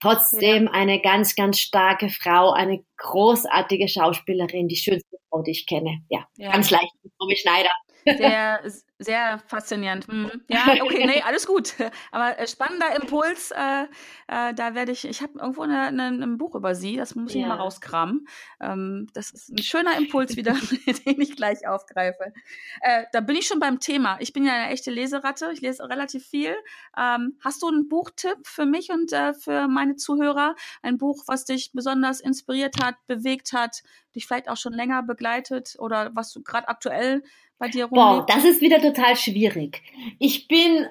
trotzdem 0.01 0.69
eine 0.69 1.01
ganz, 1.01 1.35
ganz 1.37 1.59
starke 1.59 2.09
Frau, 2.09 2.53
eine 2.53 2.85
großartige 2.99 3.89
Schauspielerin, 3.89 4.69
die 4.69 4.77
schönste 4.77 5.17
Frau, 5.31 5.43
die 5.43 5.53
ich 5.53 5.67
kenne. 5.67 6.03
Ja, 6.09 6.27
Ja. 6.37 6.51
ganz 6.53 6.71
leicht, 6.71 6.93
Romy 7.21 7.37
Schneider. 7.37 7.71
Sehr, 8.09 8.61
sehr 8.99 9.40
faszinierend. 9.47 10.09
Mhm. 10.09 10.31
Ja, 10.49 10.75
okay, 10.81 11.05
nee, 11.05 11.21
alles 11.23 11.47
gut. 11.47 11.75
Aber 12.12 12.38
äh, 12.38 12.47
spannender 12.47 12.95
Impuls. 12.95 13.51
Äh, 13.51 13.85
äh, 14.29 14.55
da 14.55 14.75
werde 14.75 14.92
ich, 14.92 15.05
ich 15.07 15.23
habe 15.23 15.38
irgendwo 15.38 15.62
eine, 15.62 15.83
eine, 15.88 16.09
ein 16.09 16.38
Buch 16.38 16.55
über 16.55 16.75
sie, 16.75 16.97
das 16.97 17.14
muss 17.14 17.35
ich 17.35 17.42
Ja. 17.42 17.49
mal 17.49 17.57
rauskramen. 17.57 18.27
Ähm, 18.61 19.09
das 19.12 19.33
ist 19.33 19.51
ein 19.51 19.59
schöner 19.59 19.97
Impuls 19.99 20.37
wieder, 20.37 20.55
den 21.07 21.21
ich 21.21 21.37
gleich 21.37 21.66
aufgreife. 21.66 22.33
Äh, 22.81 23.05
da 23.12 23.21
bin 23.21 23.37
ich 23.37 23.47
schon 23.47 23.59
beim 23.59 23.81
Thema. 23.81 24.16
Ich 24.21 24.33
bin 24.33 24.45
ja 24.45 24.53
eine 24.55 24.71
echte 24.73 24.90
Leseratte, 24.90 25.51
ich 25.53 25.61
lese 25.61 25.88
relativ 25.88 26.27
viel. 26.27 26.55
Ähm, 26.97 27.37
hast 27.45 27.62
du 27.62 27.69
einen 27.69 27.88
Buchtipp 27.88 28.47
für 28.47 28.66
mich 28.66 28.90
und 28.90 29.12
äh, 29.12 29.35
für 29.35 29.69
meine 29.69 29.97
Zuhörer? 29.97 30.55
Ein 30.83 30.97
Buch, 30.99 31.25
was 31.27 31.45
dich 31.45 31.73
besonders 31.73 32.21
inspiriert 32.21 32.77
hat, 32.83 32.95
bewegt 33.07 33.53
hat, 33.53 33.83
dich 34.14 34.27
vielleicht 34.27 34.49
auch 34.49 34.57
schon 34.57 34.73
länger 34.73 35.03
begleitet 35.03 35.75
oder 35.79 36.11
was 36.14 36.33
du 36.33 36.42
gerade 36.42 36.69
aktuell 36.69 37.23
bei 37.59 37.69
dir 37.69 37.88
Boah, 37.88 38.11
rumliegt? 38.11 38.31
das 38.31 38.45
ist 38.45 38.61
wieder 38.61 38.81
total 38.81 39.16
schwierig. 39.16 39.83
Ich 40.19 40.49
bin 40.49 40.87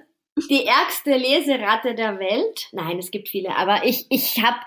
die 0.49 0.65
ärgste 0.65 1.15
Leseratte 1.15 1.95
der 1.95 2.19
Welt. 2.19 2.67
Nein, 2.71 2.99
es 2.99 3.11
gibt 3.11 3.29
viele, 3.29 3.55
aber 3.55 3.85
ich, 3.85 4.05
ich 4.09 4.43
habe, 4.43 4.57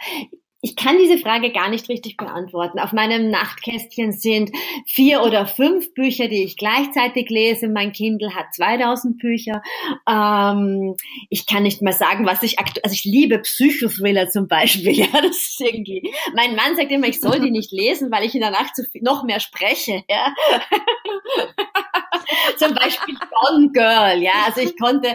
ich 0.61 0.75
kann 0.75 0.99
diese 0.99 1.19
Frage 1.19 1.53
gar 1.53 1.69
nicht 1.69 1.89
richtig 1.89 2.17
beantworten. 2.17 2.81
Auf 2.81 2.93
meinem 2.93 3.31
Nachtkästchen 3.31 4.11
sind 4.11 4.51
vier 4.87 5.23
oder 5.23 5.47
fünf 5.47 5.95
Bücher, 5.95 6.27
die 6.27 6.43
ich 6.43 6.57
gleichzeitig 6.57 7.29
lese. 7.31 7.69
Mein 7.69 7.93
Kindle 7.93 8.35
hat 8.35 8.53
2000 8.55 9.19
Bücher. 9.19 9.63
Ähm, 10.09 10.97
ich 11.31 11.47
kann 11.47 11.63
nicht 11.63 11.81
mal 11.81 11.93
sagen, 11.93 12.27
was 12.27 12.43
ich 12.43 12.59
aktuell, 12.59 12.83
also 12.83 12.95
ich 12.95 13.05
liebe 13.05 13.39
Psychothriller 13.39 14.29
zum 14.29 14.49
Beispiel. 14.49 14.89
Ja, 14.99 15.21
das 15.21 15.37
ist 15.37 15.61
irgendwie, 15.61 16.13
mein 16.35 16.57
Mann 16.57 16.75
sagt 16.75 16.91
immer, 16.91 17.07
ich 17.07 17.21
soll 17.21 17.39
die 17.41 17.53
nicht 17.53 17.71
lesen, 17.71 18.11
weil 18.11 18.25
ich 18.25 18.35
in 18.35 18.41
der 18.41 18.51
Nacht 18.51 18.75
so 18.75 18.83
viel, 18.83 19.03
noch 19.03 19.23
mehr 19.23 19.39
spreche. 19.39 20.03
Ja. 20.09 20.35
zum 22.57 22.75
Beispiel 22.75 23.15
Gone 23.15 23.71
Girl, 23.71 24.21
ja, 24.21 24.33
also 24.47 24.61
ich 24.61 24.77
konnte 24.77 25.15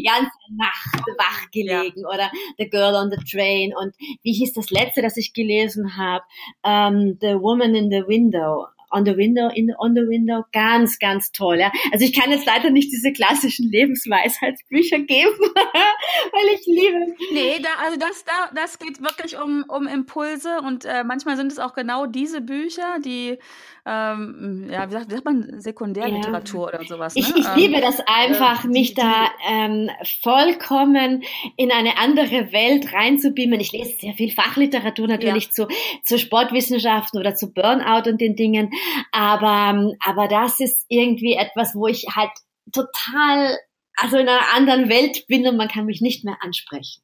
die 0.00 0.06
ganze 0.06 0.30
Nacht 0.56 1.06
wach 1.18 1.50
gelegen 1.50 2.06
oder 2.06 2.30
The 2.58 2.68
Girl 2.68 2.94
on 2.94 3.10
the 3.10 3.18
Train 3.24 3.74
und 3.76 3.94
wie 4.22 4.32
hieß 4.32 4.54
das 4.54 4.70
letzte, 4.70 5.02
das 5.02 5.16
ich 5.16 5.34
gelesen 5.34 5.96
habe? 5.96 6.24
Ähm, 6.64 7.18
the 7.20 7.34
Woman 7.34 7.74
in 7.74 7.90
the 7.90 8.06
Window. 8.06 8.66
On 8.90 9.04
the 9.04 9.16
window, 9.16 9.48
in, 9.54 9.72
on 9.78 9.94
the 9.94 10.02
window, 10.02 10.44
ganz, 10.52 10.98
ganz 10.98 11.32
toll. 11.32 11.58
Ja. 11.58 11.72
Also 11.92 12.04
ich 12.04 12.12
kann 12.12 12.30
jetzt 12.30 12.46
leider 12.46 12.70
nicht 12.70 12.92
diese 12.92 13.12
klassischen 13.12 13.70
Lebensweisheitsbücher 13.70 15.00
geben, 15.00 15.38
weil 15.38 16.54
ich 16.54 16.66
liebe. 16.66 17.14
Nee, 17.32 17.60
da, 17.62 17.68
also 17.84 17.98
das, 17.98 18.24
da, 18.24 18.50
das 18.54 18.78
geht 18.78 19.00
wirklich 19.02 19.38
um, 19.38 19.64
um 19.68 19.86
Impulse 19.86 20.60
und 20.60 20.84
äh, 20.84 21.04
manchmal 21.04 21.36
sind 21.36 21.52
es 21.52 21.58
auch 21.58 21.74
genau 21.74 22.06
diese 22.06 22.40
Bücher, 22.40 22.98
die 23.04 23.38
ähm, 23.86 24.68
ja, 24.70 24.88
wie 24.88 24.92
sagt, 24.92 25.08
wie 25.08 25.14
sagt 25.14 25.24
man, 25.24 25.60
Sekundärliteratur 25.60 26.70
ja. 26.70 26.78
oder 26.78 26.86
sowas. 26.86 27.14
Ne? 27.14 27.22
Ich, 27.22 27.34
ich 27.34 27.46
ähm, 27.46 27.56
liebe 27.56 27.80
das 27.80 27.98
einfach, 28.06 28.64
äh, 28.64 28.68
mich 28.68 28.94
die, 28.94 29.00
da 29.00 29.30
ähm, 29.48 29.90
vollkommen 30.22 31.22
in 31.56 31.72
eine 31.72 31.96
andere 31.96 32.52
Welt 32.52 32.92
reinzubeamen. 32.92 33.58
Ich 33.58 33.72
lese 33.72 33.96
sehr 33.98 34.12
viel 34.14 34.30
Fachliteratur 34.30 35.08
natürlich 35.08 35.46
ja. 35.46 35.50
zu, 35.50 35.68
zu 36.02 36.18
Sportwissenschaften 36.18 37.18
oder 37.18 37.34
zu 37.34 37.52
Burnout 37.52 38.08
und 38.08 38.20
den 38.20 38.36
Dingen, 38.36 38.70
aber, 39.12 39.94
aber 40.04 40.28
das 40.28 40.60
ist 40.60 40.84
irgendwie 40.88 41.34
etwas, 41.34 41.74
wo 41.74 41.86
ich 41.86 42.06
halt 42.14 42.32
total, 42.72 43.58
also 43.96 44.18
in 44.18 44.28
einer 44.28 44.54
anderen 44.54 44.88
Welt 44.88 45.26
bin 45.26 45.46
und 45.46 45.56
man 45.56 45.68
kann 45.68 45.86
mich 45.86 46.00
nicht 46.00 46.24
mehr 46.24 46.38
ansprechen. 46.40 47.02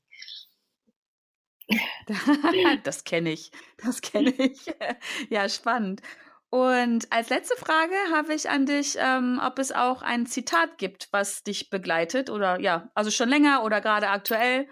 Das 2.85 3.03
kenne 3.03 3.33
ich. 3.33 3.51
Das 3.79 4.01
kenne 4.01 4.31
ich. 4.31 4.61
Ja, 5.31 5.49
spannend. 5.49 6.01
Und 6.49 7.13
als 7.13 7.29
letzte 7.29 7.57
Frage 7.57 7.95
habe 8.15 8.33
ich 8.33 8.49
an 8.49 8.67
dich, 8.67 8.97
ähm, 8.99 9.41
ob 9.45 9.59
es 9.59 9.73
auch 9.73 10.03
ein 10.03 10.27
Zitat 10.27 10.79
gibt, 10.79 11.09
was 11.11 11.43
dich 11.43 11.71
begleitet 11.71 12.31
oder 12.31 12.61
ja, 12.61 12.89
also 12.95 13.11
schon 13.11 13.29
länger 13.29 13.65
oder 13.65 13.81
gerade 13.81 14.09
aktuell, 14.09 14.69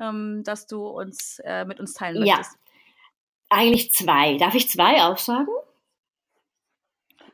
ähm, 0.00 0.42
dass 0.44 0.66
du 0.66 0.86
uns 0.86 1.40
äh, 1.44 1.64
mit 1.64 1.80
uns 1.80 1.94
teilen 1.94 2.20
möchtest. 2.20 2.52
Ja, 2.52 3.56
eigentlich 3.58 3.90
zwei. 3.92 4.36
Darf 4.36 4.54
ich 4.54 4.70
zwei 4.70 5.02
aufsagen? 5.02 5.52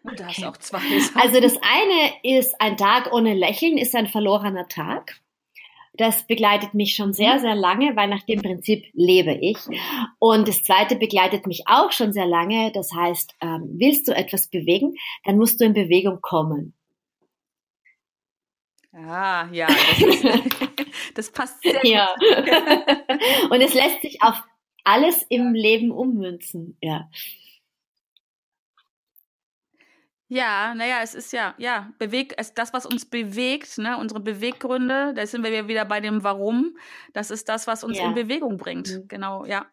Oh, 0.04 0.10
du 0.14 0.26
hast 0.26 0.44
auch 0.44 0.56
zwei. 0.58 0.80
Also 1.14 1.40
das 1.40 1.56
eine 1.62 2.12
ist 2.22 2.60
ein 2.60 2.76
Tag 2.76 3.12
ohne 3.12 3.34
Lächeln, 3.34 3.78
ist 3.78 3.94
ein 3.94 4.06
verlorener 4.06 4.68
Tag. 4.68 5.20
Das 5.96 6.26
begleitet 6.26 6.74
mich 6.74 6.94
schon 6.94 7.12
sehr, 7.12 7.36
mhm. 7.36 7.40
sehr 7.40 7.54
lange, 7.54 7.96
weil 7.96 8.08
nach 8.08 8.22
dem 8.24 8.42
Prinzip 8.42 8.84
lebe 8.92 9.32
ich. 9.32 9.56
Und 10.18 10.48
das 10.48 10.64
zweite 10.64 10.96
begleitet 10.96 11.46
mich 11.46 11.62
auch 11.66 11.92
schon 11.92 12.12
sehr 12.12 12.26
lange. 12.26 12.72
Das 12.72 12.92
heißt, 12.92 13.34
ähm, 13.40 13.70
willst 13.78 14.08
du 14.08 14.14
etwas 14.14 14.48
bewegen, 14.48 14.94
dann 15.24 15.36
musst 15.36 15.60
du 15.60 15.64
in 15.64 15.72
Bewegung 15.72 16.20
kommen. 16.20 16.74
Ah, 18.92 19.48
ja, 19.52 19.66
das, 19.66 20.00
ist, 20.00 20.24
das 21.14 21.32
passt 21.32 21.62
sehr 21.62 21.74
gut. 21.74 21.84
Ja. 21.84 22.14
Und 23.50 23.60
es 23.60 23.74
lässt 23.74 24.02
sich 24.02 24.22
auf 24.22 24.42
alles 24.84 25.24
im 25.28 25.54
Leben 25.54 25.90
ummünzen, 25.90 26.76
ja. 26.80 27.08
Ja, 30.34 30.74
naja, 30.74 30.98
es 31.00 31.14
ist 31.14 31.32
ja, 31.32 31.54
ja, 31.58 31.92
bewegt, 31.98 32.34
es, 32.36 32.54
das, 32.54 32.72
was 32.72 32.86
uns 32.86 33.04
bewegt, 33.08 33.78
ne, 33.78 33.96
unsere 33.98 34.18
Beweggründe, 34.18 35.14
da 35.14 35.26
sind 35.28 35.44
wir 35.44 35.68
wieder 35.68 35.84
bei 35.84 36.00
dem 36.00 36.24
Warum, 36.24 36.76
das 37.12 37.30
ist 37.30 37.48
das, 37.48 37.68
was 37.68 37.84
uns 37.84 37.98
ja. 37.98 38.06
in 38.06 38.14
Bewegung 38.14 38.56
bringt. 38.56 38.88
Mhm. 38.88 39.06
Genau, 39.06 39.44
ja. 39.44 39.66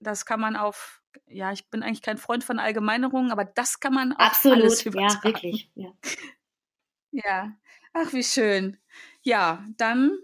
Das 0.00 0.24
kann 0.24 0.40
man 0.40 0.56
auf, 0.56 1.02
ja, 1.26 1.52
ich 1.52 1.68
bin 1.68 1.82
eigentlich 1.82 2.00
kein 2.00 2.16
Freund 2.16 2.44
von 2.44 2.58
Allgemeinerungen, 2.58 3.30
aber 3.30 3.44
das 3.44 3.78
kann 3.78 3.92
man 3.92 4.14
auf 4.14 4.20
Absolut, 4.26 4.62
alles 4.62 4.86
übertragen. 4.86 5.18
ja, 5.18 5.24
wirklich, 5.24 5.70
ja. 5.74 5.90
ja, 7.10 7.52
ach, 7.92 8.14
wie 8.14 8.24
schön. 8.24 8.78
Ja, 9.20 9.62
dann 9.76 10.16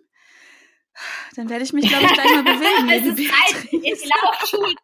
dann 1.36 1.48
werde 1.48 1.64
ich 1.64 1.72
mich, 1.72 1.88
glaube 1.88 2.04
ich, 2.04 2.12
gleich 2.12 2.30
mal 2.30 2.42
bewegen. 2.42 2.90
es 2.90 3.06
ist 3.06 3.28
Zeit, 3.28 3.68
ich 3.72 4.02
glaube 4.02 4.76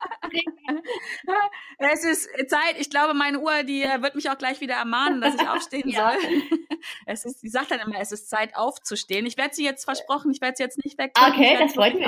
Es 1.78 2.04
ist 2.04 2.28
Zeit. 2.48 2.76
Ich 2.78 2.90
glaube, 2.90 3.14
meine 3.14 3.38
Uhr, 3.40 3.62
die 3.64 3.82
äh, 3.82 4.02
wird 4.02 4.14
mich 4.14 4.30
auch 4.30 4.38
gleich 4.38 4.60
wieder 4.60 4.74
ermahnen, 4.74 5.20
dass 5.20 5.34
ich 5.34 5.40
aufstehen 5.48 5.88
ja. 5.88 6.12
soll. 6.12 6.42
Es 7.06 7.24
ist, 7.24 7.40
sie 7.40 7.48
sagt 7.48 7.72
dann 7.72 7.80
immer, 7.80 7.98
es 7.98 8.12
ist 8.12 8.30
Zeit 8.30 8.54
aufzustehen. 8.54 9.26
Ich 9.26 9.36
werde 9.36 9.52
sie 9.52 9.64
jetzt 9.64 9.84
versprochen, 9.84 10.30
ich 10.30 10.40
werde 10.40 10.56
sie 10.56 10.62
jetzt 10.62 10.78
nicht 10.84 10.96
weg. 10.96 11.10
Okay, 11.18 11.56
das 11.58 11.74
freut 11.74 11.94
mich. 11.94 12.06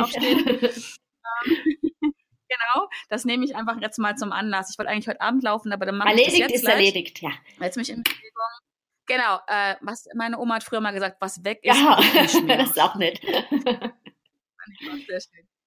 genau, 2.49 2.89
das 3.09 3.25
nehme 3.25 3.45
ich 3.45 3.57
einfach 3.57 3.81
jetzt 3.81 3.99
mal 3.99 4.17
zum 4.17 4.31
Anlass. 4.31 4.71
Ich 4.71 4.79
wollte 4.79 4.93
eigentlich 4.93 5.09
heute 5.09 5.21
Abend 5.21 5.43
laufen, 5.43 5.73
aber 5.73 5.87
dann 5.87 5.97
mache 5.97 6.15
ich 6.15 6.25
das 6.25 6.39
jetzt 6.39 6.55
ist 6.55 6.61
gleich. 6.63 6.77
erledigt, 6.77 7.21
ja. 7.21 7.33
Jetzt 7.61 7.77
mich 7.77 7.91
in 7.91 8.05
Bewegung. 8.05 8.70
Genau, 9.11 9.41
äh, 9.49 9.75
was 9.81 10.07
meine 10.15 10.39
Oma 10.39 10.55
hat 10.55 10.63
früher 10.63 10.81
mal 10.81 10.93
gesagt, 10.93 11.17
was 11.19 11.43
weg 11.43 11.59
ist, 11.65 11.77
ja, 11.77 11.97
das 12.15 12.71
ist 12.71 12.81
auch 12.81 12.95
nett. 12.95 13.21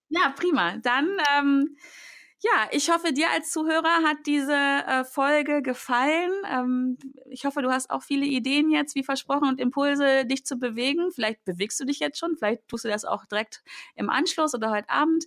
ja, 0.08 0.30
prima. 0.34 0.78
Dann 0.78 1.18
ähm, 1.36 1.76
ja, 2.44 2.68
ich 2.72 2.90
hoffe, 2.90 3.14
dir 3.14 3.30
als 3.32 3.52
Zuhörer 3.52 4.04
hat 4.04 4.18
diese 4.26 4.54
äh, 4.54 5.06
Folge 5.06 5.62
gefallen. 5.62 6.32
Ähm, 6.50 6.98
ich 7.30 7.46
hoffe, 7.46 7.62
du 7.62 7.70
hast 7.70 7.90
auch 7.90 8.04
viele 8.04 8.26
Ideen 8.26 8.70
jetzt, 8.70 8.96
wie 8.96 9.04
versprochen, 9.04 9.48
und 9.48 9.62
Impulse, 9.62 10.26
dich 10.26 10.46
zu 10.46 10.58
bewegen. 10.58 11.12
Vielleicht 11.12 11.44
bewegst 11.46 11.80
du 11.80 11.86
dich 11.86 12.00
jetzt 12.00 12.20
schon, 12.20 12.36
vielleicht 12.38 12.68
tust 12.68 12.84
du 12.84 12.90
das 12.90 13.06
auch 13.06 13.26
direkt 13.26 13.62
im 13.96 14.10
Anschluss 14.10 14.54
oder 14.54 14.72
heute 14.72 14.90
Abend. 14.90 15.26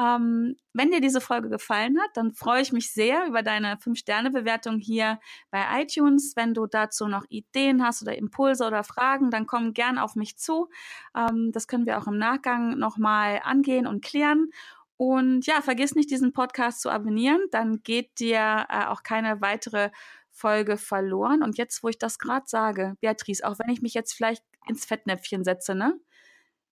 Ähm, 0.00 0.56
wenn 0.72 0.90
dir 0.90 1.00
diese 1.00 1.20
Folge 1.20 1.48
gefallen 1.48 1.98
hat, 2.00 2.10
dann 2.14 2.32
freue 2.32 2.62
ich 2.62 2.72
mich 2.72 2.92
sehr 2.92 3.26
über 3.26 3.42
deine 3.42 3.78
5-Sterne-Bewertung 3.78 4.78
hier 4.78 5.18
bei 5.50 5.82
iTunes. 5.82 6.34
Wenn 6.36 6.54
du 6.54 6.66
dazu 6.66 7.08
noch 7.08 7.24
Ideen 7.28 7.84
hast 7.84 8.02
oder 8.02 8.16
Impulse 8.16 8.64
oder 8.64 8.84
Fragen, 8.84 9.30
dann 9.30 9.46
komm 9.46 9.74
gern 9.74 9.98
auf 9.98 10.14
mich 10.14 10.38
zu. 10.38 10.68
Ähm, 11.16 11.50
das 11.52 11.66
können 11.66 11.86
wir 11.86 11.98
auch 11.98 12.06
im 12.06 12.18
Nachgang 12.18 12.78
nochmal 12.78 13.40
angehen 13.42 13.86
und 13.86 14.04
klären. 14.04 14.50
Und 14.96 15.46
ja, 15.46 15.62
vergiss 15.62 15.94
nicht, 15.94 16.10
diesen 16.10 16.32
Podcast 16.32 16.80
zu 16.80 16.90
abonnieren, 16.90 17.40
dann 17.52 17.82
geht 17.82 18.18
dir 18.18 18.66
äh, 18.68 18.86
auch 18.86 19.04
keine 19.04 19.40
weitere 19.40 19.90
Folge 20.30 20.76
verloren. 20.76 21.42
Und 21.42 21.58
jetzt, 21.58 21.82
wo 21.82 21.88
ich 21.88 21.98
das 21.98 22.18
gerade 22.18 22.46
sage, 22.48 22.96
Beatrice, 23.00 23.44
auch 23.44 23.58
wenn 23.58 23.70
ich 23.70 23.82
mich 23.82 23.94
jetzt 23.94 24.12
vielleicht 24.12 24.44
ins 24.68 24.84
Fettnäpfchen 24.84 25.44
setze, 25.44 25.74
ne? 25.74 25.98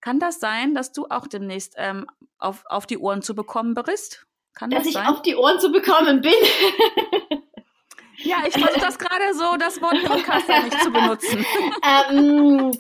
Kann 0.07 0.21
das 0.21 0.39
sein, 0.39 0.73
dass 0.77 0.93
du 0.93 1.07
auch 1.11 1.27
demnächst 1.27 1.75
ähm, 1.79 2.07
auf, 2.39 2.63
auf 2.67 2.87
die 2.87 2.97
Ohren 2.97 3.23
zu 3.23 3.35
bekommen 3.35 3.75
bist? 3.75 4.25
Kann 4.55 4.71
dass 4.71 4.85
das 4.85 4.93
sein? 4.93 5.03
ich 5.03 5.09
auf 5.11 5.23
die 5.23 5.35
Ohren 5.35 5.59
zu 5.59 5.73
bekommen 5.73 6.21
bin. 6.21 6.33
Ja, 8.19 8.39
ich 8.47 8.55
versuche 8.55 8.81
das 8.81 8.99
gerade 8.99 9.35
so, 9.35 9.59
das 9.59 9.81
Wort 9.83 10.03
Podcaster 10.05 10.63
nicht 10.63 10.81
zu 10.81 10.91
benutzen. 10.91 11.45
ähm, 12.11 12.71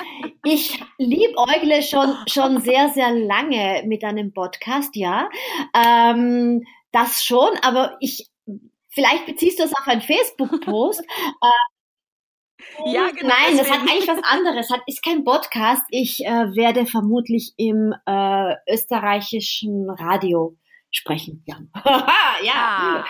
ich 0.44 0.82
liebäugle 0.96 1.82
schon, 1.82 2.16
schon 2.26 2.62
sehr, 2.62 2.88
sehr 2.94 3.10
lange 3.10 3.82
mit 3.84 4.02
einem 4.02 4.32
Podcast, 4.32 4.96
ja. 4.96 5.28
Ähm, 5.74 6.66
das 6.90 7.22
schon, 7.22 7.50
aber 7.60 7.98
ich, 8.00 8.30
vielleicht 8.88 9.26
beziehst 9.26 9.58
du 9.58 9.64
es 9.64 9.74
auf 9.74 9.86
einen 9.86 10.00
Facebook-Post. 10.00 11.00
äh, 11.42 11.75
ja, 12.86 13.08
genau. 13.10 13.28
Nein, 13.28 13.56
das 13.56 13.70
hat 13.70 13.80
eigentlich 13.80 14.08
was 14.08 14.22
anderes. 14.22 14.70
Hat, 14.70 14.80
ist 14.86 15.02
kein 15.02 15.24
Podcast. 15.24 15.82
Ich 15.90 16.24
äh, 16.24 16.54
werde 16.54 16.86
vermutlich 16.86 17.52
im 17.56 17.94
äh, 18.06 18.54
österreichischen 18.68 19.90
Radio 19.90 20.56
sprechen. 20.90 21.42
Ja, 21.46 21.56
ja. 22.42 22.52
Ah, 22.54 23.04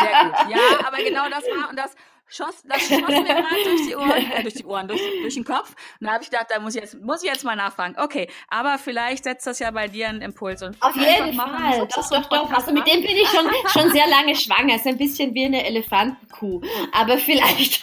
sehr 0.00 0.24
gut. 0.24 0.56
Ja, 0.56 0.86
aber 0.86 0.96
genau 0.98 1.28
das 1.28 1.44
war 1.44 1.70
und 1.70 1.76
das 1.78 1.94
schoss, 2.30 2.62
das 2.64 2.82
schoss 2.82 3.00
mir 3.00 3.24
gerade 3.24 3.44
durch 3.64 3.86
die 3.88 3.96
Ohren, 3.96 4.32
äh, 4.32 4.42
durch 4.42 4.54
die 4.54 4.64
Ohren, 4.64 4.88
durch, 4.88 5.00
durch 5.22 5.34
den 5.34 5.44
Kopf. 5.44 5.74
Und 6.00 6.06
da 6.06 6.14
habe 6.14 6.22
ich 6.22 6.30
gedacht, 6.30 6.46
da 6.48 6.60
muss 6.60 6.74
ich 6.74 6.80
jetzt, 6.80 7.00
muss 7.00 7.22
ich 7.22 7.28
jetzt 7.28 7.44
mal 7.44 7.56
nachfragen. 7.56 7.96
Okay, 7.98 8.28
aber 8.48 8.78
vielleicht 8.78 9.24
setzt 9.24 9.46
das 9.46 9.58
ja 9.58 9.70
bei 9.70 9.88
dir 9.88 10.08
einen 10.08 10.22
Impuls 10.22 10.62
und 10.62 10.80
auf 10.80 10.94
jeden 10.96 11.34
Fall. 11.34 11.88
Doch, 11.94 12.10
doch, 12.10 12.26
doch. 12.26 12.52
Also 12.52 12.72
mit 12.72 12.86
dem 12.86 13.02
bin 13.02 13.16
ich 13.16 13.28
schon 13.28 13.46
schon 13.66 13.90
sehr 13.90 14.06
lange 14.06 14.34
schwanger. 14.36 14.76
Ist 14.76 14.86
ein 14.86 14.98
bisschen 14.98 15.34
wie 15.34 15.46
eine 15.46 15.66
Elefantenkuh. 15.66 16.60
Aber 16.92 17.18
vielleicht 17.18 17.82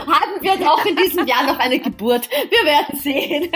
haben 0.00 0.40
wir 0.40 0.70
auch 0.70 0.84
in 0.84 0.96
diesem 0.96 1.26
Jahr 1.26 1.44
noch 1.44 1.58
eine 1.58 1.78
Geburt. 1.78 2.28
Wir 2.30 2.64
werden 2.64 2.98
sehen. 2.98 3.50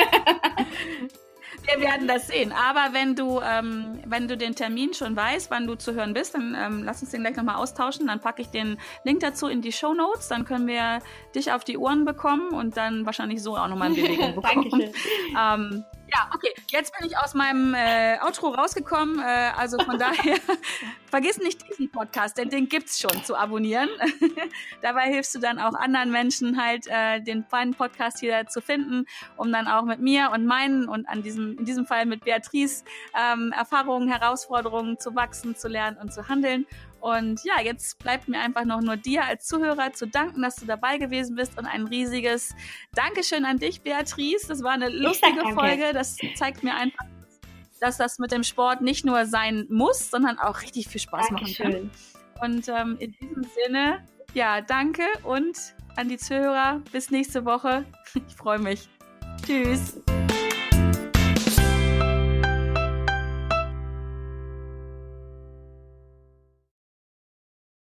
Wir 1.67 1.81
werden 1.81 2.07
das 2.07 2.29
sehen. 2.29 2.53
Aber 2.53 2.93
wenn 2.93 3.17
du, 3.17 3.41
ähm, 3.41 3.99
wenn 4.07 4.29
du 4.29 4.37
den 4.37 4.55
Termin 4.55 4.95
schon 4.95 5.17
weißt, 5.17 5.51
wann 5.51 5.67
du 5.67 5.75
zu 5.75 5.95
hören 5.95 6.15
bist, 6.15 6.35
dann 6.35 6.57
ähm, 6.59 6.85
lass 6.85 7.03
uns 7.03 7.11
den 7.11 7.23
gleich 7.23 7.37
nochmal 7.37 7.57
austauschen. 7.57 8.07
Dann 8.07 8.21
packe 8.21 8.43
ich 8.43 8.49
den 8.49 8.79
Link 9.05 9.21
dazu 9.21 9.49
in 9.49 9.63
die 9.63 9.73
Show 9.73 9.93
Notes. 9.93 10.29
Dann 10.29 10.45
können 10.45 10.67
wir 10.67 11.01
dich 11.35 11.53
auf 11.53 11.65
die 11.65 11.77
Ohren 11.77 12.05
bekommen 12.05 12.51
und 12.51 12.77
dann 12.77 13.05
wahrscheinlich 13.05 13.43
so 13.43 13.57
auch 13.57 13.69
nochmal 13.69 13.91
in 13.91 13.97
Bewegung 13.97 14.35
bekommen. 14.37 14.71
Dankeschön. 14.71 14.93
Ähm, 15.37 15.85
ja, 16.13 16.31
okay. 16.35 16.53
Jetzt 16.71 16.97
bin 16.97 17.09
ich 17.09 17.19
aus 17.19 17.35
meinem 17.35 17.75
äh, 17.75 18.19
Outro 18.25 18.49
rausgekommen. 18.49 19.19
Äh, 19.19 19.53
also 19.57 19.79
von 19.79 19.99
daher, 19.99 20.37
vergiss 21.11 21.39
nicht 21.39 21.69
diesen 21.69 21.91
Podcast, 21.91 22.39
denn 22.39 22.51
den 22.51 22.69
gibt's 22.69 23.01
schon 23.01 23.25
zu 23.25 23.37
abonnieren. 23.37 23.89
Dabei 24.83 25.09
hilfst 25.09 25.35
du 25.35 25.39
dann 25.39 25.59
auch 25.59 25.75
anderen 25.75 26.11
Menschen 26.11 26.63
halt, 26.63 26.87
äh, 26.87 27.21
den 27.21 27.45
feinen 27.45 27.75
Podcast 27.75 28.21
hier 28.21 28.47
zu 28.47 28.61
finden, 28.61 29.07
um 29.37 29.53
dann 29.53 29.67
auch 29.67 29.85
mit 29.85 30.01
mir 30.01 30.31
und 30.33 30.47
meinen 30.47 30.89
und 30.89 31.09
an 31.09 31.23
diesem, 31.23 31.59
in 31.59 31.65
diesem 31.65 31.87
Fall 31.87 32.07
mit 32.07 32.25
Beatrice 32.25 32.85
ähm, 33.19 33.53
Erfahrungen, 33.57 34.09
Herausforderungen 34.09 34.99
zu 34.99 35.15
wachsen, 35.15 35.57
zu 35.57 35.69
lernen 35.69 35.97
und 35.99 36.13
zu 36.13 36.29
handeln. 36.29 36.67
Und 37.07 37.45
ja, 37.45 37.63
jetzt 37.63 38.01
bleibt 38.01 38.27
mir 38.27 38.41
einfach 38.41 38.65
noch 38.65 38.81
nur 38.81 38.97
dir 38.97 39.25
als 39.25 39.47
Zuhörer 39.47 39.93
zu 39.93 40.09
danken, 40.09 40.43
dass 40.43 40.57
du 40.57 40.67
dabei 40.67 40.99
gewesen 40.99 41.37
bist 41.37 41.57
und 41.57 41.65
ein 41.65 41.87
riesiges 41.87 42.53
Dankeschön 42.95 43.45
an 43.45 43.59
dich, 43.59 43.81
Beatrice. 43.83 44.49
Das 44.49 44.61
war 44.65 44.73
eine 44.73 44.89
lustige 44.89 45.53
Folge. 45.55 45.93
Das 45.93 46.17
zeigt 46.35 46.65
mir 46.65 46.75
einfach, 46.75 47.07
dass 47.79 47.97
das 47.97 48.19
mit 48.19 48.33
dem 48.33 48.43
Sport 48.43 48.81
nicht 48.81 49.05
nur 49.05 49.25
sein 49.27 49.67
muss, 49.69 50.11
sondern 50.11 50.41
auch 50.41 50.63
richtig 50.63 50.89
viel 50.89 51.01
Spaß 51.01 51.29
Dankeschön. 51.29 51.67
machen 51.67 51.91
kann. 52.41 52.51
Und 52.51 52.69
ähm, 52.69 52.97
in 52.99 53.13
diesem 53.13 53.47
Sinne 53.65 54.05
Ja, 54.35 54.61
danke 54.61 55.05
und 55.23 55.57
an 55.95 56.09
die 56.09 56.19
Zuhörer 56.19 56.83
bis 56.91 57.13
nächste 57.13 57.45
Woche. 57.45 57.85
Ich 58.29 58.35
freue 58.35 58.59
mich. 58.59 58.89
Tschüss. 59.47 60.01